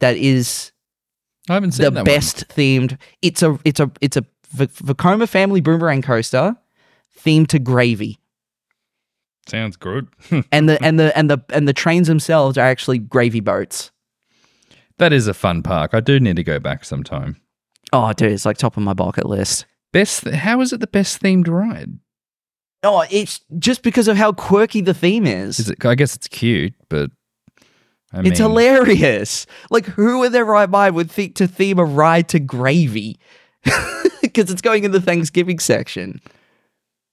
That 0.00 0.16
is 0.16 0.72
I 1.48 1.54
haven't 1.54 1.72
seen 1.72 1.84
the 1.84 1.90
that 1.90 1.96
one. 2.00 2.04
best 2.04 2.48
themed. 2.48 2.98
It's 3.22 3.42
a 3.42 3.58
it's 3.64 3.80
a 3.80 3.90
it's 4.00 4.16
a 4.16 4.24
V- 4.54 4.66
Vekoma 4.66 5.28
family 5.28 5.60
boomerang 5.60 6.02
coaster 6.02 6.56
themed 7.18 7.46
to 7.48 7.58
gravy, 7.58 8.18
Sounds 9.48 9.76
good. 9.76 10.08
and 10.52 10.68
the 10.68 10.82
and 10.84 10.98
the 11.00 11.16
and 11.16 11.30
the 11.30 11.42
and 11.50 11.66
the 11.66 11.72
trains 11.72 12.06
themselves 12.08 12.58
are 12.58 12.66
actually 12.66 12.98
gravy 12.98 13.40
boats. 13.40 13.90
that 14.98 15.12
is 15.12 15.26
a 15.26 15.34
fun 15.34 15.62
park. 15.62 15.94
I 15.94 16.00
do 16.00 16.20
need 16.20 16.36
to 16.36 16.44
go 16.44 16.58
back 16.58 16.84
sometime. 16.84 17.40
Oh, 17.94 18.12
dude, 18.12 18.32
it's 18.32 18.44
like 18.44 18.56
top 18.58 18.76
of 18.76 18.82
my 18.82 18.92
bucket 18.94 19.26
list. 19.26 19.66
Best. 19.92 20.24
How 20.28 20.60
is 20.60 20.72
it 20.72 20.80
the 20.80 20.86
best 20.86 21.20
themed 21.22 21.48
ride? 21.48 21.90
Oh, 22.82 23.04
it's 23.10 23.40
just 23.58 23.82
because 23.82 24.08
of 24.08 24.16
how 24.16 24.32
quirky 24.32 24.80
the 24.80 24.94
theme 24.94 25.26
is. 25.26 25.60
Is 25.60 25.70
it? 25.70 25.84
I 25.84 25.94
guess 25.94 26.16
it's 26.16 26.28
cute, 26.28 26.74
but 26.88 27.10
I 28.12 28.22
it's 28.22 28.38
hilarious. 28.38 29.46
Like, 29.70 29.86
who 29.86 30.24
in 30.24 30.32
their 30.32 30.44
right 30.44 30.68
mind 30.68 30.94
would 30.96 31.10
think 31.10 31.36
to 31.36 31.46
theme 31.46 31.78
a 31.78 31.84
ride 31.84 32.28
to 32.30 32.40
gravy? 32.40 33.18
Because 34.22 34.50
it's 34.50 34.62
going 34.62 34.84
in 34.84 34.92
the 34.92 35.00
Thanksgiving 35.00 35.58
section. 35.58 36.18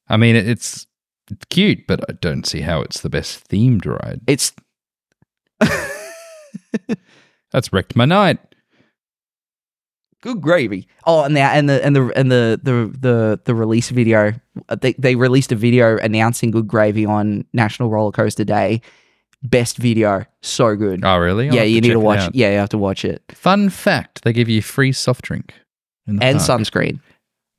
I 0.07 0.15
mean, 0.15 0.37
it's 0.37 0.87
it's 1.29 1.45
cute, 1.49 1.85
but 1.85 2.01
I 2.09 2.13
don't 2.13 2.45
see 2.45 2.61
how 2.61 2.81
it's 2.81 3.01
the 3.01 3.09
best 3.09 3.49
themed 3.49 3.85
ride. 3.85 4.21
It's 4.25 4.53
That's 7.51 7.73
wrecked 7.73 7.95
my 7.95 8.05
night. 8.05 8.39
Good 10.21 10.41
gravy. 10.41 10.87
Oh, 11.05 11.23
and 11.23 11.35
the 11.35 11.41
and 11.41 11.69
the 11.69 11.85
and 11.85 11.95
the 11.95 12.11
and 12.15 12.31
the 12.31 12.59
the 12.63 12.95
the, 12.99 13.39
the 13.45 13.55
release 13.55 13.89
video. 13.89 14.33
uh, 14.69 14.75
They 14.75 14.93
they 14.93 15.15
released 15.15 15.51
a 15.51 15.55
video 15.55 15.97
announcing 15.97 16.51
Good 16.51 16.67
Gravy 16.67 17.05
on 17.05 17.45
National 17.53 17.89
Roller 17.89 18.11
Coaster 18.11 18.43
Day. 18.43 18.81
Best 19.41 19.77
video, 19.77 20.25
so 20.41 20.75
good. 20.75 20.99
Oh, 21.05 21.17
really? 21.17 21.47
I'll 21.47 21.55
yeah, 21.55 21.63
you 21.63 21.79
need 21.79 21.87
check 21.87 21.93
to 21.95 21.99
it 22.01 22.03
watch. 22.03 22.19
out. 22.19 22.35
Yeah, 22.35 22.51
you 22.51 22.57
have 22.57 22.67
to 22.69 22.77
watch 22.77 23.05
it 23.05 23.23
Fun 23.31 23.69
fact: 23.69 24.23
they 24.23 24.33
give 24.33 24.49
you 24.49 24.61
free 24.61 24.91
soft 24.91 25.21
drink 25.23 25.53
and 26.07 26.19
park. 26.19 26.35
sunscreen 26.35 26.99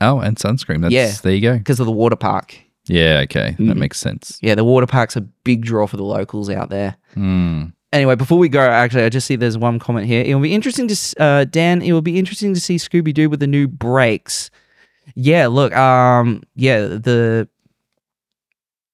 Oh, 0.03 0.19
and 0.21 0.37
sunscreen. 0.37 0.83
That's, 0.83 0.93
Yeah. 0.93 1.11
there 1.23 1.33
you 1.35 1.41
go. 1.41 1.57
because 1.59 1.81
of 1.81 1.87
the 1.87 1.93
water 1.93 2.17
park. 2.17 2.55
Yeah, 2.87 3.21
okay. 3.25 3.51
That 3.59 3.77
Mm. 3.77 3.79
makes 3.79 3.99
sense. 4.01 4.39
Yeah, 4.43 4.55
the 4.57 4.65
water 4.65 4.87
park's 4.87 5.17
a 5.17 5.21
big 5.23 5.63
draw 5.63 5.87
for 5.87 5.97
the 5.97 6.05
locals 6.05 6.51
out 6.51 6.69
there. 6.71 6.97
Hmm. 7.15 7.65
Anyway, 7.93 8.15
before 8.15 8.39
we 8.39 8.49
go, 8.49 8.61
actually, 8.61 9.03
I 9.03 9.09
just 9.09 9.27
see 9.27 9.37
there's 9.37 9.59
one 9.59 9.79
comment 9.81 10.07
here. 10.07 10.23
It 10.25 10.35
will 10.35 10.43
be 10.43 10.55
interesting 10.55 10.87
to, 10.87 11.21
uh, 11.21 11.45
Dan. 11.45 11.83
It 11.83 11.93
will 11.93 12.03
be 12.03 12.19
interesting 12.19 12.55
to 12.55 12.61
see 12.61 12.77
Scooby 12.77 13.13
Doo 13.13 13.29
with 13.29 13.41
the 13.41 13.49
new 13.49 13.67
brakes. 13.67 14.51
Yeah, 15.17 15.49
look, 15.49 15.75
um, 15.75 16.43
yeah, 16.55 16.81
the, 16.83 17.49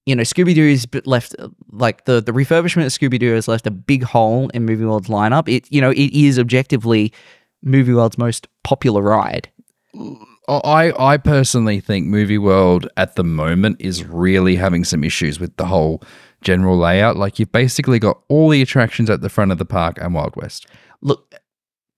you 0.06 0.16
know, 0.16 0.22
Scooby 0.22 0.54
Doo 0.54 0.66
is 0.66 0.86
left 1.04 1.34
uh, 1.38 1.48
like 1.72 2.04
the 2.06 2.22
the 2.22 2.32
refurbishment 2.32 2.86
of 2.86 2.92
Scooby 2.92 3.18
Doo 3.18 3.34
has 3.34 3.48
left 3.48 3.66
a 3.66 3.70
big 3.70 4.02
hole 4.02 4.48
in 4.54 4.64
Movie 4.64 4.84
World's 4.84 5.08
lineup. 5.08 5.46
It, 5.46 5.70
you 5.70 5.80
know, 5.80 5.90
it 5.90 6.12
is 6.12 6.38
objectively 6.38 7.12
Movie 7.62 7.92
World's 7.92 8.16
most 8.16 8.46
popular 8.62 9.02
ride. 9.02 9.50
Oh, 10.48 10.60
I, 10.64 10.92
I 11.14 11.16
personally 11.16 11.80
think 11.80 12.06
Movie 12.06 12.38
World 12.38 12.88
at 12.96 13.16
the 13.16 13.24
moment 13.24 13.76
is 13.80 14.04
really 14.04 14.54
having 14.54 14.84
some 14.84 15.02
issues 15.02 15.40
with 15.40 15.56
the 15.56 15.66
whole 15.66 16.02
general 16.46 16.78
layout. 16.78 17.16
Like 17.16 17.38
you've 17.38 17.52
basically 17.52 17.98
got 17.98 18.22
all 18.28 18.48
the 18.48 18.62
attractions 18.62 19.10
at 19.10 19.20
the 19.20 19.28
front 19.28 19.52
of 19.52 19.58
the 19.58 19.64
park 19.66 19.98
and 20.00 20.14
Wild 20.14 20.34
West. 20.36 20.66
Look, 21.02 21.34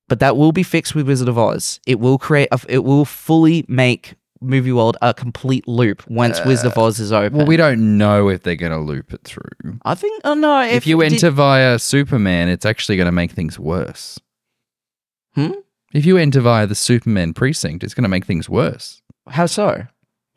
but 0.08 0.20
that 0.20 0.36
will 0.36 0.52
be 0.52 0.62
fixed 0.62 0.94
with 0.94 1.06
Wizard 1.06 1.28
of 1.28 1.38
Oz. 1.38 1.78
It 1.86 2.00
will 2.00 2.18
create, 2.18 2.48
a, 2.50 2.58
it 2.68 2.78
will 2.78 3.04
fully 3.04 3.64
make 3.68 4.14
Movie 4.40 4.72
World 4.72 4.96
a 5.02 5.12
complete 5.12 5.68
loop 5.68 6.08
once 6.08 6.42
Wizard 6.44 6.72
of 6.72 6.78
Oz 6.78 6.98
is 6.98 7.12
open. 7.12 7.38
Well, 7.38 7.46
we 7.46 7.56
don't 7.56 7.98
know 7.98 8.28
if 8.28 8.42
they're 8.42 8.56
going 8.56 8.72
to 8.72 8.78
loop 8.78 9.12
it 9.12 9.22
through. 9.24 9.78
I 9.84 9.94
think. 9.94 10.22
Oh 10.24 10.34
no! 10.34 10.62
If, 10.62 10.86
you 10.86 11.00
did- 11.00 11.12
enter 11.12 11.30
via 11.30 11.78
Superman, 11.78 12.48
it's 12.48 12.64
actually 12.64 12.96
going 12.96 13.06
to 13.06 13.12
make 13.12 13.32
things 13.32 13.58
worse. 13.58 14.18
Hmm? 15.34 15.52
If 15.92 16.06
you 16.06 16.16
enter 16.16 16.40
via 16.40 16.66
the 16.66 16.74
Superman 16.74 17.34
precinct, 17.34 17.82
it's 17.84 17.94
going 17.94 18.02
to 18.02 18.08
make 18.08 18.24
things 18.26 18.48
worse. 18.48 19.02
how 19.28 19.46
so? 19.46 19.86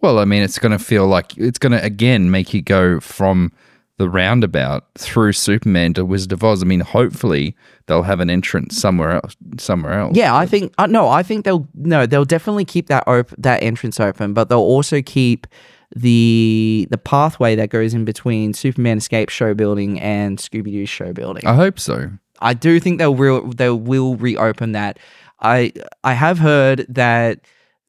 Well, 0.01 0.17
I 0.17 0.25
mean, 0.25 0.41
it's 0.41 0.57
going 0.57 0.71
to 0.71 0.79
feel 0.83 1.05
like 1.07 1.37
it's 1.37 1.59
going 1.59 1.73
to 1.73 1.83
again 1.83 2.31
make 2.31 2.53
you 2.53 2.61
go 2.61 2.99
from 2.99 3.51
the 4.01 4.09
roundabout 4.09 4.85
through 4.97 5.31
Superman 5.31 5.93
to 5.93 6.03
Wizard 6.03 6.31
of 6.31 6.43
Oz. 6.43 6.63
I 6.63 6.65
mean, 6.65 6.79
hopefully 6.79 7.55
they'll 7.85 8.01
have 8.01 8.19
an 8.19 8.31
entrance 8.31 8.75
somewhere 8.75 9.11
else. 9.11 9.37
Somewhere 9.59 9.93
else. 9.93 10.17
Yeah, 10.17 10.35
I 10.35 10.47
think. 10.47 10.73
Uh, 10.79 10.87
no, 10.87 11.07
I 11.07 11.21
think 11.21 11.45
they'll. 11.45 11.67
No, 11.75 12.07
they'll 12.07 12.25
definitely 12.25 12.65
keep 12.65 12.87
that 12.87 13.03
open, 13.05 13.35
that 13.39 13.61
entrance 13.61 13.99
open, 13.99 14.33
but 14.33 14.49
they'll 14.49 14.57
also 14.57 15.03
keep 15.03 15.45
the 15.95 16.87
the 16.89 16.97
pathway 16.97 17.55
that 17.55 17.69
goes 17.69 17.93
in 17.93 18.03
between 18.03 18.55
Superman 18.55 18.97
Escape 18.97 19.29
show 19.29 19.53
building 19.53 19.99
and 19.99 20.39
Scooby 20.39 20.71
Doo 20.71 20.87
show 20.87 21.13
building. 21.13 21.45
I 21.45 21.53
hope 21.53 21.79
so. 21.79 22.09
I 22.39 22.55
do 22.55 22.79
think 22.79 22.97
they'll 22.97 23.15
re- 23.15 23.53
they 23.55 23.69
will 23.69 24.15
reopen 24.15 24.71
that. 24.71 24.97
I 25.41 25.73
I 26.03 26.13
have 26.13 26.39
heard 26.39 26.87
that 26.89 27.41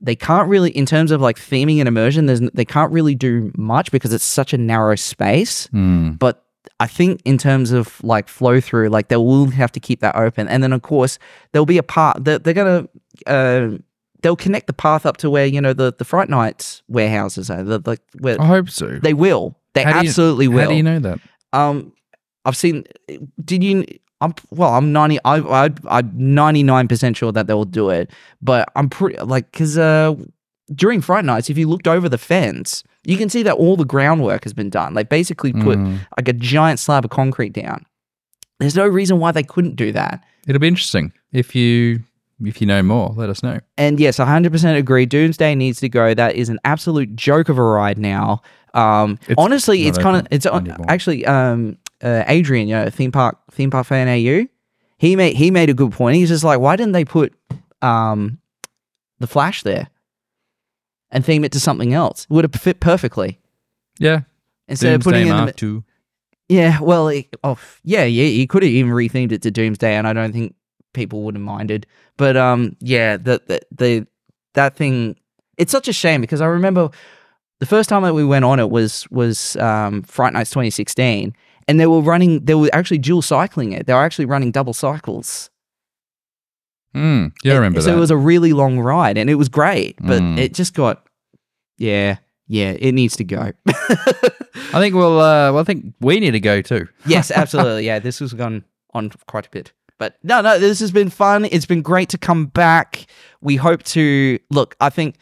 they 0.02 0.16
can't 0.16 0.48
really, 0.48 0.70
in 0.70 0.84
terms 0.84 1.10
of 1.12 1.20
like 1.20 1.36
theming 1.38 1.78
and 1.78 1.86
immersion, 1.88 2.26
there's 2.26 2.40
they 2.40 2.64
can't 2.64 2.92
really 2.92 3.14
do 3.14 3.52
much 3.56 3.90
because 3.92 4.12
it's 4.12 4.24
such 4.24 4.52
a 4.52 4.58
narrow 4.58 4.96
space. 4.96 5.66
Hmm. 5.68 6.10
But 6.12 6.44
I 6.80 6.86
think 6.88 7.20
in 7.24 7.38
terms 7.38 7.70
of 7.72 8.02
like 8.04 8.28
flow 8.28 8.60
through, 8.60 8.88
like 8.88 9.08
they 9.08 9.16
will 9.16 9.46
have 9.50 9.70
to 9.72 9.80
keep 9.80 10.00
that 10.00 10.16
open, 10.16 10.48
and 10.48 10.62
then 10.62 10.72
of 10.72 10.82
course 10.82 11.18
there'll 11.52 11.66
be 11.66 11.78
a 11.78 11.82
part 11.82 12.24
that 12.24 12.44
they're 12.44 12.54
gonna. 12.54 12.88
Uh, 13.26 13.78
They'll 14.22 14.36
connect 14.36 14.68
the 14.68 14.72
path 14.72 15.04
up 15.04 15.16
to 15.16 15.28
where 15.30 15.46
you 15.46 15.60
know 15.60 15.72
the 15.72 15.92
the 15.98 16.04
Fright 16.04 16.28
Nights 16.28 16.84
warehouses 16.86 17.50
are. 17.50 17.64
The, 17.64 17.80
like 17.84 17.98
where 18.20 18.40
I 18.40 18.46
hope 18.46 18.70
so. 18.70 19.00
they 19.02 19.14
will, 19.14 19.58
they 19.74 19.82
How 19.82 19.94
do 19.94 20.04
you- 20.04 20.08
absolutely 20.10 20.46
will. 20.46 20.60
How 20.62 20.68
do 20.68 20.76
you 20.76 20.82
know 20.84 21.00
that? 21.00 21.18
Um, 21.52 21.92
I've 22.44 22.56
seen. 22.56 22.84
Did 23.44 23.64
you? 23.64 23.84
I'm 24.22 24.34
well. 24.50 24.70
I'm 24.74 24.92
ninety. 24.92 25.18
I 25.24 25.36
I 25.66 25.70
I'm 25.88 26.10
ninety 26.14 26.62
nine 26.62 26.88
percent 26.88 27.16
sure 27.16 27.32
that 27.32 27.46
they 27.46 27.54
will 27.54 27.64
do 27.64 27.90
it. 27.90 28.10
But 28.40 28.68
I'm 28.76 28.88
pretty 28.88 29.18
like 29.20 29.50
because 29.52 29.76
uh 29.76 30.14
during 30.74 31.00
Fright 31.02 31.24
Nights, 31.24 31.50
if 31.50 31.58
you 31.58 31.68
looked 31.68 31.86
over 31.88 32.08
the 32.08 32.16
fence, 32.18 32.82
you 33.04 33.16
can 33.18 33.28
see 33.28 33.42
that 33.42 33.54
all 33.54 33.76
the 33.76 33.84
groundwork 33.84 34.44
has 34.44 34.54
been 34.54 34.70
done. 34.70 34.94
They 34.94 35.02
basically 35.02 35.52
put 35.52 35.78
Mm. 35.78 35.98
like 36.16 36.28
a 36.28 36.32
giant 36.32 36.78
slab 36.78 37.04
of 37.04 37.10
concrete 37.10 37.52
down. 37.52 37.84
There's 38.60 38.76
no 38.76 38.86
reason 38.86 39.18
why 39.18 39.32
they 39.32 39.42
couldn't 39.42 39.76
do 39.76 39.92
that. 39.92 40.22
It'll 40.46 40.60
be 40.60 40.68
interesting 40.68 41.12
if 41.32 41.54
you 41.54 42.00
if 42.44 42.60
you 42.60 42.66
know 42.66 42.82
more. 42.82 43.12
Let 43.16 43.28
us 43.28 43.42
know. 43.42 43.60
And 43.76 44.00
yes, 44.00 44.18
100% 44.18 44.76
agree. 44.76 45.06
Doomsday 45.06 45.54
needs 45.54 45.78
to 45.80 45.88
go. 45.88 46.12
That 46.14 46.34
is 46.34 46.48
an 46.48 46.58
absolute 46.64 47.14
joke 47.14 47.48
of 47.48 47.56
a 47.58 47.62
ride 47.62 47.98
now. 47.98 48.42
Um, 48.74 49.18
It's 49.28 49.34
honestly, 49.38 49.86
it's 49.86 49.98
kind 49.98 50.16
of 50.16 50.26
it's 50.30 50.46
on, 50.46 50.66
anymore. 50.66 50.86
actually 50.88 51.24
um, 51.26 51.76
uh, 52.02 52.24
Adrian, 52.26 52.68
you 52.68 52.74
know, 52.74 52.90
theme 52.90 53.12
park 53.12 53.38
theme 53.50 53.70
park 53.70 53.86
fan 53.86 54.08
AU. 54.08 54.46
He 54.98 55.16
made 55.16 55.36
he 55.36 55.50
made 55.50 55.70
a 55.70 55.74
good 55.74 55.92
point. 55.92 56.16
He's 56.16 56.28
just 56.28 56.44
like, 56.44 56.60
why 56.60 56.76
didn't 56.76 56.92
they 56.92 57.04
put 57.04 57.32
um, 57.80 58.38
the 59.18 59.26
Flash 59.26 59.62
there 59.62 59.88
and 61.10 61.24
theme 61.24 61.44
it 61.44 61.52
to 61.52 61.60
something 61.60 61.92
else? 61.94 62.24
It 62.24 62.30
would 62.30 62.44
have 62.44 62.60
fit 62.60 62.80
perfectly 62.80 63.38
Yeah. 63.98 64.20
instead 64.68 64.94
of 64.94 65.02
putting 65.02 65.22
Doomsday 65.26 65.36
it 65.36 65.40
in 65.40 65.46
the, 65.46 65.52
two. 65.52 65.84
yeah, 66.48 66.80
well, 66.80 67.08
it, 67.08 67.34
oh, 67.44 67.58
yeah, 67.84 68.04
yeah, 68.04 68.24
he 68.24 68.46
could 68.46 68.62
have 68.62 68.70
even 68.72 68.92
rethemed 68.92 69.32
it 69.32 69.42
to 69.42 69.50
Doomsday, 69.50 69.94
and 69.94 70.06
I 70.06 70.12
don't 70.12 70.32
think 70.32 70.54
people 70.94 71.22
would 71.22 71.34
have 71.34 71.42
minded. 71.42 71.86
But 72.16 72.36
um, 72.36 72.76
yeah, 72.80 73.16
the 73.16 73.40
the, 73.46 73.60
the 73.72 74.06
that 74.54 74.76
thing, 74.76 75.16
it's 75.58 75.72
such 75.72 75.88
a 75.88 75.92
shame 75.92 76.20
because 76.20 76.40
I 76.40 76.46
remember 76.46 76.90
the 77.58 77.66
first 77.66 77.88
time 77.88 78.02
that 78.02 78.14
we 78.14 78.24
went 78.24 78.44
on 78.44 78.60
it 78.60 78.70
was 78.70 79.06
was 79.10 79.56
um, 79.56 80.02
Fright 80.02 80.32
Nights 80.32 80.50
2016, 80.50 81.34
and 81.72 81.80
they 81.80 81.86
were 81.86 82.02
running, 82.02 82.44
they 82.44 82.54
were 82.54 82.68
actually 82.74 82.98
dual 82.98 83.22
cycling 83.22 83.72
it. 83.72 83.86
They 83.86 83.94
were 83.94 84.04
actually 84.04 84.26
running 84.26 84.50
double 84.52 84.74
cycles. 84.74 85.48
Mm, 86.94 87.32
yeah, 87.42 87.54
I 87.54 87.56
remember 87.56 87.78
that. 87.80 87.84
so 87.86 87.96
it 87.96 87.98
was 87.98 88.10
a 88.10 88.16
really 88.18 88.52
long 88.52 88.78
ride, 88.78 89.16
and 89.16 89.30
it 89.30 89.36
was 89.36 89.48
great, 89.48 89.96
but 90.02 90.20
Mm. 90.20 90.38
it 90.38 90.52
just 90.52 90.74
got, 90.74 91.06
yeah, 91.78 92.18
yeah, 92.48 92.72
it 92.78 92.92
needs 92.92 93.16
to 93.16 93.24
go. 93.24 93.52
I 93.66 94.78
think 94.78 94.94
we'll. 94.94 95.18
Uh, 95.18 95.52
well, 95.52 95.58
I 95.60 95.64
think 95.64 95.94
we 96.00 96.20
need 96.20 96.32
to 96.32 96.40
go 96.40 96.60
too. 96.60 96.88
Yes, 97.06 97.30
absolutely. 97.30 97.86
Yeah, 97.86 97.98
this 97.98 98.18
has 98.18 98.34
gone 98.34 98.64
on 98.92 99.10
quite 99.26 99.46
a 99.46 99.50
bit. 99.50 99.72
But 99.98 100.18
no, 100.22 100.42
no, 100.42 100.58
this 100.58 100.80
has 100.80 100.90
been 100.92 101.08
fun. 101.08 101.46
It's 101.46 101.64
been 101.64 101.80
great 101.80 102.10
to 102.10 102.18
come 102.18 102.46
back. 102.46 103.06
We 103.40 103.56
hope 103.56 103.82
to 103.96 104.38
look. 104.50 104.76
I 104.80 104.90
think, 104.90 105.16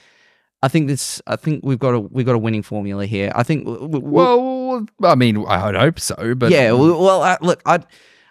I 0.62 0.68
think 0.68 0.88
this. 0.88 1.22
I 1.26 1.36
think 1.36 1.64
we've 1.64 1.78
got 1.78 1.94
a 1.94 2.00
we've 2.00 2.26
got 2.26 2.34
a 2.34 2.38
winning 2.38 2.62
formula 2.62 3.06
here. 3.06 3.32
I 3.34 3.42
think. 3.42 3.64
w- 3.64 3.88
w- 3.88 4.00
Well, 4.00 4.86
I 5.04 5.14
mean, 5.14 5.44
I 5.48 5.64
would 5.66 5.74
hope 5.76 5.98
so, 5.98 6.34
but 6.34 6.50
yeah. 6.52 6.72
we- 6.72 6.90
Well, 6.90 7.22
uh, 7.22 7.38
look, 7.40 7.62
I, 7.64 7.80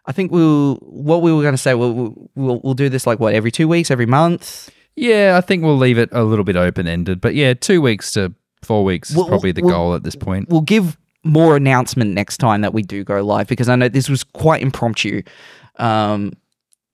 I 0.06 0.12
think 0.12 0.32
we'll. 0.32 0.76
What 0.76 1.22
we 1.24 1.34
were 1.34 1.42
going 1.42 1.54
to 1.56 1.58
say. 1.58 1.74
We'll, 1.74 2.14
we'll 2.36 2.62
we'll 2.64 2.74
do 2.76 2.88
this 2.90 3.08
like 3.08 3.20
what 3.20 3.34
every 3.34 3.52
two 3.52 3.68
weeks, 3.68 3.90
every 3.90 4.06
month. 4.06 4.70
yeah, 4.96 5.36
I 5.38 5.42
think 5.42 5.64
we'll 5.64 5.78
leave 5.78 5.98
it 5.98 6.10
a 6.12 6.24
little 6.24 6.46
bit 6.46 6.56
open 6.56 6.88
ended. 6.88 7.20
But 7.20 7.34
yeah, 7.36 7.54
two 7.56 7.82
weeks 7.82 8.12
to 8.12 8.34
four 8.64 8.84
weeks 8.84 9.10
is 9.10 9.16
probably 9.16 9.52
the 9.52 9.62
well- 9.64 9.76
goal 9.76 9.96
at 9.96 10.04
this 10.04 10.16
point. 10.16 10.50
We'll 10.50 10.62
give 10.62 10.98
more 11.24 11.56
announcement 11.58 12.14
next 12.14 12.38
time 12.38 12.62
that 12.62 12.74
we 12.74 12.82
do 12.84 13.04
go 13.04 13.22
live 13.24 13.48
because 13.48 13.68
I 13.70 13.76
know 13.76 13.90
this 13.90 14.08
was 14.08 14.24
quite 14.24 14.62
impromptu. 14.62 15.24
Um, 15.78 16.34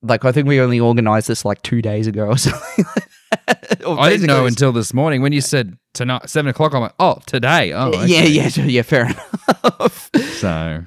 like 0.02 0.24
I 0.24 0.32
think 0.32 0.48
we 0.48 0.60
only 0.62 0.80
organized 0.80 1.28
this 1.28 1.44
like 1.46 1.62
two 1.62 1.82
days 1.82 2.08
ago 2.08 2.28
or 2.28 2.38
something. 2.38 2.86
I 3.48 4.10
didn't 4.10 4.28
know 4.28 4.46
until 4.46 4.72
this 4.72 4.94
morning 4.94 5.22
when 5.22 5.34
you 5.34 5.42
said 5.42 5.78
tonight 5.94 6.30
seven 6.30 6.50
o'clock. 6.50 6.74
I'm 6.74 6.82
like, 6.82 6.94
oh, 7.00 7.20
today. 7.26 7.74
Oh, 7.74 7.92
Yeah, 7.94 8.04
okay. 8.22 8.28
yeah, 8.28 8.50
yeah, 8.66 8.82
fair 8.82 9.06
enough. 9.06 10.10
So, 10.40 10.84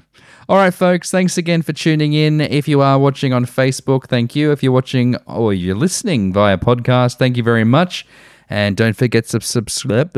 all 0.48 0.56
right, 0.56 0.72
folks. 0.72 1.10
Thanks 1.10 1.36
again 1.36 1.62
for 1.62 1.72
tuning 1.72 2.12
in. 2.12 2.40
If 2.40 2.68
you 2.68 2.80
are 2.80 2.98
watching 2.98 3.32
on 3.32 3.44
Facebook, 3.44 4.06
thank 4.06 4.34
you. 4.36 4.52
If 4.52 4.62
you're 4.62 4.72
watching 4.72 5.16
or 5.26 5.52
you're 5.52 5.74
listening 5.76 6.32
via 6.32 6.56
podcast, 6.58 7.18
thank 7.18 7.36
you 7.36 7.42
very 7.42 7.64
much. 7.64 8.06
And 8.50 8.76
don't 8.76 8.96
forget 8.96 9.26
to 9.26 9.40
subscribe, 9.42 10.16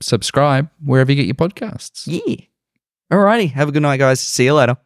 subscribe 0.00 0.68
wherever 0.84 1.12
you 1.12 1.16
get 1.22 1.26
your 1.26 1.34
podcasts. 1.48 2.02
yeah. 2.06 2.36
Alrighty. 3.12 3.52
Have 3.52 3.68
a 3.68 3.72
good 3.72 3.82
night, 3.82 3.98
guys. 3.98 4.18
See 4.18 4.46
you 4.46 4.54
later. 4.54 4.76